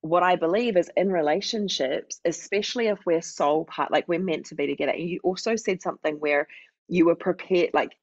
what 0.00 0.22
I 0.22 0.36
believe 0.36 0.76
is 0.76 0.90
in 0.96 1.10
relationships, 1.10 2.20
especially 2.24 2.88
if 2.88 2.98
we're 3.06 3.22
soul 3.22 3.64
part, 3.64 3.90
like 3.90 4.06
we're 4.06 4.18
meant 4.18 4.46
to 4.46 4.54
be 4.54 4.66
together. 4.66 4.92
And 4.92 5.08
you 5.08 5.20
also 5.24 5.56
said 5.56 5.80
something 5.80 6.16
where 6.16 6.46
you 6.88 7.06
were 7.06 7.14
prepared, 7.14 7.70
like, 7.72 7.96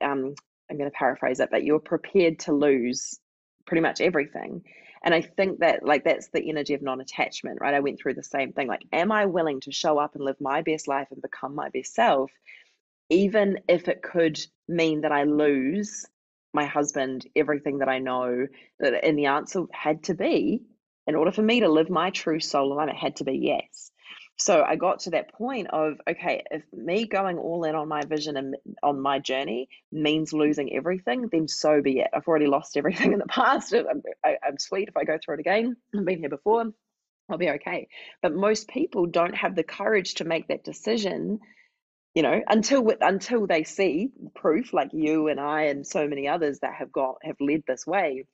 um, 0.00 0.34
I'm 0.70 0.78
going 0.78 0.90
to 0.90 0.96
paraphrase 0.96 1.40
it, 1.40 1.50
but 1.50 1.62
you 1.62 1.74
were 1.74 1.80
prepared 1.80 2.38
to 2.40 2.52
lose 2.52 3.20
pretty 3.66 3.82
much 3.82 4.00
everything. 4.00 4.62
And 5.04 5.12
I 5.14 5.20
think 5.20 5.58
that, 5.58 5.84
like, 5.84 6.04
that's 6.04 6.28
the 6.28 6.48
energy 6.48 6.72
of 6.72 6.80
non 6.80 7.02
attachment, 7.02 7.58
right? 7.60 7.74
I 7.74 7.80
went 7.80 8.00
through 8.00 8.14
the 8.14 8.22
same 8.22 8.52
thing. 8.52 8.66
Like, 8.66 8.86
am 8.90 9.12
I 9.12 9.26
willing 9.26 9.60
to 9.60 9.72
show 9.72 9.98
up 9.98 10.14
and 10.14 10.24
live 10.24 10.40
my 10.40 10.62
best 10.62 10.88
life 10.88 11.08
and 11.10 11.20
become 11.20 11.54
my 11.54 11.68
best 11.68 11.94
self, 11.94 12.30
even 13.10 13.60
if 13.68 13.88
it 13.88 14.02
could 14.02 14.40
mean 14.66 15.02
that 15.02 15.12
I 15.12 15.24
lose 15.24 16.06
my 16.54 16.64
husband, 16.64 17.26
everything 17.36 17.78
that 17.78 17.88
I 17.88 17.98
know? 17.98 18.46
That, 18.80 19.04
and 19.04 19.18
the 19.18 19.26
answer 19.26 19.64
had 19.72 20.04
to 20.04 20.14
be 20.14 20.62
in 21.06 21.14
order 21.14 21.32
for 21.32 21.42
me 21.42 21.60
to 21.60 21.68
live 21.68 21.90
my 21.90 22.10
true 22.10 22.40
soul 22.40 22.72
alignment, 22.72 22.96
it 22.96 23.00
had 23.00 23.16
to 23.16 23.24
be 23.24 23.34
yes. 23.34 23.90
So 24.36 24.64
I 24.64 24.74
got 24.74 25.00
to 25.00 25.10
that 25.10 25.32
point 25.32 25.68
of, 25.70 26.00
okay, 26.08 26.42
if 26.50 26.62
me 26.72 27.06
going 27.06 27.38
all 27.38 27.64
in 27.64 27.76
on 27.76 27.86
my 27.86 28.02
vision 28.04 28.36
and 28.36 28.56
on 28.82 29.00
my 29.00 29.20
journey 29.20 29.68
means 29.92 30.32
losing 30.32 30.74
everything, 30.74 31.28
then 31.30 31.46
so 31.46 31.80
be 31.80 32.00
it. 32.00 32.08
I've 32.12 32.26
already 32.26 32.46
lost 32.46 32.76
everything 32.76 33.12
in 33.12 33.18
the 33.18 33.26
past. 33.26 33.72
I'm, 33.74 34.02
I, 34.24 34.36
am 34.44 34.58
sweet 34.58 34.88
if 34.88 34.96
I 34.96 35.04
go 35.04 35.18
through 35.22 35.34
it 35.34 35.40
again. 35.40 35.76
I've 35.96 36.04
been 36.04 36.18
here 36.18 36.28
before. 36.28 36.64
I'll 37.28 37.38
be 37.38 37.50
okay. 37.50 37.88
But 38.22 38.34
most 38.34 38.68
people 38.68 39.06
don't 39.06 39.34
have 39.34 39.54
the 39.54 39.62
courage 39.62 40.14
to 40.14 40.24
make 40.24 40.48
that 40.48 40.64
decision 40.64 41.38
you 42.14 42.22
know 42.22 42.42
until 42.48 42.90
until 43.00 43.46
they 43.46 43.64
see 43.64 44.10
proof 44.34 44.72
like 44.72 44.90
you 44.92 45.28
and 45.28 45.40
i 45.40 45.64
and 45.64 45.86
so 45.86 46.08
many 46.08 46.28
others 46.28 46.60
that 46.60 46.74
have 46.74 46.92
got 46.92 47.16
have 47.24 47.36
led 47.40 47.62
this 47.66 47.86
way 47.86 48.24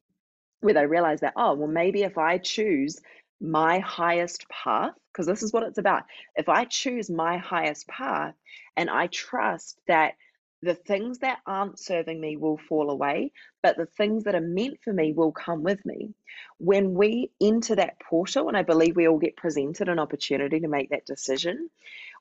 where 0.61 0.75
they 0.75 0.87
realize 0.87 1.21
that, 1.21 1.35
oh, 1.37 1.55
well, 1.55 1.69
maybe 1.69 2.03
if 2.03 2.19
I 2.19 2.39
choose 2.39 3.01
my 3.41 3.79
highest 3.81 4.47
path, 4.51 4.93
because 5.13 5.27
this 5.27 5.43
is 5.43 5.53
what 5.53 5.63
it's 5.63 5.79
about. 5.79 6.05
If 6.37 6.49
I 6.49 6.65
choose 6.65 7.11
my 7.11 7.39
highest 7.39 7.89
path 7.89 8.35
and 8.77 8.91
I 8.91 9.07
trust 9.09 9.79
that 9.89 10.15
the 10.63 10.75
things 10.75 11.21
that 11.21 11.39
aren't 11.47 11.79
serving 11.79 12.21
me 12.21 12.37
will 12.37 12.59
fall 12.59 12.91
away, 12.91 13.33
but 13.63 13.77
the 13.77 13.87
things 13.87 14.25
that 14.25 14.35
are 14.35 14.41
meant 14.41 14.79
for 14.83 14.93
me 14.93 15.13
will 15.13 15.33
come 15.33 15.63
with 15.63 15.85
me. 15.85 16.15
When 16.59 16.95
we 16.95 17.31
enter 17.41 17.75
that 17.77 18.01
portal, 18.01 18.49
and 18.49 18.57
I 18.57 18.63
believe 18.63 18.97
we 18.97 19.09
all 19.09 19.19
get 19.19 19.37
presented 19.37 19.89
an 19.89 19.99
opportunity 19.99 20.61
to 20.61 20.69
make 20.69 20.91
that 20.91 21.07
decision, 21.07 21.71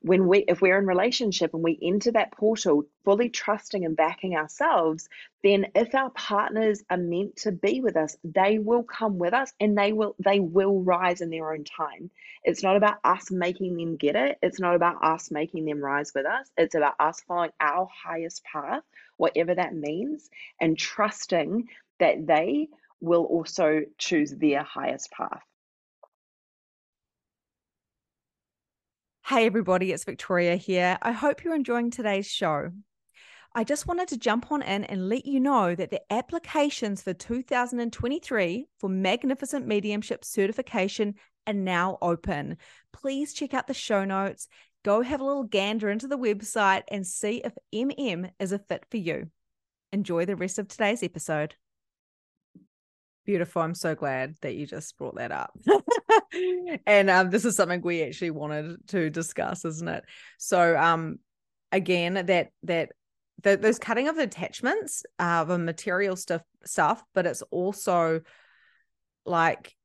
when 0.02 0.28
we 0.28 0.40
if 0.48 0.62
we're 0.62 0.78
in 0.78 0.86
relationship 0.86 1.54
and 1.54 1.64
we 1.64 1.78
enter 1.82 2.12
that 2.12 2.32
portal 2.32 2.86
fully 3.04 3.30
trusting 3.30 3.84
and 3.84 3.98
backing 3.98 4.36
ourselves 4.36 5.10
then 5.44 5.68
if 5.76 5.94
our 5.94 6.10
partners 6.12 6.84
are 6.90 6.98
meant 6.98 7.36
to 7.36 7.52
be 7.52 7.82
with 7.82 7.98
us 7.98 8.16
they 8.24 8.60
will 8.60 8.84
come 8.84 9.18
with 9.18 9.34
us 9.34 9.52
and 9.60 9.78
they 9.78 9.92
will 9.92 10.16
they 10.20 10.40
will 10.40 10.82
rise 10.82 11.22
in 11.22 11.30
their 11.30 11.52
own 11.52 11.64
time. 11.64 12.10
It's 12.44 12.64
not 12.64 12.78
about 12.78 12.98
us 13.04 13.30
making 13.30 13.76
them 13.76 13.98
get 13.98 14.16
it. 14.16 14.38
It's 14.42 14.60
not 14.60 14.76
about 14.76 15.04
us 15.04 15.30
making 15.32 15.66
them 15.66 15.84
rise 15.84 16.14
with 16.16 16.26
us. 16.26 16.50
It's 16.58 16.76
about 16.76 16.96
us 17.00 17.22
following 17.28 17.52
our 17.60 17.88
highest 18.04 18.44
path 18.46 18.84
whatever 19.20 19.54
that 19.54 19.76
means 19.76 20.30
and 20.60 20.78
trusting 20.78 21.68
that 22.00 22.26
they 22.26 22.68
will 23.02 23.26
also 23.26 23.82
choose 23.98 24.32
their 24.32 24.64
highest 24.64 25.12
path 25.12 25.44
Hey, 29.30 29.46
everybody, 29.46 29.92
it's 29.92 30.06
Victoria 30.06 30.56
here. 30.56 30.98
I 31.04 31.12
hope 31.12 31.44
you're 31.44 31.54
enjoying 31.54 31.92
today's 31.92 32.26
show. 32.26 32.72
I 33.54 33.64
just 33.64 33.86
wanted 33.86 34.08
to 34.08 34.18
jump 34.18 34.52
on 34.52 34.64
in 34.64 34.86
and 34.86 35.08
let 35.08 35.28
you 35.28 35.40
know 35.40 35.76
that 35.76 35.92
the 35.92 36.02
applications 36.12 37.04
for 37.04 37.14
2023 37.14 38.66
for 38.80 38.90
Magnificent 38.90 39.68
Mediumship 39.68 40.26
certification 40.26 41.14
are 41.46 41.54
now 41.54 42.00
open. 42.02 42.58
Please 42.92 43.34
check 43.34 43.54
out 43.54 43.68
the 43.68 43.74
show 43.76 44.04
notes, 44.04 44.48
go 44.84 45.02
have 45.02 45.22
a 45.22 45.26
little 45.26 45.44
gander 45.44 45.90
into 45.90 46.08
the 46.08 46.18
website, 46.18 46.84
and 46.90 47.06
see 47.06 47.42
if 47.44 47.54
MM 47.74 48.32
is 48.40 48.52
a 48.52 48.60
fit 48.60 48.86
for 48.90 48.98
you. 48.98 49.30
Enjoy 49.92 50.26
the 50.26 50.36
rest 50.36 50.60
of 50.60 50.68
today's 50.68 51.04
episode. 51.04 51.56
Beautiful. 53.26 53.62
I'm 53.62 53.76
so 53.76 53.94
glad 53.94 54.36
that 54.42 54.56
you 54.56 54.66
just 54.66 54.98
brought 54.98 55.16
that 55.16 55.32
up. 55.32 55.52
and 56.88 57.10
um, 57.10 57.30
this 57.30 57.46
is 57.46 57.56
something 57.56 57.82
we 57.82 58.04
actually 58.04 58.32
wanted 58.32 58.88
to 58.88 59.10
discuss, 59.10 59.66
isn't 59.66 59.88
it? 59.88 60.04
So, 60.38 60.76
um, 60.78 61.20
again, 61.72 62.14
that 62.26 62.50
that 62.64 62.90
the, 63.44 63.58
those 63.58 63.80
cutting 63.80 64.08
of 64.08 64.18
attachments 64.18 65.04
uh, 65.20 65.44
the 65.44 65.58
material 65.58 66.16
stuff 66.16 66.42
stuff, 66.66 67.04
but 67.14 67.26
it's 67.26 67.44
also 67.52 68.22
like 69.26 69.76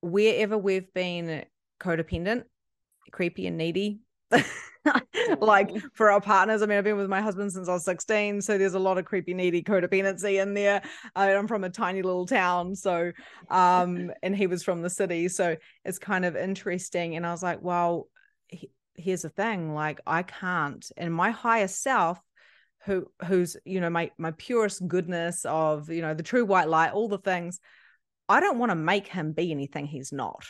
wherever 0.00 0.56
we've 0.56 0.92
been 0.94 1.44
codependent, 1.80 2.44
creepy 3.12 3.46
and 3.46 3.58
needy, 3.58 4.00
like 5.40 5.70
for 5.94 6.10
our 6.10 6.20
partners. 6.20 6.62
I 6.62 6.66
mean, 6.66 6.78
I've 6.78 6.84
been 6.84 6.96
with 6.96 7.08
my 7.08 7.20
husband 7.20 7.52
since 7.52 7.68
I 7.68 7.74
was 7.74 7.84
16. 7.84 8.40
So 8.40 8.58
there's 8.58 8.74
a 8.74 8.78
lot 8.78 8.98
of 8.98 9.04
creepy, 9.04 9.34
needy 9.34 9.62
codependency 9.62 10.40
in 10.40 10.54
there. 10.54 10.82
I'm 11.14 11.48
from 11.48 11.64
a 11.64 11.70
tiny 11.70 12.02
little 12.02 12.26
town. 12.26 12.74
So, 12.74 13.12
um, 13.50 14.10
and 14.22 14.34
he 14.34 14.46
was 14.46 14.62
from 14.62 14.82
the 14.82 14.90
city. 14.90 15.28
So 15.28 15.56
it's 15.84 15.98
kind 15.98 16.24
of 16.24 16.36
interesting. 16.36 17.16
And 17.16 17.26
I 17.26 17.30
was 17.30 17.42
like, 17.42 17.62
well, 17.62 18.08
he, 18.48 18.70
here's 18.94 19.22
the 19.22 19.30
thing 19.30 19.74
like, 19.74 20.00
I 20.06 20.22
can't, 20.22 20.86
and 20.96 21.12
my 21.12 21.30
higher 21.30 21.68
self 21.68 22.18
who 22.84 23.06
who's 23.26 23.56
you 23.64 23.80
know 23.80 23.90
my 23.90 24.10
my 24.18 24.30
purest 24.32 24.86
goodness 24.86 25.44
of 25.44 25.90
you 25.90 26.00
know 26.00 26.14
the 26.14 26.22
true 26.22 26.44
white 26.44 26.68
light 26.68 26.92
all 26.92 27.08
the 27.08 27.18
things 27.18 27.60
i 28.28 28.40
don't 28.40 28.58
want 28.58 28.70
to 28.70 28.76
make 28.76 29.06
him 29.06 29.32
be 29.32 29.50
anything 29.50 29.86
he's 29.86 30.12
not 30.12 30.46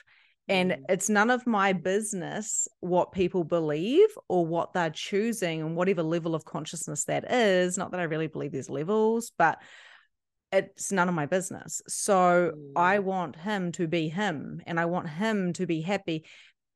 and 0.50 0.72
mm. 0.72 0.82
it's 0.88 1.08
none 1.08 1.30
of 1.30 1.46
my 1.46 1.72
business 1.72 2.68
what 2.80 3.12
people 3.12 3.44
believe 3.44 4.08
or 4.28 4.44
what 4.44 4.74
they're 4.74 4.90
choosing 4.90 5.62
and 5.62 5.76
whatever 5.76 6.02
level 6.02 6.34
of 6.34 6.44
consciousness 6.44 7.04
that 7.04 7.30
is. 7.30 7.78
Not 7.78 7.92
that 7.92 8.00
I 8.00 8.04
really 8.04 8.26
believe 8.26 8.52
there's 8.52 8.68
levels, 8.68 9.32
but 9.38 9.58
it's 10.52 10.90
none 10.90 11.08
of 11.08 11.14
my 11.14 11.26
business. 11.26 11.80
So 11.86 12.52
mm. 12.54 12.72
I 12.74 12.98
want 12.98 13.36
him 13.36 13.70
to 13.72 13.86
be 13.86 14.08
him 14.08 14.60
and 14.66 14.78
I 14.80 14.86
want 14.86 15.08
him 15.08 15.52
to 15.54 15.66
be 15.66 15.80
happy, 15.80 16.26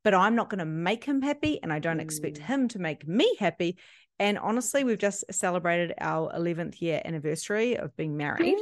but 0.05 0.15
I'm 0.15 0.37
not 0.37 0.49
going 0.49 0.61
to 0.61 0.65
make 0.65 1.05
him 1.05 1.21
happy 1.21 1.59
and 1.61 1.73
I 1.73 1.81
don't 1.81 1.99
mm. 1.99 2.03
expect 2.03 2.39
him 2.39 2.69
to 2.69 2.79
make 2.79 3.07
me 3.09 3.35
happy. 3.41 3.77
And 4.21 4.39
honestly, 4.39 4.85
we've 4.85 4.99
just 4.99 5.25
celebrated 5.33 5.93
our 6.01 6.33
11th 6.33 6.81
year 6.81 7.03
anniversary 7.05 7.77
of 7.77 7.97
being 7.97 8.17
married 8.17 8.57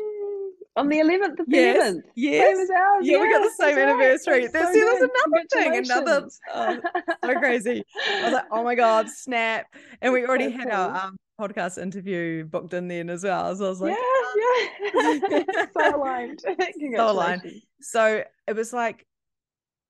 on 0.76 0.88
the 0.88 0.98
11th 0.98 1.38
of 1.40 1.46
the 1.46 1.56
yes, 1.56 1.92
11th. 1.92 2.02
Yes. 2.14 2.46
Same 2.46 2.62
as 2.62 2.70
ours. 2.70 3.06
Yeah, 3.06 3.12
yes, 3.12 3.20
we 3.20 3.32
got 3.32 3.42
the 3.42 3.64
same 3.64 3.78
anniversary. 3.78 4.40
Right. 4.40 4.52
There's, 4.52 4.66
so 4.66 4.72
there's 4.72 5.10
another 5.10 5.46
thing, 5.52 5.76
another 5.76 6.28
oh, 6.54 6.80
so 7.24 7.34
crazy. 7.38 7.84
I 8.06 8.24
was 8.24 8.32
like, 8.32 8.44
oh 8.50 8.64
my 8.64 8.74
God, 8.74 9.08
snap. 9.08 9.66
And 10.00 10.12
we 10.12 10.26
already 10.26 10.50
so 10.50 10.58
had 10.58 10.70
cool. 10.70 10.78
our 10.78 11.04
um, 11.04 11.16
podcast 11.40 11.80
interview 11.80 12.44
booked 12.44 12.72
in 12.72 12.88
then 12.88 13.10
as 13.10 13.24
well. 13.24 13.54
So 13.54 13.66
I 13.66 13.68
was 13.68 13.80
like, 13.80 13.96
yeah, 13.96 15.22
yeah. 15.30 15.66
so 15.76 15.96
aligned. 15.96 16.40
so 16.40 17.10
aligned. 17.10 17.52
So 17.80 18.24
it 18.46 18.56
was 18.56 18.72
like, 18.72 19.06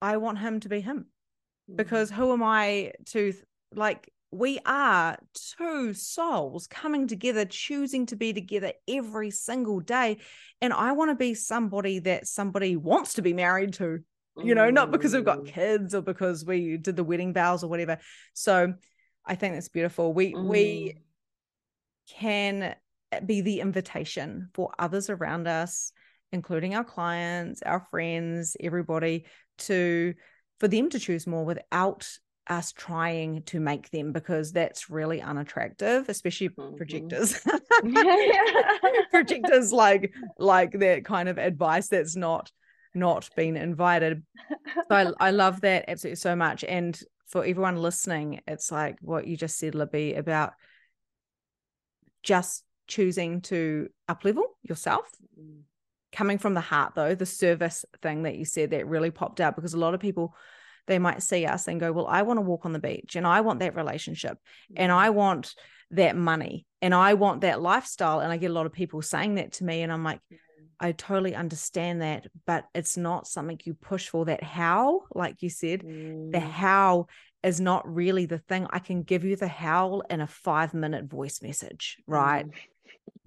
I 0.00 0.16
want 0.16 0.38
him 0.38 0.60
to 0.60 0.68
be 0.68 0.80
him 0.80 1.06
because 1.72 2.10
mm. 2.10 2.14
who 2.14 2.32
am 2.32 2.42
I 2.42 2.92
to 3.10 3.32
like 3.74 4.11
we 4.32 4.58
are 4.64 5.18
two 5.34 5.92
souls 5.92 6.66
coming 6.66 7.06
together, 7.06 7.44
choosing 7.44 8.06
to 8.06 8.16
be 8.16 8.32
together 8.32 8.72
every 8.88 9.30
single 9.30 9.78
day. 9.78 10.18
And 10.62 10.72
I 10.72 10.92
want 10.92 11.10
to 11.10 11.14
be 11.14 11.34
somebody 11.34 11.98
that 12.00 12.26
somebody 12.26 12.74
wants 12.74 13.14
to 13.14 13.22
be 13.22 13.34
married 13.34 13.74
to, 13.74 13.98
you 14.42 14.54
know, 14.54 14.70
not 14.70 14.90
because 14.90 15.12
we've 15.12 15.24
got 15.24 15.40
Mm. 15.40 15.46
kids 15.46 15.94
or 15.94 16.00
because 16.00 16.46
we 16.46 16.78
did 16.78 16.96
the 16.96 17.04
wedding 17.04 17.34
vows 17.34 17.62
or 17.62 17.68
whatever. 17.68 17.98
So 18.32 18.72
I 19.26 19.34
think 19.34 19.54
that's 19.54 19.68
beautiful. 19.68 20.14
We 20.14 20.34
we 20.34 20.94
Mm. 20.96 21.02
can 22.08 22.74
be 23.26 23.42
the 23.42 23.60
invitation 23.60 24.48
for 24.54 24.72
others 24.78 25.10
around 25.10 25.46
us, 25.46 25.92
including 26.32 26.74
our 26.74 26.84
clients, 26.84 27.60
our 27.60 27.86
friends, 27.90 28.56
everybody 28.58 29.26
to 29.58 30.14
for 30.58 30.68
them 30.68 30.88
to 30.88 30.98
choose 30.98 31.26
more 31.26 31.44
without 31.44 32.08
us 32.48 32.72
trying 32.72 33.42
to 33.44 33.60
make 33.60 33.90
them 33.90 34.12
because 34.12 34.52
that's 34.52 34.90
really 34.90 35.20
unattractive, 35.22 36.08
especially 36.08 36.48
Mhm. 36.50 36.76
projectors. 36.76 37.40
Projectors 39.10 39.72
like 39.72 40.12
like 40.38 40.72
that 40.78 41.04
kind 41.04 41.28
of 41.28 41.38
advice 41.38 41.88
that's 41.88 42.16
not 42.16 42.50
not 42.94 43.28
been 43.36 43.56
invited. 43.56 44.22
So 44.88 44.94
I, 44.94 45.28
I 45.28 45.30
love 45.30 45.62
that 45.62 45.86
absolutely 45.88 46.16
so 46.16 46.36
much. 46.36 46.64
And 46.64 46.98
for 47.26 47.44
everyone 47.44 47.76
listening, 47.76 48.40
it's 48.46 48.70
like 48.70 48.98
what 49.00 49.26
you 49.26 49.36
just 49.36 49.58
said, 49.58 49.74
Libby, 49.74 50.14
about 50.14 50.52
just 52.22 52.64
choosing 52.86 53.40
to 53.42 53.88
uplevel 54.08 54.44
yourself 54.62 55.08
Mm. 55.40 55.62
coming 56.12 56.36
from 56.36 56.52
the 56.52 56.60
heart 56.60 56.94
though 56.94 57.14
the 57.14 57.24
service 57.24 57.86
thing 58.02 58.24
that 58.24 58.36
you 58.36 58.44
said 58.44 58.70
that 58.70 58.86
really 58.86 59.10
popped 59.10 59.40
out 59.40 59.56
because 59.56 59.72
a 59.72 59.78
lot 59.78 59.94
of 59.94 60.00
people 60.00 60.34
they 60.86 60.98
might 60.98 61.22
see 61.22 61.46
us 61.46 61.68
and 61.68 61.80
go 61.80 61.92
well 61.92 62.06
i 62.06 62.22
want 62.22 62.36
to 62.38 62.42
walk 62.42 62.64
on 62.66 62.72
the 62.72 62.78
beach 62.78 63.16
and 63.16 63.26
i 63.26 63.40
want 63.40 63.60
that 63.60 63.74
relationship 63.76 64.38
and 64.76 64.90
i 64.92 65.10
want 65.10 65.54
that 65.90 66.16
money 66.16 66.66
and 66.80 66.94
i 66.94 67.14
want 67.14 67.42
that 67.42 67.60
lifestyle. 67.60 68.20
And 68.20 68.32
i 68.32 68.36
get 68.36 68.50
a 68.50 68.54
lot 68.54 68.66
of 68.66 68.72
people 68.72 69.02
saying 69.02 69.36
that 69.36 69.52
to 69.54 69.64
me 69.64 69.82
and 69.82 69.92
i'm 69.92 70.04
like 70.04 70.20
i 70.80 70.92
totally 70.92 71.34
understand 71.34 72.02
that 72.02 72.26
but 72.46 72.64
it's 72.74 72.96
not 72.96 73.26
something 73.26 73.60
you 73.64 73.74
push 73.74 74.08
for. 74.08 74.24
That 74.24 74.42
how 74.42 75.02
like 75.14 75.42
you 75.42 75.50
said 75.50 75.82
the 75.82 76.38
Mm. 76.38 76.40
how 76.40 77.06
is 77.42 77.60
not 77.60 77.92
really 77.92 78.26
the 78.26 78.38
thing. 78.38 78.66
I 78.70 78.78
can 78.78 79.02
give 79.02 79.24
you 79.24 79.36
the 79.36 79.48
how 79.48 80.02
in 80.08 80.20
a 80.20 80.26
5 80.26 80.74
minute 80.74 81.04
voice 81.06 81.42
message 81.42 81.98
right? 82.06 82.46
Mm. 82.46 82.52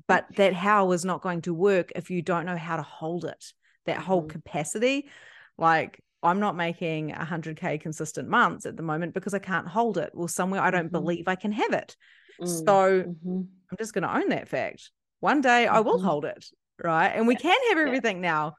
but 0.08 0.26
that 0.38 0.54
how 0.54 0.92
is 0.92 1.04
not 1.06 1.22
going 1.22 1.42
to 1.42 1.54
work 1.54 1.92
if 1.96 2.10
you 2.10 2.22
don't 2.22 2.46
know 2.46 2.58
how 2.58 2.78
to 2.78 2.84
hold 2.84 3.26
it. 3.26 3.54
That 3.86 3.98
whole 3.98 4.24
Mhm. 4.24 4.30
capacity 4.30 5.10
like 5.58 6.02
i'm 6.26 6.40
not 6.40 6.56
making 6.56 7.10
100k 7.12 7.80
consistent 7.80 8.28
months 8.28 8.66
at 8.66 8.76
the 8.78 8.84
moment 8.84 9.14
because 9.14 9.34
i 9.34 9.40
can't 9.40 9.68
hold 9.68 9.98
it 9.98 10.12
well 10.14 10.28
somewhere 10.28 10.62
i 10.62 10.72
don't 10.72 10.90
Mhm. 10.90 10.92
believe 10.92 11.28
i 11.28 11.36
can 11.36 11.52
have 11.52 11.74
it 11.74 11.96
Mm. 12.42 12.66
so 12.66 13.04
Mhm. 13.04 13.48
i'm 13.72 13.78
just 13.78 13.94
going 13.94 14.02
to 14.04 14.14
own 14.14 14.30
that 14.30 14.50
fact 14.50 14.92
one 15.22 15.40
day 15.42 15.68
i 15.68 15.80
will 15.80 16.00
Mhm. 16.00 16.04
hold 16.04 16.26
it 16.26 16.46
right 16.84 17.08
and 17.10 17.28
we 17.28 17.36
can 17.36 17.58
have 17.70 17.78
Yeah. 17.78 17.86
everything 17.86 18.20
now 18.20 18.56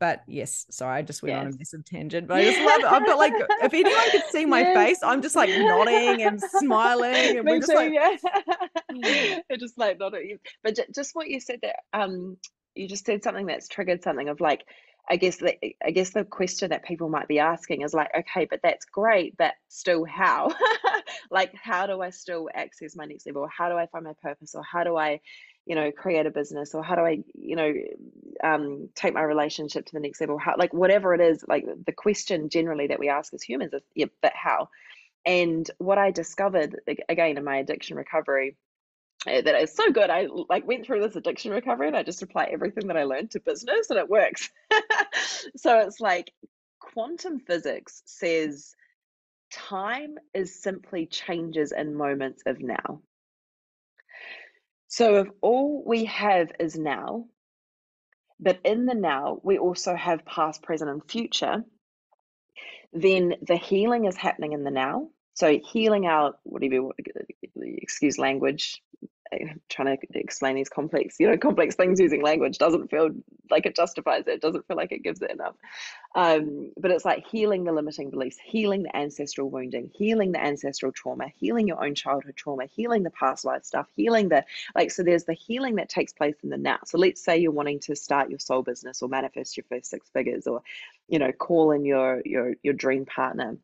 but 0.00 0.22
yes 0.26 0.66
sorry 0.70 0.96
i 0.98 1.02
just 1.02 1.22
went 1.22 1.36
on 1.36 1.46
a 1.46 1.56
massive 1.56 1.84
tangent 1.84 2.26
but 2.26 2.38
i 2.38 2.44
just 2.44 2.58
love 2.60 2.80
it 2.80 2.86
i've 2.86 3.06
got 3.06 3.18
like 3.24 3.32
if 3.62 3.72
anyone 3.72 4.10
could 4.10 4.22
see 4.32 4.44
my 4.44 4.62
Yes. 4.62 4.74
face 4.76 4.98
i'm 5.04 5.22
just 5.22 5.36
like 5.36 5.50
nodding 5.50 6.22
and 6.22 6.40
smiling 6.42 7.36
and 7.36 7.44
Me 7.44 7.52
we're 7.52 7.60
just 7.60 7.70
too, 7.70 7.76
like 7.78 7.92
yeah. 7.92 8.16
I 9.50 9.56
just 9.56 9.78
like 9.78 9.98
not 9.98 10.14
at 10.14 10.24
you. 10.26 10.38
But 10.62 10.78
just 10.94 11.14
what 11.14 11.28
you 11.28 11.40
said 11.40 11.60
there, 11.62 11.76
um, 11.92 12.36
you 12.74 12.88
just 12.88 13.06
said 13.06 13.22
something 13.22 13.46
that's 13.46 13.68
triggered 13.68 14.02
something 14.02 14.28
of 14.28 14.40
like, 14.40 14.64
I 15.08 15.16
guess 15.16 15.36
the 15.36 15.54
I 15.84 15.90
guess 15.90 16.10
the 16.10 16.24
question 16.24 16.70
that 16.70 16.84
people 16.84 17.08
might 17.08 17.28
be 17.28 17.38
asking 17.38 17.82
is 17.82 17.92
like, 17.92 18.10
okay, 18.16 18.46
but 18.48 18.60
that's 18.62 18.86
great, 18.86 19.36
but 19.36 19.54
still 19.68 20.04
how? 20.04 20.50
like, 21.30 21.54
how 21.54 21.86
do 21.86 22.00
I 22.00 22.10
still 22.10 22.48
access 22.54 22.96
my 22.96 23.04
next 23.04 23.26
level? 23.26 23.48
How 23.54 23.68
do 23.68 23.76
I 23.76 23.86
find 23.86 24.04
my 24.04 24.14
purpose? 24.22 24.54
Or 24.54 24.62
how 24.62 24.82
do 24.82 24.96
I, 24.96 25.20
you 25.66 25.74
know, 25.74 25.92
create 25.92 26.24
a 26.24 26.30
business? 26.30 26.74
Or 26.74 26.82
how 26.82 26.94
do 26.94 27.02
I, 27.02 27.18
you 27.34 27.56
know, 27.56 27.72
um, 28.42 28.88
take 28.94 29.12
my 29.12 29.22
relationship 29.22 29.84
to 29.86 29.92
the 29.92 30.00
next 30.00 30.20
level? 30.20 30.38
How, 30.38 30.54
like, 30.56 30.72
whatever 30.72 31.12
it 31.12 31.20
is, 31.20 31.44
like 31.46 31.66
the 31.86 31.92
question 31.92 32.48
generally 32.48 32.86
that 32.86 32.98
we 32.98 33.10
ask 33.10 33.34
as 33.34 33.42
humans 33.42 33.74
is, 33.74 33.82
yeah, 33.94 34.06
but 34.22 34.32
how? 34.34 34.68
And 35.26 35.70
what 35.78 35.98
I 35.98 36.10
discovered 36.10 36.80
again 37.08 37.36
in 37.36 37.44
my 37.44 37.56
addiction 37.56 37.96
recovery 37.96 38.56
Eh, 39.26 39.40
that 39.40 39.62
is 39.62 39.74
so 39.74 39.90
good. 39.90 40.10
I 40.10 40.26
like 40.48 40.66
went 40.66 40.84
through 40.84 41.00
this 41.00 41.16
addiction 41.16 41.52
recovery 41.52 41.88
and 41.88 41.96
I 41.96 42.02
just 42.02 42.22
apply 42.22 42.48
everything 42.52 42.88
that 42.88 42.96
I 42.96 43.04
learned 43.04 43.30
to 43.32 43.40
business 43.40 43.90
and 43.90 43.98
it 43.98 44.08
works. 44.08 44.50
so 45.56 45.78
it's 45.78 46.00
like 46.00 46.32
quantum 46.78 47.40
physics 47.40 48.02
says 48.04 48.74
time 49.50 50.16
is 50.34 50.62
simply 50.62 51.06
changes 51.06 51.72
in 51.72 51.94
moments 51.94 52.42
of 52.46 52.60
now. 52.60 53.00
So 54.88 55.16
if 55.16 55.28
all 55.40 55.82
we 55.84 56.04
have 56.04 56.52
is 56.60 56.78
now, 56.78 57.26
but 58.38 58.60
in 58.64 58.86
the 58.86 58.94
now 58.94 59.40
we 59.42 59.58
also 59.58 59.94
have 59.94 60.26
past, 60.26 60.62
present, 60.62 60.90
and 60.90 61.02
future, 61.10 61.64
then 62.92 63.34
the 63.42 63.56
healing 63.56 64.04
is 64.04 64.16
happening 64.16 64.52
in 64.52 64.64
the 64.64 64.70
now. 64.70 65.08
So 65.34 65.58
healing 65.58 66.06
out 66.06 66.38
whatever 66.44 66.90
excuse 67.56 68.18
language. 68.18 68.80
Trying 69.68 69.96
to 69.96 70.18
explain 70.18 70.56
these 70.56 70.68
complex, 70.68 71.16
you 71.18 71.28
know, 71.28 71.36
complex 71.36 71.74
things 71.74 72.00
using 72.00 72.22
language 72.22 72.58
doesn't 72.58 72.90
feel 72.90 73.10
like 73.50 73.66
it 73.66 73.76
justifies 73.76 74.24
it. 74.26 74.40
Doesn't 74.40 74.66
feel 74.66 74.76
like 74.76 74.92
it 74.92 75.02
gives 75.02 75.22
it 75.22 75.30
enough. 75.30 75.54
Um, 76.14 76.72
but 76.76 76.90
it's 76.90 77.04
like 77.04 77.26
healing 77.26 77.64
the 77.64 77.72
limiting 77.72 78.10
beliefs, 78.10 78.38
healing 78.44 78.84
the 78.84 78.96
ancestral 78.96 79.50
wounding, 79.50 79.90
healing 79.94 80.32
the 80.32 80.42
ancestral 80.42 80.92
trauma, 80.92 81.26
healing 81.36 81.66
your 81.66 81.84
own 81.84 81.94
childhood 81.94 82.36
trauma, 82.36 82.66
healing 82.66 83.02
the 83.02 83.10
past 83.10 83.44
life 83.44 83.64
stuff, 83.64 83.86
healing 83.96 84.28
the 84.28 84.44
like. 84.74 84.90
So 84.90 85.02
there's 85.02 85.24
the 85.24 85.34
healing 85.34 85.76
that 85.76 85.88
takes 85.88 86.12
place 86.12 86.36
in 86.42 86.50
the 86.50 86.56
now. 86.56 86.78
So 86.84 86.98
let's 86.98 87.24
say 87.24 87.38
you're 87.38 87.50
wanting 87.50 87.80
to 87.80 87.96
start 87.96 88.30
your 88.30 88.38
soul 88.38 88.62
business 88.62 89.02
or 89.02 89.08
manifest 89.08 89.56
your 89.56 89.64
first 89.68 89.90
six 89.90 90.08
figures, 90.10 90.46
or 90.46 90.62
you 91.08 91.18
know, 91.18 91.32
call 91.32 91.72
in 91.72 91.84
your 91.84 92.22
your 92.24 92.54
your 92.62 92.74
dream 92.74 93.04
partner 93.06 93.56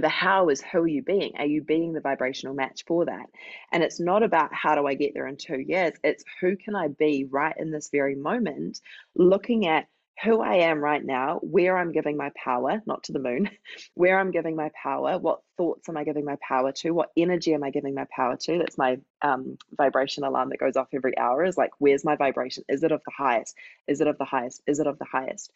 the 0.00 0.08
how 0.08 0.48
is 0.48 0.62
who 0.62 0.80
are 0.80 0.88
you 0.88 1.02
being? 1.02 1.32
Are 1.38 1.46
you 1.46 1.62
being 1.62 1.92
the 1.92 2.00
vibrational 2.00 2.54
match 2.54 2.84
for 2.86 3.04
that? 3.06 3.26
And 3.72 3.82
it's 3.82 4.00
not 4.00 4.22
about 4.22 4.52
how 4.54 4.74
do 4.74 4.86
i 4.86 4.94
get 4.94 5.14
there 5.14 5.26
in 5.26 5.36
two 5.36 5.58
years 5.58 5.92
it's 6.04 6.24
who 6.40 6.56
can 6.56 6.74
i 6.74 6.88
be 6.88 7.26
right 7.30 7.54
in 7.58 7.70
this 7.70 7.90
very 7.90 8.14
moment 8.14 8.80
looking 9.14 9.66
at 9.66 9.86
who 10.24 10.40
i 10.40 10.54
am 10.54 10.80
right 10.80 11.04
now 11.04 11.38
where 11.42 11.76
i'm 11.78 11.92
giving 11.92 12.16
my 12.16 12.30
power 12.42 12.82
not 12.86 13.04
to 13.04 13.12
the 13.12 13.18
moon 13.18 13.48
where 13.94 14.18
i'm 14.18 14.30
giving 14.30 14.56
my 14.56 14.70
power 14.82 15.18
what 15.18 15.40
thoughts 15.56 15.88
am 15.88 15.96
i 15.96 16.04
giving 16.04 16.24
my 16.24 16.36
power 16.46 16.72
to 16.72 16.90
what 16.90 17.10
energy 17.16 17.54
am 17.54 17.62
i 17.62 17.70
giving 17.70 17.94
my 17.94 18.06
power 18.14 18.36
to? 18.36 18.58
That's 18.58 18.78
my 18.78 18.98
um, 19.22 19.58
vibration 19.76 20.24
alarm 20.24 20.50
that 20.50 20.60
goes 20.60 20.76
off 20.76 20.88
every 20.94 21.16
hour 21.18 21.44
is 21.44 21.56
like 21.56 21.70
where's 21.78 22.04
my 22.04 22.16
vibration? 22.16 22.64
Is 22.68 22.82
it 22.82 22.92
of 22.92 23.02
the 23.04 23.12
highest? 23.16 23.56
Is 23.86 24.00
it 24.00 24.06
of 24.06 24.18
the 24.18 24.24
highest? 24.24 24.62
Is 24.66 24.78
it 24.80 24.86
of 24.86 24.98
the 24.98 25.04
highest 25.04 25.52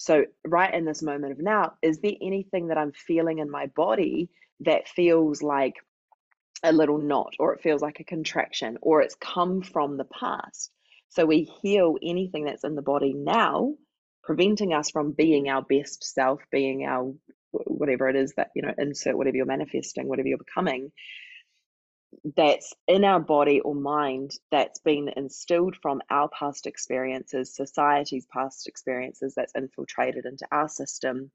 so, 0.00 0.24
right 0.46 0.72
in 0.72 0.86
this 0.86 1.02
moment 1.02 1.32
of 1.32 1.40
now, 1.40 1.74
is 1.82 1.98
there 1.98 2.14
anything 2.22 2.68
that 2.68 2.78
I'm 2.78 2.92
feeling 2.92 3.38
in 3.38 3.50
my 3.50 3.66
body 3.66 4.30
that 4.60 4.88
feels 4.88 5.42
like 5.42 5.74
a 6.62 6.72
little 6.72 6.96
knot, 6.96 7.34
or 7.38 7.52
it 7.52 7.60
feels 7.60 7.82
like 7.82 8.00
a 8.00 8.04
contraction, 8.04 8.78
or 8.80 9.02
it's 9.02 9.14
come 9.14 9.60
from 9.60 9.98
the 9.98 10.06
past? 10.06 10.72
So, 11.10 11.26
we 11.26 11.50
heal 11.60 11.98
anything 12.02 12.44
that's 12.44 12.64
in 12.64 12.76
the 12.76 12.82
body 12.82 13.12
now, 13.12 13.74
preventing 14.24 14.72
us 14.72 14.90
from 14.90 15.12
being 15.12 15.50
our 15.50 15.60
best 15.60 16.02
self, 16.02 16.40
being 16.50 16.86
our 16.86 17.12
whatever 17.50 18.08
it 18.08 18.16
is 18.16 18.32
that, 18.38 18.52
you 18.54 18.62
know, 18.62 18.72
insert 18.78 19.18
whatever 19.18 19.36
you're 19.36 19.44
manifesting, 19.44 20.08
whatever 20.08 20.28
you're 20.28 20.38
becoming 20.38 20.92
that's 22.36 22.74
in 22.86 23.04
our 23.04 23.20
body 23.20 23.60
or 23.60 23.74
mind 23.74 24.32
that's 24.50 24.80
been 24.80 25.10
instilled 25.16 25.76
from 25.80 26.02
our 26.10 26.28
past 26.28 26.66
experiences, 26.66 27.54
society's 27.54 28.26
past 28.26 28.66
experiences 28.66 29.34
that's 29.34 29.54
infiltrated 29.54 30.26
into 30.26 30.46
our 30.52 30.68
system, 30.68 31.30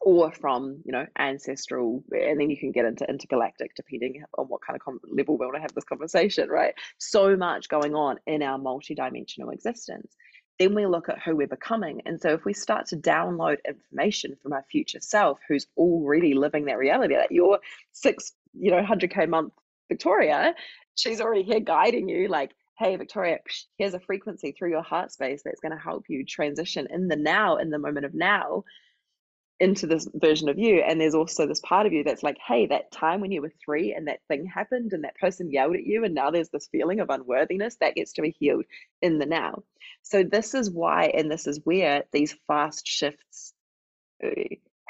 or 0.00 0.32
from 0.32 0.80
you 0.84 0.92
know 0.92 1.06
ancestral, 1.18 2.02
and 2.10 2.40
then 2.40 2.50
you 2.50 2.56
can 2.56 2.72
get 2.72 2.86
into 2.86 3.08
intergalactic 3.08 3.74
depending 3.74 4.22
on 4.38 4.46
what 4.46 4.62
kind 4.62 4.78
of 4.78 4.94
level 5.10 5.36
we 5.36 5.46
want 5.46 5.56
to 5.56 5.60
have 5.60 5.74
this 5.74 5.84
conversation, 5.84 6.48
right? 6.48 6.74
So 6.98 7.36
much 7.36 7.68
going 7.68 7.94
on 7.94 8.18
in 8.26 8.42
our 8.42 8.58
multidimensional 8.58 9.52
existence. 9.52 10.14
Then 10.58 10.74
we 10.74 10.84
look 10.84 11.08
at 11.08 11.18
who 11.22 11.36
we're 11.36 11.46
becoming, 11.46 12.02
and 12.04 12.20
so 12.20 12.30
if 12.30 12.44
we 12.44 12.52
start 12.52 12.86
to 12.88 12.96
download 12.96 13.58
information 13.66 14.36
from 14.42 14.52
our 14.52 14.64
future 14.70 15.00
self, 15.00 15.38
who's 15.48 15.66
already 15.76 16.34
living 16.34 16.66
that 16.66 16.78
reality, 16.78 17.14
that 17.14 17.32
your 17.32 17.60
six, 17.92 18.32
you 18.52 18.70
know, 18.70 18.82
hundred 18.84 19.10
k 19.12 19.24
month 19.26 19.52
Victoria, 19.90 20.54
she's 20.96 21.22
already 21.22 21.44
here 21.44 21.60
guiding 21.60 22.08
you, 22.08 22.28
like, 22.28 22.52
hey, 22.80 22.96
Victoria, 22.96 23.40
here's 23.78 23.94
a 23.94 24.00
frequency 24.00 24.52
through 24.52 24.70
your 24.70 24.84
heart 24.84 25.12
space 25.12 25.42
that's 25.44 25.60
going 25.60 25.76
to 25.76 25.84
help 25.84 26.06
you 26.10 26.26
transition 26.26 26.88
in 26.90 27.08
the 27.08 27.16
now, 27.16 27.58
in 27.58 27.70
the 27.70 27.78
moment 27.80 28.06
of 28.06 28.14
now, 28.14 28.64
into 29.60 29.86
this 29.86 30.08
version 30.14 30.48
of 30.48 30.58
you. 30.58 30.82
And 30.82 31.00
there's 31.00 31.14
also 31.14 31.46
this 31.46 31.60
part 31.60 31.86
of 31.86 31.92
you 31.92 32.04
that's 32.04 32.22
like, 32.24 32.38
hey, 32.46 32.66
that 32.66 32.92
time 32.92 33.20
when 33.20 33.32
you 33.32 33.42
were 33.42 33.52
three 33.64 33.94
and 33.94 34.08
that 34.08 34.20
thing 34.28 34.46
happened 34.46 34.92
and 34.94 35.04
that 35.04 35.16
person 35.16 35.52
yelled 35.52 35.76
at 35.76 35.86
you, 35.86 36.04
and 36.04 36.14
now 36.14 36.30
there's 36.30 36.50
this 36.50 36.68
feeling 36.72 37.00
of 37.00 37.10
unworthiness 37.10 37.76
that 37.80 37.96
gets 37.96 38.14
to 38.14 38.22
be 38.22 38.36
healed 38.38 38.64
in 39.02 39.18
the 39.18 39.26
now. 39.26 39.62
So, 40.02 40.24
this 40.24 40.54
is 40.54 40.70
why, 40.70 41.06
and 41.06 41.30
this 41.30 41.46
is 41.46 41.60
where 41.64 42.04
these 42.12 42.36
fast 42.48 42.86
shifts 42.86 43.54
uh, 44.24 44.30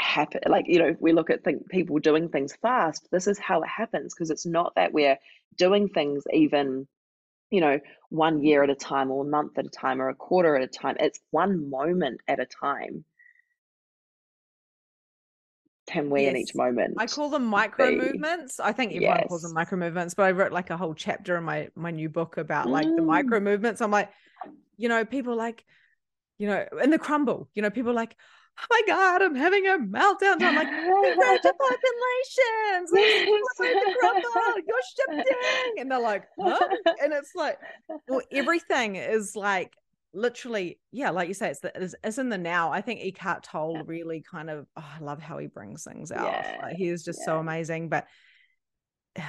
happen 0.01 0.41
like 0.47 0.67
you 0.67 0.79
know 0.79 0.89
if 0.89 0.97
we 1.01 1.13
look 1.13 1.31
at 1.31 1.45
think 1.45 1.69
people 1.69 1.99
doing 1.99 2.29
things 2.29 2.57
fast 2.63 3.07
this 3.13 3.27
is 3.27 3.39
how 3.39 3.63
it 3.63 3.69
happens 3.69 4.15
because 4.15 4.31
it's 4.31 4.47
not 4.47 4.73
that 4.75 4.93
we're 4.93 5.19
doing 5.57 5.89
things 5.89 6.25
even 6.33 6.87
you 7.51 7.61
know 7.61 7.79
one 8.09 8.43
year 8.43 8.63
at 8.63 8.71
a 8.71 8.75
time 8.75 9.11
or 9.11 9.25
a 9.25 9.29
month 9.29 9.59
at 9.59 9.67
a 9.67 9.71
time 9.71 10.01
or 10.01 10.09
a 10.09 10.15
quarter 10.15 10.57
at 10.57 10.63
a 10.63 10.67
time 10.67 10.97
it's 11.01 11.21
one 11.31 11.69
moment 11.69 12.21
at 12.29 12.41
a 12.41 12.47
time 12.47 13.05
can 15.87 16.09
we 16.09 16.23
yes. 16.23 16.31
in 16.31 16.37
each 16.37 16.55
moment 16.55 16.95
i 16.99 17.07
call 17.07 17.29
them 17.29 17.45
micro 17.45 17.91
movements 17.91 18.61
i 18.61 18.73
think 18.73 18.93
everyone 18.93 19.17
yes. 19.19 19.27
calls 19.29 19.43
them 19.43 19.53
micro 19.53 19.77
movements 19.77 20.15
but 20.15 20.23
i 20.23 20.31
wrote 20.31 20.53
like 20.53 20.71
a 20.71 20.77
whole 20.77 20.95
chapter 20.95 21.37
in 21.37 21.45
my 21.45 21.69
my 21.75 21.91
new 21.91 22.09
book 22.09 22.37
about 22.37 22.69
like 22.69 22.87
mm. 22.87 22.97
the 22.97 23.03
micro 23.03 23.41
movements 23.41 23.81
i'm 23.81 23.91
like 23.91 24.11
you 24.77 24.89
know 24.89 25.05
people 25.05 25.37
like 25.37 25.65
you 26.39 26.47
know 26.47 26.65
in 26.83 26.91
the 26.91 26.99
crumble 26.99 27.51
you 27.55 27.61
know 27.61 27.71
people 27.71 27.93
like 27.93 28.17
oh 28.59 28.67
my 28.71 28.83
god, 28.87 29.23
I'm 29.23 29.35
having 29.35 29.67
a 29.67 29.79
meltdown. 29.79 30.43
I'm 30.43 30.57
like, 30.57 30.69
congratulations, 30.69 32.91
you're 34.67 34.77
shifting, 34.97 35.75
and 35.79 35.91
they're 35.91 36.01
like, 36.01 36.25
huh? 36.39 36.59
and 37.03 37.13
it's 37.13 37.35
like, 37.35 37.59
well, 38.09 38.23
everything 38.33 38.97
is 38.97 39.37
like 39.37 39.73
literally, 40.13 40.79
yeah, 40.93 41.11
like 41.11 41.29
you 41.29 41.35
say, 41.35 41.51
it's 41.51 41.61
the, 41.61 41.73
it's, 41.75 41.95
it's 42.03 42.19
in 42.19 42.29
the 42.29 42.39
now. 42.39 42.73
I 42.73 42.81
think 42.81 43.01
Eckhart 43.01 43.45
Tolle 43.45 43.85
really 43.85 44.25
kind 44.29 44.51
of, 44.51 44.67
oh, 44.77 44.89
I 44.99 45.03
love 45.03 45.21
how 45.21 45.39
he 45.39 45.47
brings 45.47 45.85
things 45.85 46.11
out. 46.11 46.27
Yeah. 46.27 46.59
Like, 46.63 46.77
he 46.77 46.89
is 46.89 47.05
just 47.05 47.21
yeah. 47.21 47.27
so 47.27 47.39
amazing, 47.39 47.89
but. 47.89 48.07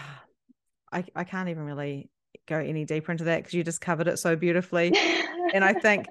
I, 0.94 1.06
I 1.16 1.24
can't 1.24 1.48
even 1.48 1.64
really 1.64 2.11
go 2.48 2.58
any 2.58 2.86
deeper 2.86 3.12
into 3.12 3.24
that 3.26 3.38
because 3.38 3.54
you 3.54 3.64
just 3.64 3.82
covered 3.82 4.08
it 4.08 4.18
so 4.18 4.36
beautifully. 4.36 4.96
and 5.54 5.64
I 5.64 5.74
think 5.74 6.08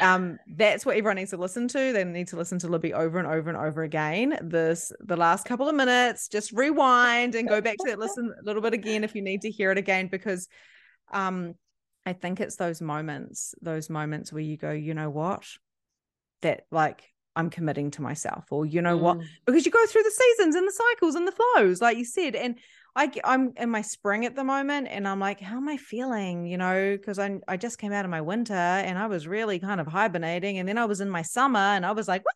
um, 0.00 0.38
that's 0.46 0.86
what 0.86 0.96
everyone 0.96 1.16
needs 1.16 1.30
to 1.30 1.36
listen 1.36 1.68
to. 1.68 1.92
They 1.92 2.04
need 2.04 2.28
to 2.28 2.36
listen 2.36 2.58
to 2.60 2.68
Libby 2.68 2.92
over 2.94 3.18
and 3.18 3.26
over 3.26 3.48
and 3.48 3.58
over 3.58 3.82
again. 3.82 4.38
This 4.42 4.92
the 5.00 5.16
last 5.16 5.46
couple 5.46 5.68
of 5.68 5.74
minutes, 5.74 6.28
just 6.28 6.52
rewind 6.52 7.34
and 7.34 7.48
go 7.48 7.60
back 7.60 7.76
to 7.78 7.90
that 7.90 7.98
listen 7.98 8.32
a 8.38 8.44
little 8.44 8.62
bit 8.62 8.74
again 8.74 9.04
if 9.04 9.14
you 9.14 9.22
need 9.22 9.42
to 9.42 9.50
hear 9.50 9.70
it 9.70 9.78
again 9.78 10.08
because 10.08 10.48
um, 11.12 11.54
I 12.04 12.12
think 12.12 12.40
it's 12.40 12.56
those 12.56 12.80
moments, 12.80 13.54
those 13.60 13.90
moments 13.90 14.32
where 14.32 14.42
you 14.42 14.56
go, 14.56 14.70
you 14.70 14.94
know 14.94 15.10
what, 15.10 15.44
that 16.42 16.66
like 16.70 17.02
I'm 17.34 17.50
committing 17.50 17.90
to 17.92 18.02
myself, 18.02 18.46
or 18.50 18.64
you 18.64 18.80
know 18.80 18.96
mm. 18.96 19.02
what, 19.02 19.18
because 19.44 19.66
you 19.66 19.72
go 19.72 19.86
through 19.86 20.04
the 20.04 20.10
seasons 20.10 20.54
and 20.54 20.66
the 20.66 20.72
cycles 20.72 21.14
and 21.16 21.26
the 21.26 21.32
flows, 21.32 21.80
like 21.80 21.98
you 21.98 22.04
said, 22.04 22.34
and 22.34 22.58
I 22.96 23.12
I'm 23.22 23.52
in 23.56 23.68
my 23.68 23.82
spring 23.82 24.24
at 24.24 24.34
the 24.34 24.42
moment 24.42 24.88
and 24.90 25.06
I'm 25.06 25.20
like, 25.20 25.38
how 25.38 25.58
am 25.58 25.68
I 25.68 25.76
feeling? 25.76 26.46
You 26.46 26.56
know, 26.56 26.96
because 26.96 27.18
I 27.18 27.38
I 27.46 27.58
just 27.58 27.78
came 27.78 27.92
out 27.92 28.06
of 28.06 28.10
my 28.10 28.22
winter 28.22 28.54
and 28.54 28.98
I 28.98 29.06
was 29.06 29.28
really 29.28 29.58
kind 29.58 29.80
of 29.80 29.86
hibernating. 29.86 30.58
And 30.58 30.68
then 30.68 30.78
I 30.78 30.86
was 30.86 31.00
in 31.00 31.10
my 31.10 31.22
summer 31.22 31.60
and 31.60 31.84
I 31.84 31.92
was 31.92 32.08
like, 32.08 32.24
what? 32.24 32.34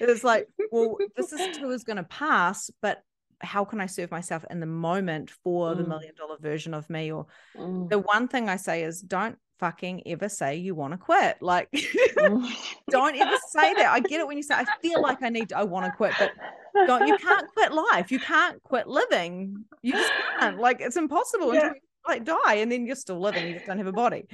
It's 0.00 0.24
like, 0.24 0.48
well, 0.72 0.96
this 1.16 1.32
is 1.32 1.56
too 1.56 1.70
is 1.70 1.84
gonna 1.84 2.04
pass, 2.04 2.70
but 2.82 3.02
how 3.40 3.64
can 3.64 3.80
I 3.80 3.86
serve 3.86 4.10
myself 4.10 4.44
in 4.50 4.60
the 4.60 4.66
moment 4.66 5.30
for 5.44 5.72
mm. 5.72 5.78
the 5.78 5.84
million 5.84 6.14
dollar 6.16 6.36
version 6.40 6.74
of 6.74 6.90
me? 6.90 7.12
Or 7.12 7.26
mm. 7.56 7.88
the 7.88 8.00
one 8.00 8.26
thing 8.26 8.48
I 8.48 8.56
say 8.56 8.82
is 8.82 9.00
don't 9.00 9.38
fucking 9.60 10.02
ever 10.06 10.28
say 10.28 10.56
you 10.56 10.74
want 10.74 10.94
to 10.94 10.98
quit. 10.98 11.40
Like, 11.40 11.70
mm. 11.72 12.50
don't 12.88 13.14
ever 13.14 13.36
say 13.50 13.74
that. 13.74 13.90
I 13.92 14.00
get 14.00 14.20
it 14.20 14.26
when 14.26 14.38
you 14.38 14.42
say, 14.42 14.54
I 14.54 14.64
feel 14.82 15.00
like 15.00 15.22
I 15.22 15.28
need 15.28 15.50
to, 15.50 15.58
I 15.58 15.64
want 15.64 15.86
to 15.86 15.92
quit, 15.92 16.14
but 16.18 16.32
don't, 16.86 17.06
you 17.06 17.16
can't 17.18 17.46
quit 17.54 17.72
life. 17.72 18.10
You 18.10 18.18
can't 18.18 18.60
quit 18.62 18.88
living. 18.88 19.64
You 19.82 19.92
just 19.92 20.12
can't. 20.38 20.58
Like, 20.58 20.80
it's 20.80 20.96
impossible 20.96 21.54
yeah. 21.54 21.66
until 21.66 21.74
you 21.74 21.80
like 22.08 22.24
die 22.24 22.54
and 22.54 22.72
then 22.72 22.86
you're 22.86 22.96
still 22.96 23.20
living. 23.20 23.46
You 23.46 23.54
just 23.54 23.66
don't 23.66 23.78
have 23.78 23.86
a 23.86 23.92
body. 23.92 24.26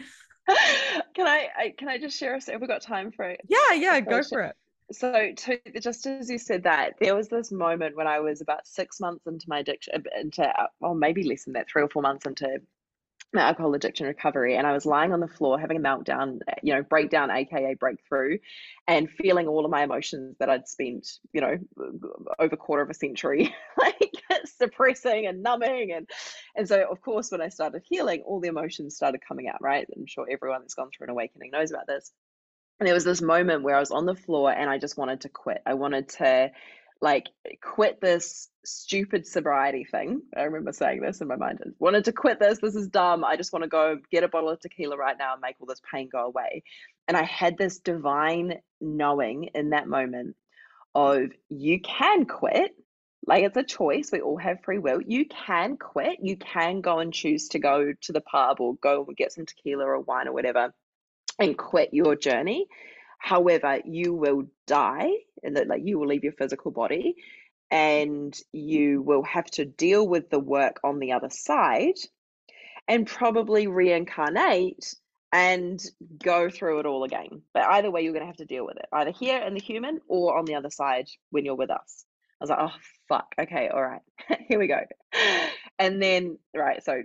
Can 1.15 1.27
I, 1.27 1.49
I 1.59 1.75
can 1.77 1.89
I 1.89 1.99
just 1.99 2.17
share? 2.17 2.39
Have 2.39 2.61
we 2.61 2.69
got 2.69 2.81
time 2.81 3.11
for 3.11 3.25
it? 3.25 3.41
Yeah, 3.49 3.73
yeah, 3.75 3.99
go 3.99 4.23
for 4.23 4.43
it. 4.43 4.57
So, 4.93 5.33
to, 5.35 5.59
just 5.81 6.07
as 6.07 6.31
you 6.31 6.39
said 6.39 6.63
that, 6.63 6.93
there 7.01 7.17
was 7.17 7.29
this 7.29 7.51
moment 7.51 7.97
when 7.97 8.07
I 8.07 8.21
was 8.21 8.41
about 8.41 8.65
six 8.65 9.01
months 9.01 9.27
into 9.27 9.47
my 9.49 9.59
addiction, 9.59 10.05
into, 10.21 10.49
or 10.81 10.95
maybe 10.95 11.25
less 11.25 11.43
than 11.43 11.55
that, 11.55 11.67
three 11.69 11.83
or 11.83 11.89
four 11.89 12.03
months 12.03 12.27
into 12.27 12.61
alcohol 13.35 13.75
addiction 13.75 14.07
recovery 14.07 14.57
and 14.57 14.67
I 14.67 14.73
was 14.73 14.87
lying 14.87 15.13
on 15.13 15.21
the 15.21 15.29
floor 15.29 15.59
having 15.59 15.77
a 15.77 15.81
meltdown, 15.81 16.41
eh, 16.49 16.55
you 16.63 16.75
know, 16.75 16.83
breakdown, 16.83 17.31
aka 17.31 17.75
breakthrough, 17.75 18.39
and 18.87 19.11
feeling 19.11 19.47
all 19.47 19.65
of 19.65 19.71
my 19.71 19.83
emotions 19.83 20.37
that 20.39 20.49
I'd 20.49 20.69
spent, 20.69 21.19
you 21.33 21.41
know, 21.41 21.59
over 22.39 22.55
a 22.55 22.57
quarter 22.57 22.83
of 22.83 22.91
a 22.91 22.95
century 22.95 23.55
like 23.79 24.13
suppressing 24.45 25.27
and 25.27 25.43
numbing 25.43 25.93
and 25.93 26.09
and 26.57 26.69
so 26.69 26.87
of 26.91 27.01
course 27.01 27.31
when 27.31 27.41
I 27.41 27.49
started 27.49 27.83
healing, 27.85 28.23
all 28.23 28.41
the 28.41 28.49
emotions 28.49 28.97
started 28.97 29.21
coming 29.27 29.49
out, 29.49 29.61
right? 29.61 29.87
I'm 29.95 30.07
sure 30.07 30.27
everyone 30.31 30.61
that's 30.63 30.75
gone 30.75 30.91
through 30.97 31.07
an 31.07 31.11
awakening 31.11 31.51
knows 31.51 31.71
about 31.71 31.87
this. 31.87 32.13
And 32.79 32.87
there 32.87 32.95
was 32.95 33.05
this 33.05 33.23
moment 33.23 33.63
where 33.63 33.77
I 33.77 33.81
was 33.81 33.91
on 33.91 34.05
the 34.05 34.15
floor 34.15 34.53
and 34.53 34.69
I 34.69 34.79
just 34.79 34.99
wanted 34.99 35.23
to 35.23 35.31
quit. 35.31 35.63
I 35.65 35.75
wanted 35.75 36.11
to 36.11 36.51
like 37.01 37.27
quit 37.63 38.01
this 38.01 38.49
stupid 38.65 39.27
sobriety 39.27 39.85
thing. 39.85 40.23
I 40.37 40.43
remember 40.43 40.73
saying 40.73 41.01
this 41.01 41.21
in 41.21 41.29
my 41.29 41.37
mind. 41.37 41.61
Wanted 41.79 42.05
to 42.07 42.13
quit 42.13 42.41
this. 42.41 42.59
This 42.61 42.75
is 42.75 42.89
dumb. 42.89 43.25
I 43.25 43.37
just 43.37 43.53
want 43.53 43.63
to 43.63 43.69
go 43.69 43.99
get 44.11 44.25
a 44.25 44.29
bottle 44.29 44.51
of 44.51 44.61
tequila 44.61 44.97
right 44.97 45.17
now 45.19 45.33
and 45.33 45.41
make 45.41 45.57
all 45.61 45.67
this 45.67 45.83
pain 45.93 46.09
go 46.11 46.25
away. 46.27 46.63
And 47.07 47.17
I 47.17 47.23
had 47.23 47.59
this 47.59 47.79
divine 47.79 48.55
knowing 48.81 49.51
in 49.55 49.71
that 49.71 49.89
moment 49.89 50.37
of 50.95 51.31
you 51.49 51.81
can 51.81 52.25
quit. 52.25 52.73
Like 53.27 53.45
it's 53.45 53.57
a 53.57 53.65
choice. 53.65 54.11
We 54.13 54.21
all 54.21 54.39
have 54.39 54.63
free 54.65 54.79
will. 54.79 55.01
You 55.01 55.27
can 55.27 55.77
quit. 55.77 56.19
You 56.23 56.37
can 56.37 56.81
go 56.81 57.01
and 57.01 57.13
choose 57.13 57.49
to 57.49 57.59
go 57.59 57.93
to 58.03 58.13
the 58.13 58.21
pub 58.21 58.61
or 58.61 58.77
go 58.77 59.05
and 59.07 59.17
get 59.17 59.33
some 59.33 59.47
tequila 59.47 59.85
or 59.85 60.01
wine 60.01 60.29
or 60.29 60.33
whatever 60.33 60.73
and 61.39 61.59
quit 61.59 61.93
your 61.93 62.17
journey. 62.17 62.67
However, 63.27 63.81
you 63.85 64.15
will 64.15 64.45
die 64.69 65.11
and 65.43 65.57
that 65.57 65.67
like 65.67 65.83
you 65.85 65.99
will 65.99 66.07
leave 66.07 66.23
your 66.23 66.33
physical 66.35 66.71
body 66.71 67.17
and 67.73 68.33
you 68.53 69.01
mm-hmm. 69.01 69.09
will 69.09 69.25
have 69.25 69.47
to 69.47 69.65
deal 69.65 70.07
with 70.07 70.31
the 70.31 70.39
work 70.39 70.79
on 70.85 71.01
the 71.01 71.11
other 71.11 71.29
side 71.31 71.97
and 72.87 73.05
probably 73.05 73.67
reincarnate 73.67 74.95
and 75.33 75.81
go 76.23 76.49
through 76.49 76.79
it 76.79 76.87
all 76.87 77.03
again. 77.03 77.43
But 77.53 77.65
either 77.65 77.91
way, 77.91 78.03
you're 78.03 78.13
going 78.13 78.23
to 78.23 78.29
have 78.29 78.37
to 78.37 78.45
deal 78.45 78.65
with 78.65 78.77
it, 78.77 78.87
either 78.93 79.11
here 79.11 79.43
in 79.43 79.55
the 79.55 79.61
human 79.61 80.01
or 80.07 80.39
on 80.39 80.45
the 80.45 80.55
other 80.55 80.71
side 80.71 81.09
when 81.31 81.45
you're 81.45 81.57
with 81.57 81.71
us. 81.71 82.05
I 82.41 82.45
was 82.45 82.51
like, 82.51 82.61
oh, 82.61 82.77
fuck. 83.09 83.35
Okay, 83.41 83.69
all 83.75 83.83
right, 83.83 84.03
here 84.49 84.61
we 84.61 84.69
go. 84.69 84.83
And 85.81 86.01
then, 86.01 86.39
right, 86.55 86.81
so 86.85 87.03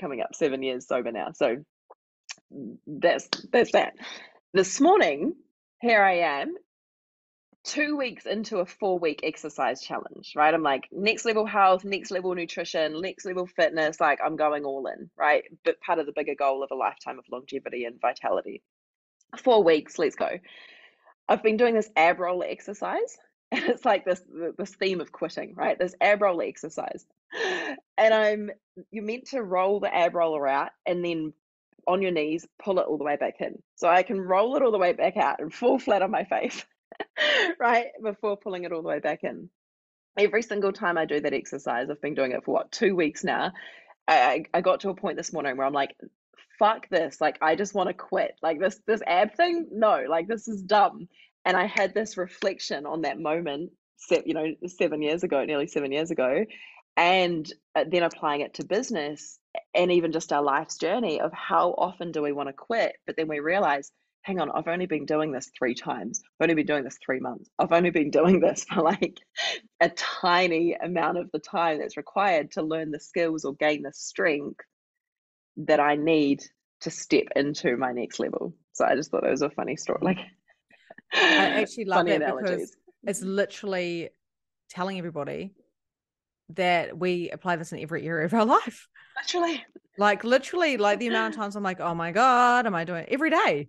coming 0.00 0.20
up 0.20 0.36
seven 0.36 0.62
years 0.62 0.86
sober 0.86 1.10
now. 1.10 1.32
So 1.34 1.56
mm, 2.54 2.76
that's 2.86 3.28
that's 3.50 3.72
that. 3.72 3.94
This 4.54 4.80
morning, 4.80 5.34
here 5.80 6.02
I 6.02 6.40
am, 6.40 6.54
two 7.64 7.96
weeks 7.96 8.26
into 8.26 8.58
a 8.58 8.66
four 8.66 8.98
week 8.98 9.20
exercise 9.22 9.82
challenge, 9.82 10.32
right? 10.34 10.52
I'm 10.52 10.62
like, 10.62 10.88
next 10.90 11.24
level 11.24 11.46
health, 11.46 11.84
next 11.84 12.10
level 12.10 12.34
nutrition, 12.34 13.00
next 13.00 13.24
level 13.24 13.46
fitness, 13.46 14.00
like 14.00 14.20
I'm 14.24 14.36
going 14.36 14.64
all 14.64 14.86
in, 14.86 15.10
right? 15.16 15.44
But 15.64 15.80
part 15.80 15.98
of 15.98 16.06
the 16.06 16.12
bigger 16.12 16.34
goal 16.34 16.62
of 16.62 16.70
a 16.70 16.74
lifetime 16.74 17.18
of 17.18 17.24
longevity 17.30 17.84
and 17.84 18.00
vitality. 18.00 18.62
Four 19.36 19.62
weeks, 19.62 19.98
let's 19.98 20.16
go. 20.16 20.30
I've 21.28 21.42
been 21.42 21.58
doing 21.58 21.74
this 21.74 21.90
ab 21.94 22.20
roller 22.20 22.46
exercise, 22.48 23.18
and 23.52 23.64
it's 23.64 23.84
like 23.84 24.04
this 24.04 24.22
this 24.56 24.74
theme 24.74 25.00
of 25.00 25.12
quitting, 25.12 25.54
right? 25.54 25.78
This 25.78 25.94
ab 26.00 26.22
roller 26.22 26.44
exercise. 26.44 27.04
And 28.00 28.14
I'm 28.14 28.50
you're 28.92 29.02
meant 29.02 29.26
to 29.30 29.42
roll 29.42 29.80
the 29.80 29.92
ab 29.92 30.14
roller 30.14 30.46
out 30.46 30.70
and 30.86 31.04
then 31.04 31.32
on 31.88 32.02
your 32.02 32.12
knees, 32.12 32.46
pull 32.62 32.78
it 32.78 32.86
all 32.86 32.98
the 32.98 33.04
way 33.04 33.16
back 33.16 33.36
in. 33.40 33.60
So 33.76 33.88
I 33.88 34.02
can 34.02 34.20
roll 34.20 34.54
it 34.56 34.62
all 34.62 34.70
the 34.70 34.78
way 34.78 34.92
back 34.92 35.16
out 35.16 35.40
and 35.40 35.52
fall 35.52 35.78
flat 35.78 36.02
on 36.02 36.10
my 36.10 36.24
face, 36.24 36.64
right? 37.58 37.86
Before 38.02 38.36
pulling 38.36 38.64
it 38.64 38.72
all 38.72 38.82
the 38.82 38.88
way 38.88 39.00
back 39.00 39.24
in. 39.24 39.48
Every 40.18 40.42
single 40.42 40.72
time 40.72 40.98
I 40.98 41.06
do 41.06 41.20
that 41.20 41.32
exercise, 41.32 41.88
I've 41.90 42.02
been 42.02 42.14
doing 42.14 42.32
it 42.32 42.44
for 42.44 42.54
what, 42.54 42.70
two 42.70 42.94
weeks 42.94 43.24
now. 43.24 43.52
I, 44.06 44.44
I 44.52 44.60
got 44.60 44.80
to 44.80 44.90
a 44.90 44.94
point 44.94 45.16
this 45.16 45.32
morning 45.32 45.56
where 45.56 45.66
I'm 45.66 45.72
like, 45.72 45.96
fuck 46.58 46.88
this. 46.90 47.20
Like, 47.20 47.38
I 47.40 47.56
just 47.56 47.74
want 47.74 47.88
to 47.88 47.94
quit. 47.94 48.32
Like, 48.42 48.60
this, 48.60 48.80
this 48.86 49.02
ab 49.06 49.34
thing, 49.34 49.68
no, 49.72 50.04
like, 50.08 50.28
this 50.28 50.48
is 50.48 50.62
dumb. 50.62 51.08
And 51.44 51.56
I 51.56 51.66
had 51.66 51.94
this 51.94 52.16
reflection 52.16 52.84
on 52.84 53.02
that 53.02 53.18
moment, 53.18 53.70
you 54.26 54.34
know, 54.34 54.54
seven 54.66 55.02
years 55.02 55.22
ago, 55.22 55.44
nearly 55.44 55.66
seven 55.66 55.92
years 55.92 56.10
ago 56.10 56.44
and 56.98 57.50
uh, 57.76 57.84
then 57.88 58.02
applying 58.02 58.40
it 58.40 58.54
to 58.54 58.64
business 58.64 59.38
and 59.74 59.92
even 59.92 60.12
just 60.12 60.32
our 60.32 60.42
life's 60.42 60.78
journey 60.78 61.20
of 61.20 61.32
how 61.32 61.70
often 61.78 62.12
do 62.12 62.22
we 62.22 62.32
want 62.32 62.48
to 62.48 62.52
quit 62.52 62.96
but 63.06 63.16
then 63.16 63.28
we 63.28 63.40
realize 63.40 63.90
hang 64.22 64.40
on 64.40 64.50
i've 64.50 64.68
only 64.68 64.86
been 64.86 65.06
doing 65.06 65.32
this 65.32 65.50
three 65.56 65.74
times. 65.74 66.20
I've 66.24 66.44
only 66.44 66.54
been 66.54 66.66
doing 66.66 66.84
this 66.84 66.98
three 67.04 67.20
months. 67.20 67.48
I've 67.58 67.72
only 67.72 67.90
been 67.90 68.10
doing 68.10 68.40
this 68.40 68.64
for 68.64 68.82
like 68.82 69.18
a 69.80 69.88
tiny 69.90 70.74
amount 70.74 71.18
of 71.18 71.30
the 71.32 71.38
time 71.38 71.78
that's 71.78 71.96
required 71.96 72.50
to 72.52 72.62
learn 72.62 72.90
the 72.90 73.00
skills 73.00 73.44
or 73.44 73.54
gain 73.54 73.82
the 73.82 73.92
strength 73.92 74.60
that 75.56 75.80
i 75.80 75.96
need 75.96 76.42
to 76.80 76.90
step 76.90 77.24
into 77.34 77.76
my 77.76 77.92
next 77.92 78.20
level. 78.20 78.54
So 78.72 78.84
i 78.84 78.94
just 78.94 79.10
thought 79.10 79.24
it 79.24 79.30
was 79.30 79.42
a 79.42 79.50
funny 79.50 79.76
story 79.76 79.98
like 80.02 80.18
i 81.14 81.62
actually 81.62 81.86
love 81.86 82.06
it 82.06 82.20
because 82.20 82.76
it's 83.04 83.22
literally 83.22 84.10
telling 84.68 84.98
everybody 84.98 85.52
that 86.54 86.98
we 86.98 87.30
apply 87.30 87.56
this 87.56 87.72
in 87.72 87.80
every 87.80 88.06
area 88.06 88.26
of 88.26 88.34
our 88.34 88.44
life. 88.58 88.88
Literally. 89.16 89.64
Like 89.96 90.24
literally, 90.24 90.76
like 90.76 90.98
the 90.98 91.08
amount 91.08 91.34
of 91.34 91.40
times 91.40 91.56
I'm 91.56 91.62
like, 91.62 91.80
oh 91.80 91.94
my 91.94 92.12
God, 92.12 92.66
am 92.66 92.74
I 92.74 92.84
doing 92.84 93.04
it 93.04 93.08
every 93.10 93.30
day? 93.30 93.68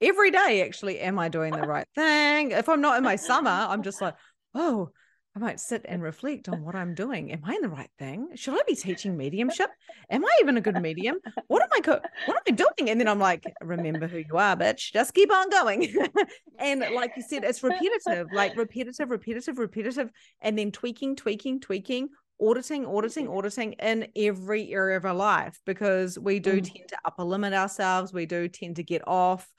every 0.00 0.30
day 0.30 0.62
actually 0.64 0.98
am 0.98 1.18
i 1.18 1.28
doing 1.28 1.52
the 1.52 1.62
right 1.62 1.86
thing 1.94 2.50
if 2.50 2.68
i'm 2.68 2.80
not 2.80 2.98
in 2.98 3.04
my 3.04 3.16
summer 3.16 3.50
i'm 3.50 3.82
just 3.82 4.00
like 4.00 4.14
oh 4.54 4.90
I 5.36 5.40
might 5.40 5.58
sit 5.58 5.84
and 5.86 6.00
reflect 6.00 6.48
on 6.48 6.62
what 6.62 6.76
I'm 6.76 6.94
doing. 6.94 7.32
Am 7.32 7.40
I 7.44 7.54
in 7.54 7.62
the 7.62 7.68
right 7.68 7.90
thing? 7.98 8.28
Should 8.36 8.54
I 8.54 8.62
be 8.68 8.76
teaching 8.76 9.16
mediumship? 9.16 9.68
Am 10.08 10.24
I 10.24 10.30
even 10.40 10.56
a 10.56 10.60
good 10.60 10.80
medium? 10.80 11.16
What 11.48 11.62
am 11.62 11.68
I 11.72 11.80
co- 11.80 12.00
what 12.26 12.36
am 12.36 12.42
I 12.46 12.50
doing? 12.52 12.90
And 12.90 13.00
then 13.00 13.08
I'm 13.08 13.18
like, 13.18 13.44
remember 13.60 14.06
who 14.06 14.18
you 14.18 14.36
are, 14.36 14.56
bitch. 14.56 14.92
Just 14.92 15.12
keep 15.12 15.32
on 15.32 15.50
going. 15.50 15.92
and 16.58 16.84
like 16.94 17.12
you 17.16 17.22
said, 17.22 17.42
it's 17.42 17.62
repetitive, 17.64 18.28
like 18.32 18.56
repetitive, 18.56 19.10
repetitive, 19.10 19.58
repetitive, 19.58 20.10
and 20.40 20.56
then 20.56 20.70
tweaking, 20.70 21.16
tweaking, 21.16 21.60
tweaking, 21.60 22.10
auditing, 22.40 22.86
auditing, 22.86 23.26
auditing 23.36 23.72
in 23.74 24.06
every 24.14 24.72
area 24.72 24.96
of 24.96 25.04
our 25.04 25.14
life 25.14 25.58
because 25.66 26.16
we 26.16 26.38
do 26.38 26.60
mm. 26.60 26.72
tend 26.72 26.88
to 26.90 26.98
upper 27.04 27.24
limit 27.24 27.54
ourselves. 27.54 28.12
We 28.12 28.26
do 28.26 28.46
tend 28.46 28.76
to 28.76 28.84
get 28.84 29.02
off 29.08 29.52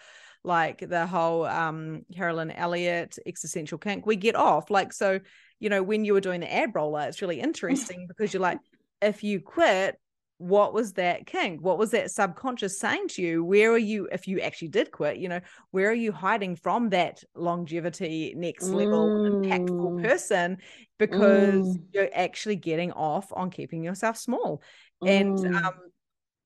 like 0.46 0.88
the 0.88 1.08
whole 1.08 1.44
um 1.46 2.06
Carolyn 2.14 2.52
Elliott 2.52 3.18
existential 3.26 3.78
kink. 3.78 4.06
We 4.06 4.16
get 4.16 4.36
off. 4.36 4.70
Like 4.70 4.94
so 4.94 5.20
you 5.60 5.70
know, 5.70 5.84
when 5.84 6.06
you 6.06 6.14
were 6.14 6.22
doing 6.22 6.42
the 6.42 6.54
ab 6.54 6.76
roller, 6.76 7.08
it's 7.08 7.22
really 7.22 7.40
interesting 7.40 8.08
because 8.08 8.34
you're 8.34 8.42
like, 8.42 8.60
if 9.02 9.24
you 9.24 9.40
quit, 9.40 10.00
what 10.38 10.74
was 10.74 10.94
that 10.94 11.26
king? 11.26 11.60
What 11.62 11.78
was 11.78 11.92
that 11.92 12.12
subconscious 12.12 12.78
saying 12.78 13.08
to 13.10 13.22
you? 13.22 13.44
Where 13.44 13.72
are 13.72 13.78
you, 13.78 14.10
if 14.12 14.28
you 14.28 14.42
actually 14.42 14.68
did 14.68 14.92
quit, 14.92 15.18
you 15.18 15.30
know, 15.30 15.40
where 15.72 15.90
are 15.90 15.94
you 15.94 16.12
hiding 16.12 16.58
from 16.58 16.90
that 16.90 17.24
longevity, 17.36 18.34
next 18.36 18.68
level, 18.68 19.08
mm. 19.08 19.46
impactful 19.46 20.04
person? 20.04 20.58
Because 21.00 21.78
mm. 21.78 21.84
you're 21.94 22.10
actually 22.14 22.58
getting 22.58 22.92
off 22.92 23.32
on 23.32 23.50
keeping 23.50 23.82
yourself 23.82 24.18
small. 24.18 24.62
Mm. 25.02 25.10
And 25.10 25.56
um, 25.56 25.74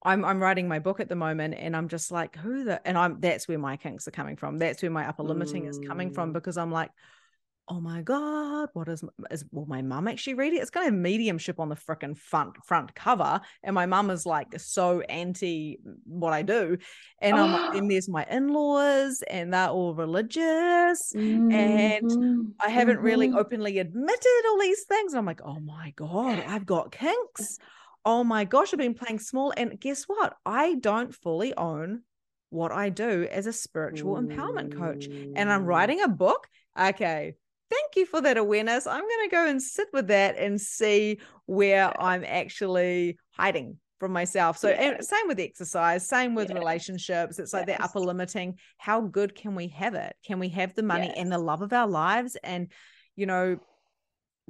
I'm 0.03 0.23
I'm 0.23 0.39
writing 0.39 0.67
my 0.67 0.79
book 0.79 0.99
at 0.99 1.09
the 1.09 1.15
moment 1.15 1.55
and 1.57 1.75
I'm 1.75 1.87
just 1.87 2.11
like, 2.11 2.35
who 2.35 2.63
the 2.63 2.85
and 2.87 2.97
I'm 2.97 3.19
that's 3.19 3.47
where 3.47 3.59
my 3.59 3.75
kinks 3.77 4.07
are 4.07 4.11
coming 4.11 4.37
from. 4.37 4.57
That's 4.57 4.81
where 4.81 4.91
my 4.91 5.07
upper 5.07 5.23
limiting 5.23 5.65
is 5.65 5.79
coming 5.85 6.13
from 6.13 6.29
mm. 6.29 6.33
because 6.33 6.57
I'm 6.57 6.71
like, 6.71 6.91
oh 7.69 7.79
my 7.79 8.01
god 8.01 8.67
what 8.73 8.87
is 8.87 9.03
is 9.29 9.45
will 9.51 9.67
my 9.67 9.81
mum 9.81 10.07
actually 10.07 10.33
read 10.33 10.53
it 10.53 10.57
it's 10.57 10.71
got 10.71 10.87
a 10.87 10.91
mediumship 10.91 11.59
on 11.59 11.69
the 11.69 11.75
freaking 11.75 12.17
front 12.17 12.57
front 12.65 12.93
cover 12.95 13.39
and 13.63 13.75
my 13.75 13.85
mum 13.85 14.09
is 14.09 14.25
like 14.25 14.47
so 14.59 15.01
anti 15.01 15.77
what 16.05 16.33
i 16.33 16.41
do 16.41 16.77
and 17.21 17.37
i'm 17.37 17.51
like 17.51 17.75
and 17.75 17.89
there's 17.91 18.09
my 18.09 18.25
in-laws 18.29 19.23
and 19.29 19.53
they're 19.53 19.69
all 19.69 19.93
religious 19.93 21.13
mm-hmm. 21.15 21.51
and 21.51 22.53
i 22.59 22.69
haven't 22.69 22.97
mm-hmm. 22.97 23.05
really 23.05 23.31
openly 23.31 23.77
admitted 23.77 24.45
all 24.47 24.59
these 24.59 24.83
things 24.85 25.13
and 25.13 25.19
i'm 25.19 25.25
like 25.25 25.41
oh 25.45 25.59
my 25.59 25.93
god 25.95 26.43
i've 26.47 26.65
got 26.65 26.91
kinks 26.91 27.59
oh 28.03 28.23
my 28.23 28.45
gosh 28.45 28.73
i've 28.73 28.79
been 28.79 28.95
playing 28.95 29.19
small 29.19 29.53
and 29.55 29.79
guess 29.79 30.05
what 30.05 30.35
i 30.45 30.73
don't 30.75 31.13
fully 31.13 31.53
own 31.55 32.01
what 32.51 32.71
I 32.71 32.89
do 32.89 33.27
as 33.29 33.45
a 33.45 33.53
spiritual 33.53 34.15
empowerment 34.15 34.75
coach. 34.75 35.05
And 35.05 35.51
I'm 35.51 35.65
writing 35.65 36.01
a 36.01 36.07
book. 36.07 36.47
Okay, 36.75 37.35
thank 37.69 37.95
you 37.95 38.05
for 38.05 38.21
that 38.21 38.37
awareness. 38.37 38.87
I'm 38.87 39.01
going 39.01 39.29
to 39.29 39.35
go 39.35 39.47
and 39.47 39.61
sit 39.61 39.87
with 39.93 40.07
that 40.07 40.37
and 40.37 40.59
see 40.59 41.19
where 41.45 41.99
I'm 42.01 42.23
actually 42.25 43.17
hiding 43.31 43.77
from 43.99 44.13
myself. 44.13 44.57
So 44.57 44.69
yeah. 44.69 45.01
same 45.01 45.27
with 45.27 45.39
exercise, 45.39 46.07
same 46.07 46.33
with 46.33 46.49
yeah. 46.49 46.57
relationships. 46.57 47.37
It's 47.37 47.53
like 47.53 47.67
yes. 47.67 47.77
that 47.77 47.83
upper 47.83 47.99
limiting. 47.99 48.55
How 48.77 49.01
good 49.01 49.35
can 49.35 49.55
we 49.55 49.67
have 49.69 49.93
it? 49.93 50.15
Can 50.25 50.39
we 50.39 50.49
have 50.49 50.73
the 50.73 50.83
money 50.83 51.07
yes. 51.07 51.15
and 51.17 51.31
the 51.31 51.37
love 51.37 51.61
of 51.61 51.73
our 51.73 51.87
lives 51.87 52.37
and 52.43 52.71
you 53.15 53.25
know 53.25 53.59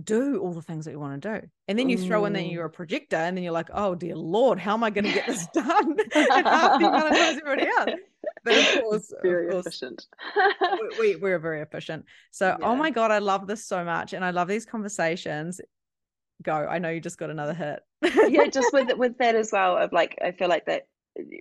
do 0.04 0.40
all 0.40 0.54
the 0.54 0.62
things 0.62 0.86
that 0.86 0.92
you 0.92 1.00
want 1.00 1.22
to 1.22 1.40
do. 1.40 1.48
And 1.68 1.78
then 1.78 1.90
you 1.90 1.98
mm. 1.98 2.08
throw 2.08 2.26
in 2.26 2.34
that 2.34 2.46
you're 2.46 2.66
a 2.66 2.70
projector 2.70 3.18
and 3.18 3.36
then 3.36 3.44
you're 3.44 3.54
like, 3.54 3.70
oh 3.74 3.96
dear 3.96 4.16
Lord, 4.16 4.60
how 4.60 4.74
am 4.74 4.84
I 4.84 4.90
going 4.90 5.06
to 5.06 5.12
get 5.12 5.28
this 5.28 5.48
done? 5.54 5.98
and 6.16 6.48
half 6.48 6.80
the 6.80 6.88
amount 6.88 7.12
of 7.12 7.18
everybody 7.18 7.68
else 7.68 8.00
but 8.44 8.58
of 8.58 8.66
course, 8.84 9.14
very 9.22 9.48
of 9.48 9.52
course, 9.52 9.68
efficient. 9.68 10.06
we, 11.00 11.16
we 11.16 11.32
are 11.32 11.40
very 11.40 11.62
efficient. 11.62 12.06
So, 12.32 12.52
oh 12.52 12.58
yeah. 12.60 12.68
oh 12.68 12.76
my 12.76 12.90
god, 12.90 13.12
I 13.12 13.20
love 13.20 13.48
this 13.48 13.66
so 13.66 13.84
much, 13.84 14.14
and 14.14 14.24
I 14.24 14.32
love 14.32 14.48
these 14.48 14.66
conversations. 14.66 15.62
Go! 16.42 16.54
I 16.54 16.80
know 16.80 16.90
you 16.90 17.02
just 17.02 17.18
got 17.18 17.30
another 17.30 17.54
hit. 17.54 17.80
yeah, 18.28 18.48
just 18.48 18.72
with 18.74 18.96
with 18.98 19.18
that 19.18 19.36
as 19.36 19.52
well. 19.52 19.78
Of 19.78 19.92
like, 19.92 20.18
I 20.24 20.32
feel 20.32 20.48
like 20.48 20.66
that 20.66 20.88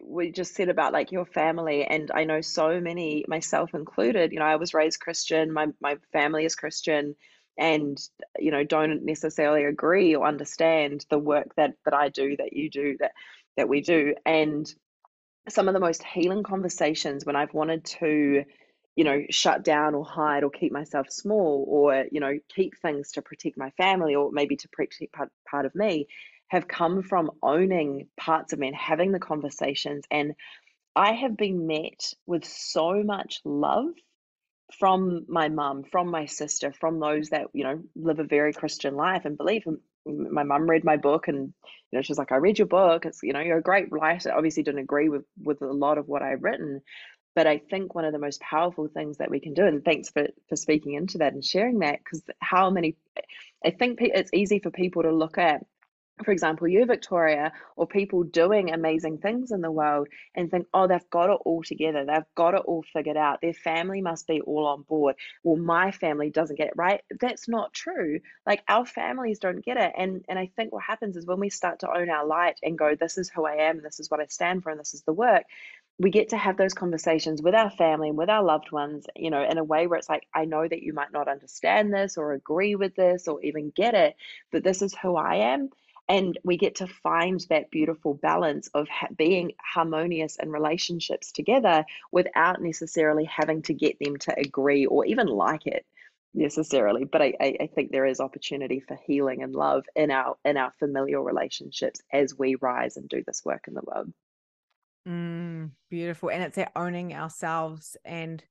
we 0.03 0.33
just 0.33 0.55
said 0.55 0.69
about 0.69 0.93
like 0.93 1.13
your 1.13 1.27
family 1.27 1.85
and 1.85 2.11
i 2.13 2.25
know 2.25 2.41
so 2.41 2.81
many 2.81 3.25
myself 3.29 3.75
included 3.75 4.33
you 4.33 4.39
know 4.41 4.45
i 4.45 4.57
was 4.57 4.75
raised 4.75 4.99
christian 4.99 5.53
my 5.53 5.67
my 5.81 5.97
family 6.13 6.45
is 6.45 6.57
christian 6.57 7.15
and 7.59 7.99
you 8.39 8.51
know 8.51 8.65
don't 8.65 9.05
necessarily 9.05 9.65
agree 9.65 10.15
or 10.15 10.27
understand 10.27 11.05
the 11.11 11.19
work 11.19 11.55
that 11.57 11.75
that 11.85 11.95
i 11.95 12.09
do 12.09 12.37
that 12.37 12.53
you 12.53 12.71
do 12.71 12.97
that 12.99 13.13
that 13.57 13.69
we 13.69 13.81
do 13.81 14.15
and 14.25 14.75
some 15.49 15.69
of 15.69 15.75
the 15.75 15.81
most 15.81 16.03
healing 16.03 16.43
conversations 16.43 17.25
when 17.25 17.37
I've 17.37 17.55
wanted 17.55 17.85
to, 17.85 18.45
you 18.97 19.05
know, 19.05 19.23
shut 19.31 19.65
down 19.65 19.95
or 19.95 20.05
hide 20.05 20.45
or 20.45 20.51
keep 20.51 20.73
myself 20.73 21.11
small 21.11 21.65
or, 21.69 22.05
you 22.11 22.21
know, 22.21 22.39
keep 22.55 22.77
things 22.79 23.13
to 23.13 23.23
protect 23.23 23.57
my 23.57 23.71
family 23.71 24.15
or 24.15 24.31
maybe 24.33 24.57
to 24.57 24.69
protect 24.69 25.13
part, 25.13 25.31
part 25.49 25.67
of 25.67 25.75
me 25.75 26.07
have 26.49 26.67
come 26.69 27.03
from 27.03 27.31
owning 27.43 28.09
parts 28.19 28.53
of 28.53 28.59
me 28.59 28.69
and 28.69 28.77
having 28.77 29.13
the 29.13 29.19
conversations. 29.19 30.05
And 30.11 30.35
I 30.97 31.13
have 31.13 31.37
been 31.37 31.67
met 31.67 32.13
with 32.27 32.45
so 32.45 33.03
much 33.03 33.41
love 33.45 33.91
from 34.73 35.25
my 35.29 35.49
mum, 35.49 35.85
from 35.85 36.11
my 36.11 36.27
sister, 36.27 36.73
from 36.73 37.01
those 37.01 37.31
that, 37.31 37.47
you 37.53 37.65
know, 37.65 37.83
live 37.97 38.19
a 38.19 38.25
very 38.25 38.53
Christian 38.53 38.95
life 38.95 39.25
and 39.25 39.37
believe 39.37 39.65
my 40.07 40.43
mum 40.43 40.69
read 40.69 40.85
my 40.85 40.97
book 40.97 41.29
and 41.29 41.53
you 41.91 41.99
know 41.99 42.03
she's 42.03 42.19
like 42.19 42.33
i 42.33 42.37
read 42.37 42.59
your 42.59 42.67
book. 42.67 43.05
It's 43.05 43.23
you 43.23 43.33
know 43.33 43.41
you're 43.41 43.59
a 43.59 43.63
great 43.63 43.91
writer. 43.91 44.33
Obviously 44.33 44.63
didn't 44.63 44.81
agree 44.81 45.09
with 45.09 45.25
with 45.43 45.63
a 45.63 45.67
lot 45.67 45.99
of 45.99 46.09
what 46.09 46.23
i've 46.23 46.43
written 46.43 46.81
but 47.35 47.47
i 47.47 47.59
think 47.59 47.95
one 47.95 48.05
of 48.05 48.13
the 48.13 48.19
most 48.19 48.41
powerful 48.41 48.89
things 48.89 49.19
that 49.19 49.31
we 49.31 49.39
can 49.39 49.55
do 49.55 49.67
and 49.67 49.85
thanks 49.85 50.11
for 50.11 50.27
for 50.49 50.57
speaking 50.57 50.95
into 50.95 51.19
that 51.19 51.35
and 51.35 51.45
sharing 51.45 51.81
that 51.81 51.99
because 51.99 52.23
how 52.41 52.71
many 52.71 52.97
i 53.65 53.71
think 53.71 53.99
it's 54.01 54.31
easy 54.33 54.59
for 54.59 54.71
people 54.71 55.03
to 55.03 55.13
look 55.13 55.39
at 55.39 55.65
for 56.25 56.33
example, 56.33 56.69
you, 56.69 56.85
Victoria, 56.87 57.53
or 57.77 57.87
people 57.87 58.23
doing 58.25 58.73
amazing 58.73 59.19
things 59.19 59.53
in 59.53 59.61
the 59.61 59.71
world 59.71 60.09
and 60.35 60.51
think, 60.51 60.67
oh, 60.75 60.87
they've 60.87 61.11
got 61.11 61.31
it 61.31 61.39
all 61.45 61.63
together. 61.63 62.05
They've 62.05 62.23
got 62.35 62.55
it 62.55 62.63
all 62.65 62.85
figured 62.93 63.17
out. 63.17 63.41
Their 63.41 63.55
family 63.55 64.01
must 64.03 64.27
be 64.27 64.41
all 64.41 64.67
on 64.67 64.83
board. 64.83 65.17
Well, 65.43 65.57
my 65.57 65.91
family 65.91 66.31
doesn't 66.31 66.57
get 66.57 66.69
it 66.69 66.75
right. 66.77 67.03
That's 67.21 67.49
not 67.49 67.73
true. 67.73 68.21
Like 68.47 68.63
our 68.69 68.87
families 68.87 69.39
don't 69.39 69.65
get 69.65 69.77
it. 69.77 69.93
And 69.97 70.25
and 70.29 70.39
I 70.39 70.51
think 70.57 70.73
what 70.73 70.85
happens 70.85 71.17
is 71.17 71.27
when 71.27 71.41
we 71.41 71.51
start 71.51 71.81
to 71.81 71.91
own 71.91 72.11
our 72.11 72.27
light 72.27 72.59
and 72.63 72.79
go, 72.79 72.95
this 72.95 73.19
is 73.19 73.31
who 73.31 73.47
I 73.47 73.69
am, 73.69 73.83
this 73.83 74.01
is 74.01 74.11
what 74.11 74.21
I 74.21 74.27
stand 74.27 74.63
for, 74.63 74.71
and 74.71 74.81
this 74.81 74.95
is 74.95 75.03
the 75.03 75.13
work, 75.13 75.45
we 75.99 76.11
get 76.11 76.29
to 76.29 76.37
have 76.37 76.57
those 76.57 76.75
conversations 76.75 77.43
with 77.43 77.55
our 77.55 77.71
family 77.71 78.09
and 78.09 78.19
with 78.19 78.31
our 78.31 78.43
loved 78.43 78.71
ones, 78.71 79.07
you 79.17 79.31
know, 79.31 79.43
in 79.43 79.59
a 79.59 79.65
way 79.65 79.87
where 79.87 79.99
it's 79.99 80.09
like, 80.09 80.27
I 80.33 80.45
know 80.45 80.67
that 80.67 80.83
you 80.83 80.93
might 80.93 81.13
not 81.13 81.29
understand 81.29 81.93
this 81.93 82.17
or 82.17 82.33
agree 82.33 82.77
with 82.77 82.95
this 82.95 83.27
or 83.27 83.43
even 83.43 83.73
get 83.75 83.95
it, 83.95 84.15
but 84.53 84.63
this 84.63 84.81
is 84.81 84.95
who 84.95 85.17
I 85.17 85.37
am 85.37 85.71
and 86.09 86.39
we 86.43 86.57
get 86.57 86.77
to 86.77 86.87
find 86.87 87.45
that 87.51 87.71
beautiful 87.71 88.15
balance 88.15 88.69
of 88.75 88.89
ha- 88.89 89.09
being 89.17 89.53
harmonious 89.61 90.37
in 90.37 90.51
relationships 90.51 91.33
together 91.33 91.85
without 92.13 92.63
necessarily 92.63 93.25
having 93.25 93.63
to 93.63 93.75
get 93.75 93.99
them 94.01 94.17
to 94.17 94.39
agree 94.39 94.87
or 94.87 95.05
even 95.05 95.27
like 95.27 95.67
it 95.67 95.85
necessarily. 96.35 97.05
But 97.05 97.23
I, 97.23 97.35
I, 97.41 97.57
I 97.61 97.67
think 97.67 97.91
there 97.91 98.07
is 98.07 98.21
opportunity 98.21 98.81
for 98.81 98.99
healing 99.07 99.43
and 99.43 99.55
love 99.55 99.85
in 99.95 100.11
our 100.11 100.37
in 100.45 100.57
our 100.57 100.73
familial 100.79 101.23
relationships 101.23 102.01
as 102.13 102.37
we 102.37 102.55
rise 102.55 102.97
and 102.97 103.09
do 103.09 103.23
this 103.27 103.43
work 103.45 103.69
in 103.69 103.75
the 103.75 103.83
world. 103.83 104.13
Mm, 105.07 105.71
beautiful. 105.91 106.31
And 106.31 106.43
it's 106.43 106.59
owning 106.77 107.15
ourselves 107.15 107.97
and 108.05 108.43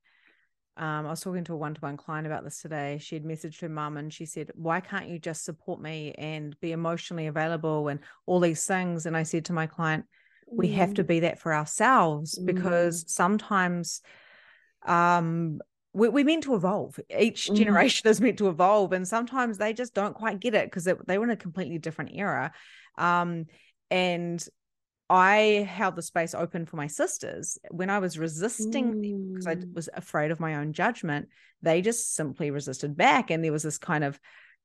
um, 0.78 1.06
I 1.06 1.10
was 1.10 1.20
talking 1.20 1.42
to 1.44 1.54
a 1.54 1.56
one 1.56 1.74
to 1.74 1.80
one 1.80 1.96
client 1.96 2.26
about 2.26 2.44
this 2.44 2.62
today. 2.62 2.98
She 3.00 3.16
had 3.16 3.24
messaged 3.24 3.60
her 3.60 3.68
mum 3.68 3.96
and 3.96 4.12
she 4.12 4.24
said, 4.24 4.50
Why 4.54 4.80
can't 4.80 5.08
you 5.08 5.18
just 5.18 5.44
support 5.44 5.80
me 5.80 6.14
and 6.16 6.58
be 6.60 6.70
emotionally 6.70 7.26
available 7.26 7.88
and 7.88 7.98
all 8.26 8.38
these 8.38 8.64
things? 8.64 9.04
And 9.04 9.16
I 9.16 9.24
said 9.24 9.46
to 9.46 9.52
my 9.52 9.66
client, 9.66 10.04
We 10.46 10.68
mm. 10.68 10.74
have 10.74 10.94
to 10.94 11.04
mm. 11.04 11.08
be 11.08 11.20
that 11.20 11.40
for 11.40 11.52
ourselves 11.52 12.38
mm. 12.38 12.46
because 12.46 13.04
sometimes 13.08 14.02
um, 14.86 15.58
we, 15.92 16.08
we're 16.08 16.24
meant 16.24 16.44
to 16.44 16.54
evolve. 16.54 17.00
Each 17.16 17.48
mm. 17.48 17.56
generation 17.56 18.06
mm. 18.06 18.10
is 18.10 18.20
meant 18.20 18.38
to 18.38 18.48
evolve. 18.48 18.92
And 18.92 19.06
sometimes 19.06 19.58
they 19.58 19.72
just 19.72 19.94
don't 19.94 20.14
quite 20.14 20.38
get 20.38 20.54
it 20.54 20.66
because 20.66 20.84
they, 20.84 20.94
they 21.08 21.18
were 21.18 21.24
in 21.24 21.30
a 21.30 21.36
completely 21.36 21.78
different 21.78 22.12
era. 22.14 22.52
Um, 22.96 23.46
and 23.90 24.46
I 25.10 25.66
held 25.68 25.96
the 25.96 26.02
space 26.02 26.34
open 26.34 26.66
for 26.66 26.76
my 26.76 26.86
sisters 26.86 27.58
when 27.70 27.88
I 27.88 27.98
was 27.98 28.18
resisting 28.18 29.00
because 29.32 29.46
I 29.46 29.54
mm. 29.54 29.74
was 29.74 29.88
afraid 29.94 30.30
of 30.30 30.40
my 30.40 30.56
own 30.56 30.74
judgment. 30.74 31.28
They 31.62 31.80
just 31.80 32.14
simply 32.14 32.50
resisted 32.50 32.96
back, 32.96 33.30
and 33.30 33.42
there 33.42 33.52
was 33.52 33.62
this 33.62 33.78
kind 33.78 34.04
of 34.04 34.20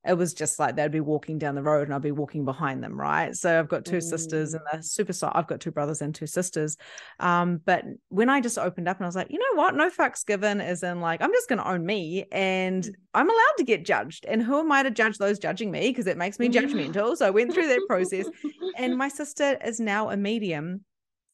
it 0.06 0.14
was 0.14 0.34
just 0.34 0.58
like 0.58 0.76
they'd 0.76 0.90
be 0.90 1.00
walking 1.00 1.38
down 1.38 1.54
the 1.54 1.62
road 1.62 1.88
and 1.88 1.94
I'd 1.94 2.02
be 2.02 2.10
walking 2.10 2.44
behind 2.44 2.84
them, 2.84 2.98
right? 2.98 3.34
So 3.34 3.58
I've 3.58 3.68
got 3.68 3.84
two 3.84 3.98
mm. 3.98 4.02
sisters 4.02 4.52
and 4.52 4.62
they're 4.70 4.82
super 4.82 5.12
soft. 5.12 5.36
I've 5.36 5.46
got 5.46 5.60
two 5.60 5.70
brothers 5.70 6.02
and 6.02 6.14
two 6.14 6.26
sisters. 6.26 6.76
Um, 7.20 7.60
but 7.64 7.84
when 8.08 8.28
I 8.28 8.40
just 8.40 8.58
opened 8.58 8.88
up 8.88 8.98
and 8.98 9.06
I 9.06 9.08
was 9.08 9.16
like, 9.16 9.30
you 9.30 9.38
know 9.38 9.62
what? 9.62 9.74
No 9.74 9.88
fucks 9.88 10.26
given 10.26 10.60
is 10.60 10.82
in 10.82 11.00
like, 11.00 11.22
I'm 11.22 11.32
just 11.32 11.48
going 11.48 11.58
to 11.58 11.68
own 11.68 11.86
me 11.86 12.26
and 12.32 12.84
mm. 12.84 12.92
I'm 13.14 13.30
allowed 13.30 13.54
to 13.58 13.64
get 13.64 13.84
judged. 13.84 14.26
And 14.26 14.42
who 14.42 14.60
am 14.60 14.70
I 14.70 14.82
to 14.82 14.90
judge 14.90 15.16
those 15.16 15.38
judging 15.38 15.70
me? 15.70 15.88
Because 15.88 16.06
it 16.06 16.18
makes 16.18 16.38
me 16.38 16.48
judgmental. 16.50 17.16
So 17.16 17.26
I 17.26 17.30
went 17.30 17.54
through 17.54 17.68
that 17.68 17.82
process. 17.88 18.26
And 18.76 18.96
my 18.98 19.08
sister 19.08 19.56
is 19.64 19.80
now 19.80 20.10
a 20.10 20.16
medium 20.16 20.84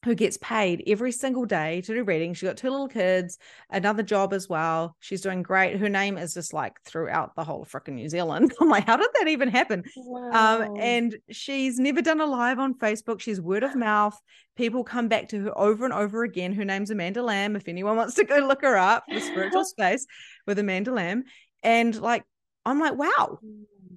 who 0.03 0.15
gets 0.15 0.37
paid 0.37 0.83
every 0.87 1.11
single 1.11 1.45
day 1.45 1.81
to 1.81 1.93
do 1.93 2.03
reading. 2.03 2.33
She's 2.33 2.49
got 2.49 2.57
two 2.57 2.71
little 2.71 2.87
kids, 2.87 3.37
another 3.69 4.01
job 4.01 4.33
as 4.33 4.49
well. 4.49 4.95
She's 4.99 5.21
doing 5.21 5.43
great. 5.43 5.77
Her 5.77 5.89
name 5.89 6.17
is 6.17 6.33
just 6.33 6.53
like 6.53 6.81
throughout 6.85 7.35
the 7.35 7.43
whole 7.43 7.65
freaking 7.65 7.93
New 7.93 8.09
Zealand. 8.09 8.51
I'm 8.61 8.69
like, 8.69 8.87
how 8.87 8.97
did 8.97 9.09
that 9.19 9.27
even 9.27 9.49
happen? 9.49 9.83
Um, 9.97 10.03
wow. 10.05 10.61
Um, 10.63 10.77
and 10.79 11.17
she's 11.29 11.77
never 11.77 12.01
done 12.01 12.19
a 12.19 12.25
live 12.25 12.57
on 12.57 12.73
Facebook. 12.73 13.19
She's 13.19 13.39
word 13.39 13.63
of 13.63 13.75
mouth. 13.75 14.19
People 14.55 14.83
come 14.83 15.07
back 15.07 15.29
to 15.29 15.43
her 15.43 15.57
over 15.57 15.85
and 15.85 15.93
over 15.93 16.23
again. 16.23 16.53
Her 16.53 16.65
name's 16.65 16.89
Amanda 16.89 17.21
Lamb. 17.21 17.55
If 17.55 17.67
anyone 17.67 17.95
wants 17.95 18.15
to 18.15 18.23
go 18.23 18.39
look 18.39 18.63
her 18.63 18.77
up, 18.77 19.03
the 19.07 19.19
spiritual 19.19 19.65
space 19.65 20.07
with 20.47 20.57
Amanda 20.57 20.91
Lamb. 20.91 21.25
And 21.61 21.95
like, 21.99 22.23
I'm 22.65 22.79
like, 22.79 22.95
wow, 22.95 23.37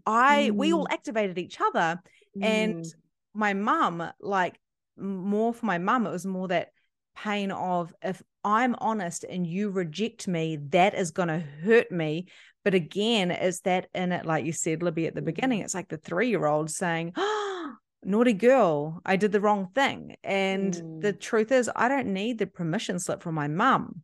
I 0.06 0.50
mm. 0.50 0.56
we 0.56 0.74
all 0.74 0.86
mm. 0.86 0.92
activated 0.92 1.38
each 1.38 1.60
other. 1.60 2.00
Mm. 2.36 2.44
And 2.44 2.86
my 3.32 3.54
mum, 3.54 4.10
like 4.20 4.58
more 4.96 5.52
for 5.52 5.66
my 5.66 5.78
mum, 5.78 6.06
it 6.06 6.10
was 6.10 6.26
more 6.26 6.48
that 6.48 6.68
pain 7.16 7.50
of 7.50 7.94
if 8.02 8.22
I'm 8.44 8.74
honest 8.78 9.24
and 9.24 9.46
you 9.46 9.70
reject 9.70 10.28
me, 10.28 10.58
that 10.70 10.94
is 10.94 11.10
going 11.10 11.28
to 11.28 11.38
hurt 11.38 11.90
me. 11.90 12.26
But 12.64 12.74
again, 12.74 13.30
is 13.30 13.60
that 13.60 13.88
in 13.94 14.12
it, 14.12 14.26
like 14.26 14.44
you 14.44 14.52
said, 14.52 14.82
Libby, 14.82 15.06
at 15.06 15.14
the 15.14 15.22
beginning, 15.22 15.60
it's 15.60 15.74
like 15.74 15.88
the 15.88 15.96
three 15.96 16.28
year 16.28 16.46
old 16.46 16.70
saying, 16.70 17.12
oh, 17.16 17.74
naughty 18.04 18.32
girl, 18.32 19.00
I 19.04 19.16
did 19.16 19.32
the 19.32 19.40
wrong 19.40 19.68
thing. 19.74 20.16
And 20.22 20.74
mm. 20.74 21.00
the 21.00 21.12
truth 21.12 21.52
is, 21.52 21.70
I 21.74 21.88
don't 21.88 22.12
need 22.12 22.38
the 22.38 22.46
permission 22.46 22.98
slip 22.98 23.22
from 23.22 23.34
my 23.34 23.48
mum. 23.48 24.02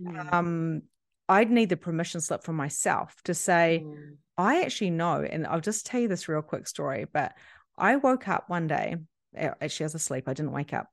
Mm. 0.00 0.32
Um, 0.32 0.82
I'd 1.28 1.50
need 1.50 1.68
the 1.68 1.76
permission 1.76 2.20
slip 2.20 2.42
from 2.42 2.56
myself 2.56 3.14
to 3.24 3.34
say, 3.34 3.82
mm. 3.84 4.16
I 4.36 4.62
actually 4.62 4.90
know. 4.90 5.22
And 5.28 5.46
I'll 5.46 5.60
just 5.60 5.86
tell 5.86 6.00
you 6.00 6.08
this 6.08 6.28
real 6.28 6.42
quick 6.42 6.66
story, 6.66 7.06
but 7.12 7.34
I 7.76 7.96
woke 7.96 8.28
up 8.28 8.48
one 8.48 8.66
day 8.66 8.96
Eh, 9.36 9.46
eh, 9.46 9.54
actually, 9.60 9.84
I 9.84 9.86
was 9.86 9.94
asleep. 9.94 10.28
I 10.28 10.34
didn't 10.34 10.52
wake 10.52 10.72
up. 10.72 10.88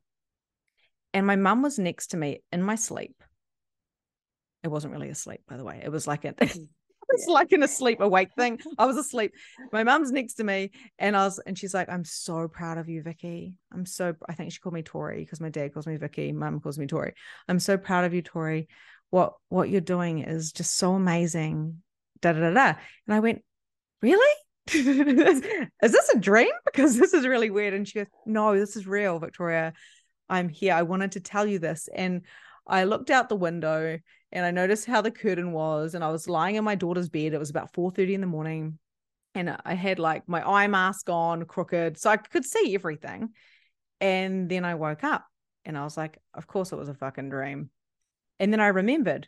And 1.13 1.25
my 1.25 1.35
mum 1.35 1.61
was 1.61 1.79
next 1.79 2.07
to 2.07 2.17
me 2.17 2.41
in 2.51 2.61
my 2.61 2.75
sleep. 2.75 3.23
It 4.63 4.67
wasn't 4.69 4.93
really 4.93 5.09
asleep, 5.09 5.41
by 5.47 5.57
the 5.57 5.63
way. 5.63 5.81
It 5.83 5.89
was 5.89 6.07
like 6.07 6.25
a 6.25 6.33
it's 7.09 7.27
like 7.27 7.51
in 7.51 7.63
a 7.63 7.67
sleep 7.67 8.01
awake 8.01 8.29
thing. 8.35 8.59
I 8.77 8.85
was 8.85 8.97
asleep. 8.97 9.33
My 9.71 9.83
mum's 9.83 10.11
next 10.11 10.35
to 10.35 10.43
me, 10.43 10.71
and 10.97 11.15
I 11.15 11.25
was, 11.25 11.39
and 11.45 11.57
she's 11.57 11.73
like, 11.73 11.89
"I'm 11.89 12.03
so 12.03 12.47
proud 12.47 12.77
of 12.77 12.89
you, 12.89 13.01
Vicky. 13.01 13.53
I'm 13.71 13.85
so." 13.85 14.15
I 14.27 14.33
think 14.33 14.51
she 14.51 14.59
called 14.59 14.73
me 14.73 14.83
Tori 14.83 15.19
because 15.19 15.39
my 15.39 15.49
dad 15.49 15.73
calls 15.73 15.87
me 15.87 15.97
Vicky. 15.97 16.31
Mum 16.31 16.59
calls 16.59 16.77
me 16.77 16.87
Tori. 16.87 17.13
I'm 17.47 17.59
so 17.59 17.77
proud 17.77 18.05
of 18.05 18.13
you, 18.13 18.21
Tori. 18.21 18.67
What 19.09 19.33
what 19.49 19.69
you're 19.69 19.81
doing 19.81 20.19
is 20.19 20.51
just 20.51 20.75
so 20.75 20.93
amazing. 20.93 21.81
Da 22.21 22.33
da 22.33 22.39
da 22.39 22.51
da. 22.51 22.73
And 23.07 23.15
I 23.15 23.19
went, 23.19 23.43
really? 24.01 24.35
is 24.73 25.41
this 25.91 26.09
a 26.09 26.19
dream? 26.19 26.51
Because 26.65 26.97
this 26.97 27.13
is 27.13 27.27
really 27.27 27.49
weird. 27.49 27.73
And 27.73 27.87
she 27.87 27.99
goes, 27.99 28.07
No, 28.25 28.57
this 28.57 28.75
is 28.75 28.87
real, 28.87 29.19
Victoria. 29.19 29.73
I'm 30.27 30.49
here. 30.49 30.73
I 30.73 30.81
wanted 30.81 31.13
to 31.13 31.19
tell 31.19 31.45
you 31.45 31.59
this. 31.59 31.87
And 31.93 32.23
I 32.67 32.85
looked 32.85 33.11
out 33.11 33.29
the 33.29 33.35
window 33.35 33.99
and 34.31 34.45
I 34.45 34.51
noticed 34.51 34.85
how 34.85 35.01
the 35.01 35.11
curtain 35.11 35.51
was. 35.51 35.93
And 35.93 36.03
I 36.03 36.09
was 36.09 36.27
lying 36.27 36.55
in 36.55 36.63
my 36.63 36.75
daughter's 36.75 37.09
bed. 37.09 37.33
It 37.33 37.39
was 37.39 37.51
about 37.51 37.73
4:30 37.73 38.15
in 38.15 38.21
the 38.21 38.27
morning. 38.27 38.79
And 39.35 39.55
I 39.65 39.73
had 39.73 39.99
like 39.99 40.27
my 40.27 40.41
eye 40.41 40.67
mask 40.67 41.09
on, 41.09 41.43
crooked, 41.43 41.97
so 41.97 42.09
I 42.09 42.17
could 42.17 42.45
see 42.45 42.73
everything. 42.73 43.29
And 43.99 44.49
then 44.49 44.65
I 44.65 44.75
woke 44.75 45.03
up 45.03 45.25
and 45.65 45.77
I 45.77 45.83
was 45.83 45.97
like, 45.97 46.17
of 46.33 46.47
course 46.47 46.71
it 46.71 46.77
was 46.77 46.89
a 46.89 46.93
fucking 46.93 47.29
dream. 47.29 47.69
And 48.39 48.51
then 48.51 48.61
I 48.61 48.67
remembered 48.67 49.27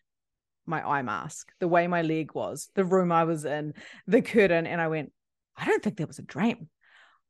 my 0.66 0.82
eye 0.82 1.02
mask, 1.02 1.52
the 1.60 1.68
way 1.68 1.88
my 1.88 2.02
leg 2.02 2.34
was, 2.34 2.70
the 2.76 2.86
room 2.86 3.12
I 3.12 3.24
was 3.24 3.46
in, 3.46 3.74
the 4.06 4.22
curtain. 4.22 4.66
And 4.68 4.80
I 4.80 4.88
went, 4.88 5.12
I 5.58 5.66
don't 5.66 5.84
think 5.84 5.98
that 5.98 6.08
was 6.08 6.20
a 6.20 6.24
dream. 6.24 6.70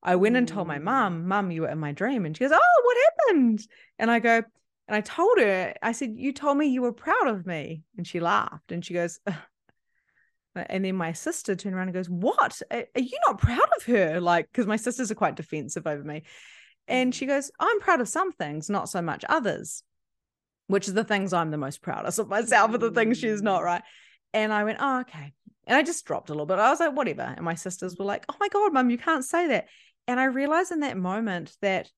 I 0.03 0.15
went 0.15 0.35
and 0.35 0.47
told 0.47 0.67
my 0.67 0.79
mom. 0.79 1.27
Mom, 1.27 1.51
you 1.51 1.63
were 1.63 1.69
in 1.69 1.79
my 1.79 1.91
dream. 1.91 2.25
And 2.25 2.35
she 2.35 2.43
goes, 2.43 2.51
Oh, 2.53 2.81
what 2.83 2.97
happened? 3.27 3.65
And 3.97 4.11
I 4.11 4.19
go, 4.19 4.43
and 4.87 4.95
I 4.95 5.01
told 5.01 5.39
her, 5.39 5.73
I 5.81 5.91
said, 5.91 6.13
You 6.15 6.31
told 6.31 6.57
me 6.57 6.67
you 6.67 6.81
were 6.81 6.93
proud 6.93 7.27
of 7.27 7.45
me. 7.45 7.83
And 7.97 8.07
she 8.07 8.19
laughed 8.19 8.71
and 8.71 8.85
she 8.85 8.93
goes, 8.93 9.19
Ugh. 9.27 9.35
and 10.55 10.85
then 10.85 10.95
my 10.95 11.13
sister 11.13 11.55
turned 11.55 11.75
around 11.75 11.87
and 11.87 11.95
goes, 11.95 12.09
What? 12.09 12.61
Are 12.71 12.85
you 12.95 13.17
not 13.27 13.39
proud 13.39 13.67
of 13.77 13.83
her? 13.85 14.21
Like, 14.21 14.47
because 14.51 14.67
my 14.67 14.77
sisters 14.77 15.11
are 15.11 15.15
quite 15.15 15.35
defensive 15.35 15.87
over 15.87 16.03
me. 16.03 16.23
And 16.87 17.13
she 17.13 17.25
mm. 17.25 17.29
goes, 17.29 17.51
I'm 17.59 17.79
proud 17.81 17.99
of 17.99 18.07
some 18.07 18.31
things, 18.31 18.69
not 18.69 18.87
so 18.87 19.01
much 19.01 19.25
others, 19.27 19.83
which 20.67 20.87
is 20.87 20.93
the 20.93 21.03
things 21.03 21.33
I'm 21.33 21.51
the 21.51 21.57
most 21.57 21.81
proud 21.81 22.05
of 22.05 22.29
myself, 22.29 22.73
are 22.73 22.77
the 22.77 22.91
things 22.91 23.17
she's 23.17 23.41
not, 23.41 23.61
mm. 23.61 23.65
right? 23.65 23.83
And 24.33 24.53
I 24.53 24.63
went, 24.63 24.77
Oh, 24.79 25.01
okay. 25.01 25.33
And 25.67 25.77
I 25.77 25.83
just 25.83 26.05
dropped 26.05 26.29
a 26.29 26.33
little 26.33 26.45
bit. 26.45 26.59
I 26.59 26.69
was 26.69 26.79
like, 26.79 26.95
whatever. 26.95 27.21
And 27.21 27.43
my 27.43 27.55
sisters 27.55 27.97
were 27.97 28.05
like, 28.05 28.25
oh 28.29 28.35
my 28.39 28.47
God, 28.47 28.73
mum, 28.73 28.89
you 28.89 28.97
can't 28.97 29.25
say 29.25 29.47
that. 29.49 29.67
And 30.07 30.19
I 30.19 30.25
realized 30.25 30.71
in 30.71 30.79
that 30.79 30.97
moment 30.97 31.55
that 31.61 31.91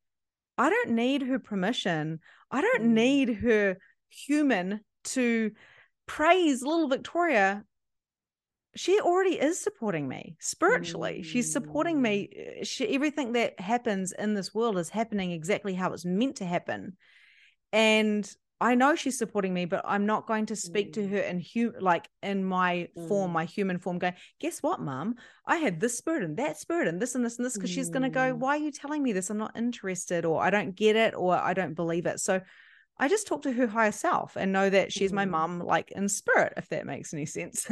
I 0.58 0.70
don't 0.70 0.92
need 0.92 1.22
her 1.22 1.40
permission. 1.40 2.20
I 2.50 2.62
don't 2.62 2.84
mm. 2.84 2.94
need 2.94 3.30
her 3.36 3.78
human 4.10 4.82
to 5.06 5.52
praise 6.08 6.64
little 6.64 6.90
Victoria. 6.90 7.64
She 8.76 9.00
already 9.00 9.40
is 9.40 9.60
supporting 9.60 10.08
me 10.08 10.36
spiritually. 10.40 11.20
Mm. 11.22 11.26
She's 11.26 11.54
supporting 11.54 12.02
me. 12.02 12.30
Mm. 12.60 12.68
She, 12.68 12.88
everything 12.94 13.34
that 13.34 13.60
happens 13.60 14.12
in 14.12 14.34
this 14.34 14.54
world 14.54 14.80
is 14.80 14.90
happening 14.90 15.32
exactly 15.32 15.76
how 15.76 15.94
it's 15.94 16.06
meant 16.06 16.38
to 16.38 16.46
happen. 16.46 16.98
And 17.72 18.30
I 18.62 18.76
know 18.76 18.96
she's 18.96 19.18
supporting 19.18 19.54
me, 19.54 19.66
but 19.66 19.84
I'm 19.86 20.06
not 20.06 20.28
going 20.28 20.48
to 20.48 20.56
speak 20.56 20.90
mm. 20.90 20.94
to 20.94 21.08
her 21.08 21.20
in 21.20 21.40
hu- 21.40 21.74
like 21.80 22.10
in 22.22 22.44
my 22.44 22.90
mm. 22.98 23.08
form, 23.08 23.32
my 23.32 23.46
human 23.46 23.80
form, 23.80 24.00
going, 24.00 24.16
guess 24.40 24.62
what, 24.62 24.82
mom? 24.82 25.16
I 25.46 25.58
had 25.58 25.80
this 25.80 25.98
spirit 25.98 26.24
and 26.24 26.38
that 26.38 26.58
spirit 26.58 26.88
and 26.88 27.02
this 27.02 27.16
and 27.16 27.24
this 27.24 27.38
and 27.38 27.46
this 27.46 27.54
because 27.54 27.72
mm. 27.72 27.76
she's 27.76 27.90
gonna 27.90 28.10
go, 28.10 28.36
why 28.36 28.56
are 28.56 28.60
you 28.60 28.72
telling 28.72 29.02
me 29.02 29.14
this? 29.14 29.30
I'm 29.30 29.38
not 29.38 29.56
interested, 29.56 30.26
or 30.26 30.42
I 30.44 30.50
don't 30.50 30.76
get 30.76 30.96
it, 30.98 31.14
or 31.16 31.36
I 31.36 31.54
don't 31.54 31.74
believe 31.74 32.06
it. 32.06 32.20
So 32.20 32.42
I 33.02 33.08
just 33.08 33.28
talk 33.28 33.42
to 33.44 33.54
her 33.54 33.68
higher 33.68 33.94
self 33.94 34.36
and 34.36 34.52
know 34.52 34.70
that 34.70 34.92
she's 34.92 35.14
my 35.14 35.26
mm. 35.26 35.30
mum, 35.30 35.60
like 35.62 35.92
in 35.92 36.10
spirit, 36.10 36.54
if 36.58 36.68
that 36.70 36.86
makes 36.86 37.14
any 37.14 37.26
sense. 37.26 37.66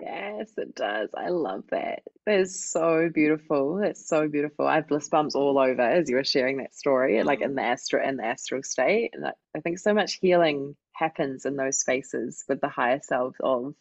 yes, 0.00 0.50
it 0.56 0.74
does. 0.74 1.08
I 1.16 1.28
love 1.28 1.62
that. 1.70 2.02
That 2.26 2.40
is 2.40 2.68
so 2.68 3.08
beautiful. 3.14 3.78
It's 3.78 4.08
so 4.08 4.26
beautiful. 4.26 4.66
I 4.66 4.76
have 4.76 4.88
bliss 4.88 5.08
bumps 5.08 5.36
all 5.36 5.56
over 5.56 5.80
as 5.80 6.10
you 6.10 6.16
were 6.16 6.24
sharing 6.24 6.56
that 6.56 6.74
story, 6.74 7.22
like 7.22 7.42
in 7.42 7.54
the 7.54 7.62
astral 7.62 8.06
in 8.06 8.16
the 8.16 8.24
astral 8.24 8.64
state. 8.64 9.10
And 9.12 9.26
I 9.56 9.60
think 9.60 9.78
so 9.78 9.94
much 9.94 10.18
healing 10.20 10.74
happens 10.92 11.46
in 11.46 11.54
those 11.54 11.78
spaces 11.78 12.42
with 12.48 12.60
the 12.60 12.68
higher 12.68 13.00
self 13.00 13.36
of, 13.40 13.72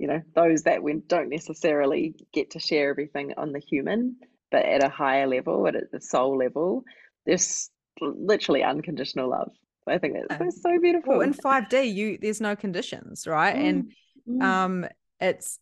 you 0.00 0.08
know, 0.08 0.20
those 0.34 0.64
that 0.64 0.82
we 0.82 0.94
don't 0.94 1.28
necessarily 1.28 2.16
get 2.32 2.50
to 2.52 2.58
share 2.58 2.90
everything 2.90 3.34
on 3.36 3.52
the 3.52 3.60
human, 3.60 4.16
but 4.50 4.64
at 4.64 4.82
a 4.82 4.88
higher 4.88 5.28
level, 5.28 5.68
at 5.68 5.92
the 5.92 6.00
soul 6.00 6.36
level, 6.36 6.82
there's 7.24 7.70
literally 8.00 8.64
unconditional 8.64 9.30
love 9.30 9.52
I 9.90 9.98
think 9.98 10.14
that's, 10.14 10.38
that's 10.38 10.62
so 10.62 10.78
beautiful. 10.80 11.18
Well, 11.18 11.20
in 11.22 11.34
5D, 11.34 11.94
you 11.94 12.18
there's 12.20 12.40
no 12.40 12.56
conditions, 12.56 13.26
right? 13.26 13.56
Mm. 13.56 13.68
And 13.68 13.92
mm. 14.28 14.42
um 14.42 14.86
it's 15.20 15.58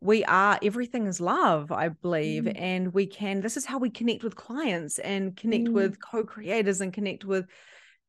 we 0.00 0.24
are 0.24 0.58
everything 0.62 1.06
is 1.06 1.20
love 1.20 1.72
i 1.72 1.88
believe 1.88 2.44
mm. 2.44 2.52
and 2.56 2.92
we 2.94 3.06
can 3.06 3.40
this 3.40 3.56
is 3.56 3.64
how 3.64 3.78
we 3.78 3.90
connect 3.90 4.22
with 4.22 4.36
clients 4.36 4.98
and 5.00 5.36
connect 5.36 5.64
mm. 5.64 5.72
with 5.72 6.00
co-creators 6.00 6.80
and 6.80 6.92
connect 6.92 7.24
with 7.24 7.46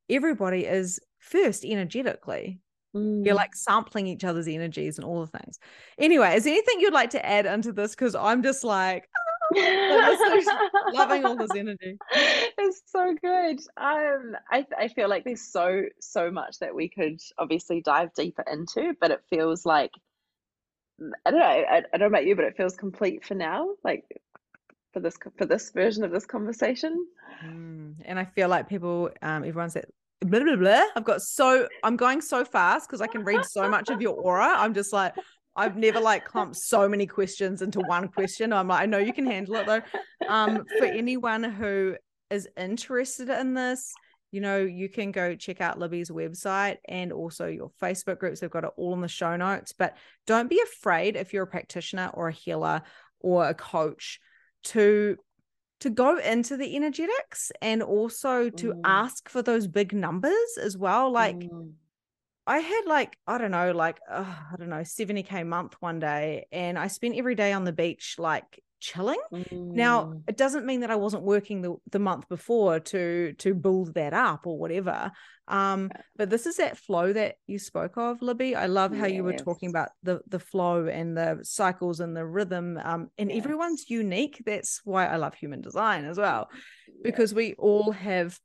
everybody 0.10 0.66
is 0.66 1.00
first 1.18 1.66
energetically 1.66 2.60
mm. 2.96 3.26
you're 3.26 3.36
like 3.36 3.56
sampling 3.56 4.08
each 4.08 4.24
other's 4.24 4.48
energies 4.48 4.98
and 4.98 5.06
all 5.06 5.26
the 5.26 5.40
things 5.40 5.58
anyway 5.98 6.36
is 6.36 6.44
there 6.44 6.54
anything 6.54 6.80
you'd 6.80 6.94
like 6.94 7.10
to 7.10 7.26
add 7.26 7.46
into 7.46 7.72
this 7.72 7.92
because 7.92 8.16
i'm 8.16 8.44
just 8.44 8.64
like 8.64 9.08
loving 10.94 11.26
all 11.26 11.36
this 11.36 11.50
energy. 11.56 11.98
It's 12.70 12.84
so 12.92 13.16
good. 13.20 13.60
Um, 13.78 14.36
I 14.52 14.66
I 14.78 14.88
feel 14.90 15.10
like 15.10 15.24
there's 15.24 15.52
so 15.52 15.84
so 16.00 16.30
much 16.30 16.60
that 16.60 16.76
we 16.76 16.88
could 16.88 17.20
obviously 17.38 17.82
dive 17.82 18.14
deeper 18.14 18.44
into, 18.50 18.94
but 19.02 19.10
it 19.10 19.22
feels 19.30 19.66
like 19.66 19.92
I 21.26 21.32
don't 21.32 21.40
know. 21.40 21.46
I, 21.46 21.78
I 21.78 21.98
don't 21.98 22.02
know 22.02 22.06
about 22.08 22.28
you, 22.28 22.36
but 22.36 22.46
it 22.46 22.58
feels 22.58 22.76
complete 22.76 23.26
for 23.26 23.34
now. 23.34 23.70
Like 23.84 24.04
for 24.94 25.00
this 25.00 25.18
for 25.38 25.46
this 25.46 25.72
version 25.72 26.04
of 26.04 26.12
this 26.12 26.26
conversation. 26.26 27.08
Mm, 27.44 27.96
and 28.06 28.20
I 28.20 28.26
feel 28.26 28.50
like 28.50 28.70
people, 28.70 29.10
um, 29.22 29.44
everyone's 29.44 29.76
at 29.76 29.86
blah 30.22 30.44
blah 30.44 30.56
blah. 30.56 30.84
I've 30.96 31.06
got 31.06 31.22
so 31.22 31.68
I'm 31.84 31.96
going 31.96 32.22
so 32.22 32.46
fast 32.46 32.88
because 32.88 33.02
I 33.02 33.08
can 33.08 33.24
read 33.24 33.46
so 33.46 33.68
much 33.68 33.90
of 33.90 34.00
your 34.00 34.14
aura. 34.14 34.54
I'm 34.58 34.76
just 34.76 34.94
like 34.94 35.16
I've 35.56 35.76
never 35.76 36.00
like 36.00 36.26
clumped 36.26 36.56
so 36.56 36.88
many 36.88 37.08
questions 37.08 37.64
into 37.64 37.80
one 37.80 38.10
question. 38.10 38.54
I'm 38.54 38.68
like, 38.68 38.82
I 38.82 38.86
know 38.86 39.00
you 39.00 39.14
can 39.14 39.26
handle 39.26 39.56
it 39.56 39.66
though. 39.66 39.82
Um, 40.28 40.66
for 40.78 40.86
anyone 40.86 41.44
who 41.44 41.96
is 42.30 42.48
interested 42.58 43.30
in 43.30 43.54
this, 43.54 43.94
you 44.32 44.42
know, 44.42 44.58
you 44.58 44.90
can 44.90 45.12
go 45.12 45.36
check 45.36 45.62
out 45.62 45.80
Libby's 45.80 46.10
website 46.10 46.78
and 46.88 47.12
also 47.12 47.48
your 47.48 47.72
Facebook 47.82 48.20
groups. 48.20 48.40
They've 48.40 48.50
got 48.50 48.64
it 48.64 48.72
all 48.78 48.94
in 48.94 49.02
the 49.02 49.08
show 49.08 49.36
notes. 49.36 49.74
But 49.74 49.98
don't 50.28 50.50
be 50.50 50.62
afraid 50.62 51.16
if 51.16 51.34
you're 51.34 51.44
a 51.44 51.48
practitioner 51.48 52.12
or 52.14 52.28
a 52.28 52.34
healer 52.34 52.84
or 53.20 53.48
a 53.48 53.54
coach 53.54 54.20
to 54.66 55.18
to 55.80 55.90
go 55.90 56.18
into 56.18 56.58
the 56.58 56.76
energetics 56.76 57.54
and 57.62 57.82
also 57.82 58.50
to 58.50 58.74
mm. 58.74 58.82
ask 58.84 59.30
for 59.30 59.42
those 59.42 59.66
big 59.66 59.94
numbers 59.94 60.58
as 60.62 60.78
well. 60.78 61.10
Like 61.10 61.38
mm. 61.38 61.72
I 62.46 62.60
had 62.60 62.82
like, 62.86 63.16
I 63.26 63.38
don't 63.38 63.52
know, 63.52 63.72
like, 63.72 64.00
uh, 64.10 64.26
I 64.26 64.56
don't 64.58 64.70
know, 64.70 64.82
70K 64.82 65.48
month 65.48 65.76
one 65.80 66.00
day. 66.00 66.48
And 66.52 66.78
I 66.78 66.88
spent 66.88 67.16
every 67.16 67.36
day 67.36 67.54
on 67.54 67.64
the 67.64 67.72
beach, 67.72 68.16
like 68.18 68.62
chilling. 68.80 69.20
Mm. 69.34 69.74
Now, 69.74 70.14
it 70.28 70.38
doesn't 70.38 70.66
mean 70.66 70.82
that 70.82 70.92
I 70.92 70.96
wasn't 70.96 71.24
working 71.24 71.62
the, 71.62 71.76
the 71.92 72.00
month 72.00 72.28
before 72.30 72.80
to 72.80 73.34
to 73.34 73.54
build 73.54 73.94
that 73.96 74.14
up 74.14 74.48
or 74.48 74.58
whatever. 74.58 75.12
Um, 75.48 75.92
but 76.16 76.30
this 76.30 76.46
is 76.46 76.58
that 76.58 76.78
flow 76.78 77.12
that 77.14 77.36
you 77.48 77.60
spoke 77.60 77.98
of, 77.98 78.22
Libby. 78.22 78.56
I 78.56 78.68
love 78.68 78.92
how 78.96 79.08
yes. 79.08 79.16
you 79.16 79.24
were 79.24 79.34
talking 79.34 79.70
about 79.70 79.90
the 80.04 80.22
the 80.28 80.40
flow 80.40 80.88
and 80.88 81.18
the 81.18 81.40
cycles 81.44 82.00
and 82.00 82.16
the 82.16 82.26
rhythm. 82.26 82.80
Um, 82.84 83.10
and 83.18 83.30
yes. 83.30 83.38
everyone's 83.40 83.90
unique. 83.90 84.42
That's 84.46 84.82
why 84.84 85.08
I 85.08 85.18
love 85.18 85.34
human 85.34 85.62
design 85.62 86.06
as 86.06 86.18
well, 86.18 86.50
because 87.04 87.34
we 87.34 87.56
all 87.56 87.92
have 87.92 88.40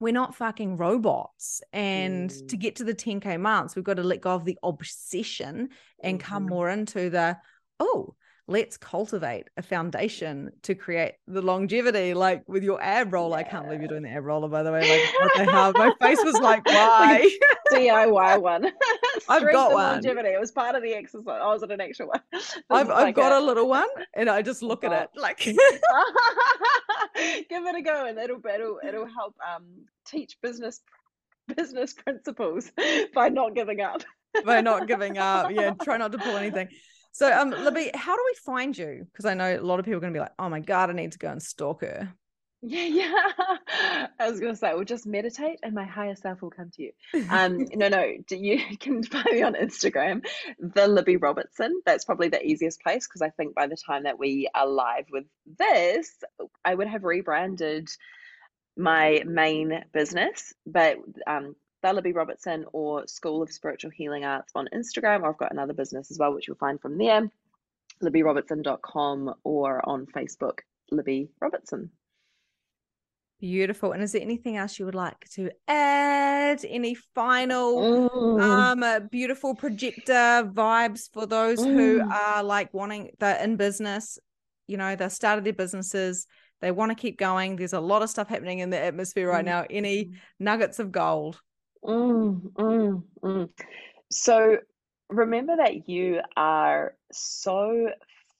we're 0.00 0.14
not 0.14 0.34
fucking 0.34 0.78
robots. 0.78 1.60
And 1.72 2.30
mm. 2.30 2.48
to 2.48 2.56
get 2.56 2.76
to 2.76 2.84
the 2.84 2.94
10K 2.94 3.38
months, 3.38 3.76
we've 3.76 3.84
got 3.84 3.98
to 3.98 4.02
let 4.02 4.22
go 4.22 4.30
of 4.30 4.46
the 4.46 4.58
obsession 4.62 5.68
and 6.02 6.18
mm-hmm. 6.18 6.26
come 6.26 6.46
more 6.46 6.70
into 6.70 7.10
the, 7.10 7.36
oh, 7.78 8.14
let's 8.50 8.76
cultivate 8.76 9.48
a 9.56 9.62
foundation 9.62 10.50
to 10.62 10.74
create 10.74 11.14
the 11.28 11.40
longevity 11.40 12.14
like 12.14 12.42
with 12.48 12.64
your 12.64 12.82
ab 12.82 13.12
roll. 13.12 13.30
Yeah. 13.30 13.36
i 13.36 13.44
can't 13.44 13.64
believe 13.64 13.80
you're 13.80 13.88
doing 13.88 14.02
the 14.02 14.10
ab 14.10 14.24
roller 14.24 14.48
by 14.48 14.64
the 14.64 14.72
way. 14.72 14.80
Like 14.80 15.14
what 15.20 15.30
the 15.36 15.44
hell? 15.52 15.72
My 15.74 15.92
face 16.00 16.18
was 16.24 16.34
like 16.34 16.66
why? 16.66 17.30
Diy 17.70 18.42
one. 18.42 18.66
I've 19.28 19.52
got 19.52 19.72
one. 19.72 19.92
longevity. 19.92 20.30
It 20.30 20.40
was 20.40 20.50
part 20.50 20.74
of 20.74 20.82
the 20.82 20.92
exercise. 20.92 21.28
I 21.28 21.46
was 21.46 21.62
at 21.62 21.70
an 21.70 21.80
actual 21.80 22.08
one. 22.08 22.20
I've, 22.68 22.90
I've 22.90 23.14
got 23.14 23.30
a... 23.30 23.38
a 23.38 23.40
little 23.40 23.68
one 23.68 23.86
and 24.14 24.28
i 24.28 24.42
just 24.42 24.62
look 24.62 24.82
at 24.82 24.90
it 24.92 25.10
like 25.14 25.38
give 25.38 25.56
it 25.56 25.80
a 27.76 27.82
go 27.82 28.06
and 28.06 28.18
it'll 28.18 28.40
it'll 28.52 28.80
it'll 28.86 29.06
help 29.06 29.36
um 29.48 29.64
teach 30.06 30.36
business 30.42 30.80
business 31.54 31.92
principles 31.92 32.72
by 33.14 33.28
not 33.28 33.54
giving 33.54 33.80
up. 33.80 34.02
By 34.44 34.60
not 34.60 34.88
giving 34.88 35.18
up. 35.18 35.52
Yeah 35.52 35.74
try 35.82 35.98
not 35.98 36.10
to 36.12 36.18
pull 36.18 36.36
anything 36.36 36.68
so, 37.12 37.32
um, 37.32 37.50
Libby, 37.50 37.90
how 37.94 38.16
do 38.16 38.22
we 38.24 38.34
find 38.44 38.76
you? 38.76 39.06
Because 39.10 39.24
I 39.24 39.34
know 39.34 39.56
a 39.56 39.60
lot 39.60 39.78
of 39.78 39.84
people 39.84 39.98
are 39.98 40.00
going 40.00 40.12
to 40.12 40.16
be 40.16 40.22
like, 40.22 40.34
"Oh 40.38 40.48
my 40.48 40.60
god, 40.60 40.90
I 40.90 40.92
need 40.92 41.12
to 41.12 41.18
go 41.18 41.28
and 41.28 41.42
stalk 41.42 41.82
her." 41.82 42.14
Yeah, 42.62 42.84
yeah. 42.84 44.06
I 44.18 44.30
was 44.30 44.40
going 44.40 44.52
to 44.52 44.58
say, 44.58 44.74
well, 44.74 44.84
just 44.84 45.06
meditate, 45.06 45.60
and 45.62 45.74
my 45.74 45.84
higher 45.84 46.14
self 46.14 46.42
will 46.42 46.50
come 46.50 46.70
to 46.74 46.82
you. 46.82 46.92
Um, 47.30 47.66
no, 47.74 47.88
no. 47.88 48.14
You 48.30 48.60
can 48.80 49.02
find 49.02 49.26
me 49.30 49.42
on 49.42 49.54
Instagram, 49.54 50.26
the 50.58 50.86
Libby 50.86 51.16
Robertson. 51.16 51.80
That's 51.86 52.04
probably 52.04 52.28
the 52.28 52.44
easiest 52.44 52.82
place 52.82 53.06
because 53.06 53.22
I 53.22 53.30
think 53.30 53.54
by 53.54 53.66
the 53.66 53.76
time 53.76 54.04
that 54.04 54.18
we 54.18 54.48
are 54.54 54.66
live 54.66 55.06
with 55.10 55.24
this, 55.58 56.12
I 56.64 56.74
would 56.74 56.88
have 56.88 57.04
rebranded 57.04 57.88
my 58.76 59.22
main 59.26 59.84
business, 59.92 60.52
but 60.66 60.98
um, 61.26 61.54
Bella 61.82 62.02
B. 62.02 62.12
Robertson 62.12 62.64
or 62.72 63.06
School 63.06 63.42
of 63.42 63.50
Spiritual 63.50 63.90
Healing 63.90 64.24
Arts 64.24 64.52
on 64.54 64.68
Instagram, 64.74 65.22
or 65.22 65.30
I've 65.30 65.38
got 65.38 65.52
another 65.52 65.72
business 65.72 66.10
as 66.10 66.18
well, 66.18 66.34
which 66.34 66.48
you'll 66.48 66.56
find 66.56 66.80
from 66.80 66.98
there, 66.98 67.30
libbyrobertson.com 68.02 69.34
or 69.44 69.88
on 69.88 70.06
Facebook, 70.06 70.58
Libby 70.90 71.30
Robertson. 71.40 71.90
Beautiful. 73.40 73.92
And 73.92 74.02
is 74.02 74.12
there 74.12 74.20
anything 74.20 74.58
else 74.58 74.78
you 74.78 74.84
would 74.84 74.94
like 74.94 75.26
to 75.30 75.50
add? 75.66 76.64
Any 76.68 76.94
final 76.94 78.10
mm. 78.10 78.42
um 78.42 78.82
uh, 78.82 79.00
beautiful 79.00 79.54
projector 79.54 80.50
vibes 80.52 81.10
for 81.12 81.24
those 81.24 81.60
mm. 81.60 81.72
who 81.72 82.02
are 82.10 82.42
like 82.42 82.74
wanting 82.74 83.12
they're 83.18 83.42
in 83.42 83.56
business, 83.56 84.18
you 84.66 84.76
know, 84.76 84.94
they 84.94 85.08
started 85.08 85.44
their 85.44 85.54
businesses, 85.54 86.26
they 86.60 86.70
want 86.70 86.90
to 86.90 86.94
keep 86.94 87.18
going. 87.18 87.56
There's 87.56 87.72
a 87.72 87.80
lot 87.80 88.02
of 88.02 88.10
stuff 88.10 88.28
happening 88.28 88.58
in 88.58 88.68
the 88.68 88.78
atmosphere 88.78 89.30
right 89.30 89.44
mm. 89.44 89.48
now. 89.48 89.66
Any 89.70 90.12
nuggets 90.38 90.78
of 90.78 90.92
gold? 90.92 91.40
Mm, 91.84 92.52
mm, 92.52 93.02
mm. 93.22 93.48
So 94.10 94.58
remember 95.08 95.56
that 95.56 95.88
you 95.88 96.20
are 96.36 96.94
so 97.12 97.90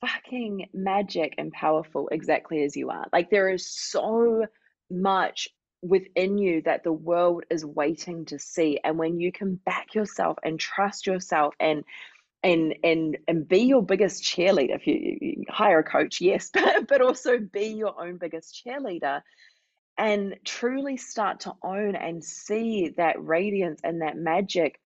fucking 0.01 0.69
magic 0.75 1.35
and 1.39 1.53
powerful 1.53 2.09
exactly 2.11 2.63
as 2.65 2.77
you 2.77 2.91
are. 2.91 3.07
Like 3.13 3.31
there 3.31 3.51
is 3.51 3.71
so 3.71 4.47
much 4.91 5.49
within 5.83 6.39
you 6.39 6.63
that 6.63 6.85
the 6.85 6.93
world 6.93 7.45
is 7.51 7.65
waiting 7.65 8.27
to 8.27 8.39
see 8.39 8.79
and 8.85 8.99
when 8.99 9.19
you 9.19 9.33
can 9.33 9.55
back 9.57 9.95
yourself 9.95 10.39
and 10.45 10.61
trust 10.61 11.07
yourself 11.07 11.55
and 11.59 11.85
and 12.43 12.75
and 12.85 13.19
and 13.29 13.49
be 13.49 13.59
your 13.61 13.83
biggest 13.83 14.23
cheerleader 14.25 14.77
if 14.77 14.87
you, 14.87 15.19
you 15.21 15.45
hire 15.49 15.81
a 15.81 15.85
coach 15.85 16.21
yes 16.21 16.51
but, 16.55 16.87
but 16.89 17.01
also 17.03 17.39
be 17.39 17.67
your 17.67 18.01
own 18.01 18.17
biggest 18.19 18.63
cheerleader 18.65 19.23
and 20.01 20.35
truly 20.47 20.97
start 20.97 21.41
to 21.41 21.53
own 21.63 21.95
and 21.95 22.25
see 22.25 22.89
that 22.97 23.23
radiance 23.23 23.83
and 23.85 24.01
that 24.01 24.17
magic 24.17 24.81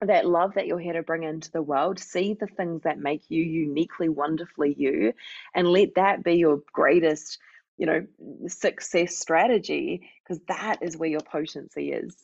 that 0.00 0.26
love 0.26 0.54
that 0.54 0.66
you're 0.66 0.80
here 0.80 0.92
to 0.92 1.02
bring 1.02 1.22
into 1.22 1.50
the 1.52 1.62
world 1.62 1.98
see 1.98 2.34
the 2.34 2.46
things 2.48 2.82
that 2.82 2.98
make 2.98 3.22
you 3.28 3.42
uniquely 3.42 4.08
wonderfully 4.08 4.74
you 4.76 5.12
and 5.54 5.68
let 5.68 5.94
that 5.94 6.24
be 6.24 6.34
your 6.34 6.60
greatest 6.72 7.38
you 7.76 7.86
know 7.86 8.04
success 8.48 9.16
strategy 9.16 10.02
because 10.22 10.42
that 10.48 10.78
is 10.82 10.96
where 10.96 11.08
your 11.08 11.20
potency 11.20 11.92
is 11.92 12.16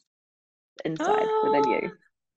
inside 0.85 1.27
oh, 1.29 1.41
within 1.45 1.73
you 1.73 1.91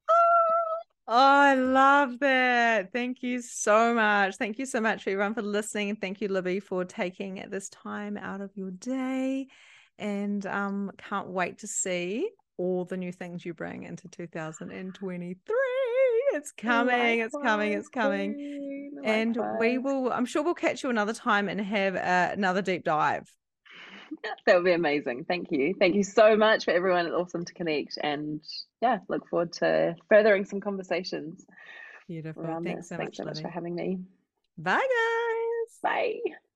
oh, 1.07 1.41
I 1.41 1.55
love 1.55 2.19
that. 2.19 2.93
Thank 2.93 3.23
you 3.23 3.41
so 3.41 3.93
much. 3.93 4.35
Thank 4.35 4.59
you 4.59 4.65
so 4.65 4.79
much, 4.79 5.07
everyone, 5.07 5.33
for 5.33 5.41
listening. 5.41 5.95
Thank 5.95 6.21
you, 6.21 6.27
Libby, 6.27 6.59
for 6.59 6.85
taking 6.85 7.43
this 7.49 7.69
time 7.69 8.17
out 8.17 8.41
of 8.41 8.51
your 8.55 8.71
day 8.71 9.47
and 9.99 10.45
um, 10.45 10.91
can't 10.97 11.27
wait 11.29 11.59
to 11.59 11.67
see 11.67 12.29
all 12.57 12.85
the 12.85 12.97
new 12.97 13.11
things 13.11 13.45
you 13.45 13.53
bring 13.53 13.83
into 13.83 14.07
2023. 14.09 15.55
It's 16.33 16.51
coming, 16.51 17.19
it's 17.19 17.35
coming, 17.43 17.73
it's 17.73 17.89
coming. 17.89 18.91
And 19.03 19.37
we 19.59 19.77
will, 19.77 20.11
I'm 20.11 20.25
sure 20.25 20.43
we'll 20.43 20.53
catch 20.53 20.83
you 20.83 20.89
another 20.89 21.13
time 21.13 21.49
and 21.49 21.61
have 21.61 21.95
uh, 21.95 22.33
another 22.33 22.61
deep 22.61 22.83
dive. 22.83 23.31
That 24.45 24.55
would 24.55 24.65
be 24.65 24.71
amazing. 24.71 25.25
Thank 25.25 25.51
you. 25.51 25.75
Thank 25.77 25.93
you 25.93 26.03
so 26.03 26.35
much 26.37 26.65
for 26.65 26.71
everyone. 26.71 27.05
It's 27.05 27.13
awesome 27.13 27.43
to 27.43 27.53
connect. 27.53 27.97
And 28.01 28.41
yeah, 28.81 28.99
look 29.09 29.27
forward 29.29 29.53
to 29.53 29.95
furthering 30.09 30.45
some 30.45 30.61
conversations. 30.61 31.45
Beautiful. 32.07 32.43
Thanks 32.63 32.89
so 32.89 32.95
Thanks 32.95 33.11
much, 33.11 33.15
so 33.17 33.25
much 33.25 33.41
for 33.41 33.49
having 33.49 33.75
me. 33.75 33.99
Bye, 34.57 34.77
guys. 34.77 35.79
Bye. 35.83 36.46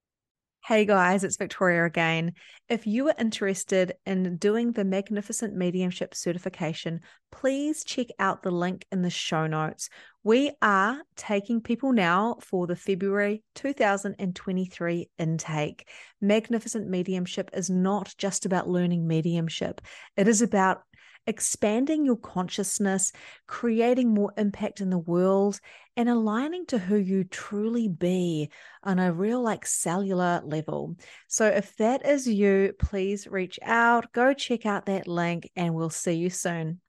Hey 0.64 0.86
guys, 0.86 1.24
it's 1.24 1.38
Victoria 1.38 1.86
again. 1.86 2.34
If 2.70 2.86
you 2.86 3.07
are 3.07 3.16
interested 3.18 3.93
in 4.05 4.38
doing 4.38 4.74
the 4.74 4.86
Magnificent 4.86 5.55
Mediumship 5.55 6.14
certification, 6.14 6.99
please 7.32 7.84
check 7.84 8.07
out 8.20 8.43
the 8.43 8.51
link 8.51 8.86
in 8.91 9.01
the 9.01 9.09
show 9.09 9.47
notes. 9.47 9.89
We 10.24 10.51
are 10.62 11.01
taking 11.16 11.62
people 11.62 11.93
now 11.93 12.38
for 12.41 12.68
the 12.68 12.76
February 12.76 13.43
2023 13.55 15.09
intake. 15.18 15.89
Magnificent 16.22 16.88
Mediumship 16.88 17.49
is 17.53 17.72
not 17.72 18.14
just 18.20 18.45
about 18.45 18.70
learning 18.70 19.07
mediumship, 19.07 19.82
it 20.16 20.28
is 20.28 20.43
about 20.43 20.84
expanding 21.28 22.05
your 22.05 22.17
consciousness, 22.17 23.11
creating 23.47 24.13
more 24.13 24.34
impact 24.38 24.82
in 24.82 24.89
the 24.89 24.97
world, 24.97 25.59
and 25.97 26.09
aligning 26.09 26.65
to 26.67 26.78
who 26.78 26.95
you 26.95 27.24
truly 27.24 27.88
be 27.88 28.49
on 28.84 28.99
a 28.99 29.11
real, 29.11 29.41
like, 29.41 29.65
cellular 29.65 30.41
level. 30.43 30.95
So, 31.28 31.47
if 31.47 31.76
that 31.78 32.05
is 32.05 32.28
you, 32.28 32.74
please 32.80 33.28
reach 33.28 33.59
out, 33.61 34.11
go 34.13 34.34
check 34.34 34.65
out 34.65 34.86
that 34.86 35.07
link, 35.07 35.49
and 35.55 35.74
we'll 35.74 35.89
see 35.89 36.13
you 36.13 36.30
soon. 36.30 36.82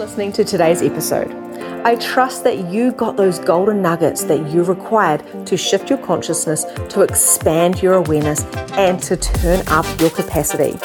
Listening 0.00 0.32
to 0.32 0.44
today's 0.44 0.80
episode. 0.80 1.30
I 1.84 1.94
trust 1.96 2.42
that 2.44 2.70
you 2.70 2.92
got 2.92 3.18
those 3.18 3.38
golden 3.38 3.82
nuggets 3.82 4.24
that 4.24 4.50
you 4.50 4.64
required 4.64 5.22
to 5.46 5.58
shift 5.58 5.90
your 5.90 5.98
consciousness, 5.98 6.64
to 6.88 7.02
expand 7.02 7.82
your 7.82 7.92
awareness, 7.92 8.42
and 8.72 8.98
to 9.02 9.14
turn 9.18 9.62
up 9.68 9.84
your 10.00 10.08
capacity. 10.08 10.78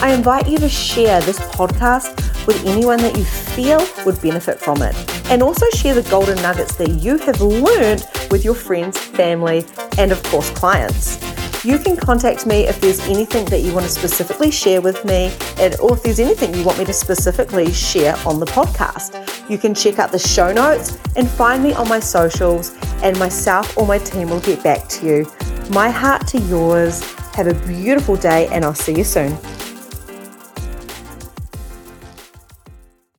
I 0.00 0.14
invite 0.14 0.48
you 0.48 0.56
to 0.56 0.68
share 0.70 1.20
this 1.20 1.38
podcast 1.40 2.46
with 2.46 2.64
anyone 2.64 3.00
that 3.00 3.18
you 3.18 3.24
feel 3.24 3.86
would 4.06 4.18
benefit 4.22 4.58
from 4.58 4.80
it. 4.80 4.96
And 5.30 5.42
also 5.42 5.66
share 5.74 5.94
the 5.94 6.08
golden 6.08 6.40
nuggets 6.40 6.74
that 6.76 6.88
you 6.88 7.18
have 7.18 7.42
learned 7.42 8.08
with 8.30 8.46
your 8.46 8.54
friends, 8.54 8.96
family, 8.96 9.66
and 9.98 10.10
of 10.10 10.22
course, 10.22 10.48
clients. 10.52 11.16
You 11.64 11.78
can 11.78 11.96
contact 11.96 12.46
me 12.46 12.66
if 12.66 12.78
there's 12.78 13.00
anything 13.08 13.46
that 13.46 13.60
you 13.60 13.72
want 13.72 13.86
to 13.86 13.90
specifically 13.90 14.50
share 14.50 14.82
with 14.82 15.02
me, 15.06 15.32
and, 15.58 15.74
or 15.80 15.94
if 15.94 16.02
there's 16.02 16.20
anything 16.20 16.52
you 16.52 16.62
want 16.62 16.78
me 16.78 16.84
to 16.84 16.92
specifically 16.92 17.72
share 17.72 18.14
on 18.26 18.38
the 18.38 18.44
podcast. 18.44 19.48
You 19.48 19.56
can 19.56 19.74
check 19.74 19.98
out 19.98 20.12
the 20.12 20.18
show 20.18 20.52
notes 20.52 20.98
and 21.16 21.26
find 21.26 21.62
me 21.62 21.72
on 21.72 21.88
my 21.88 22.00
socials, 22.00 22.76
and 23.02 23.18
myself 23.18 23.78
or 23.78 23.86
my 23.86 23.96
team 23.96 24.28
will 24.28 24.40
get 24.40 24.62
back 24.62 24.88
to 24.88 25.06
you. 25.06 25.32
My 25.70 25.88
heart 25.88 26.26
to 26.28 26.38
yours. 26.38 27.02
Have 27.32 27.46
a 27.46 27.54
beautiful 27.66 28.16
day, 28.16 28.46
and 28.48 28.62
I'll 28.62 28.74
see 28.74 28.94
you 28.94 29.02
soon. 29.02 29.34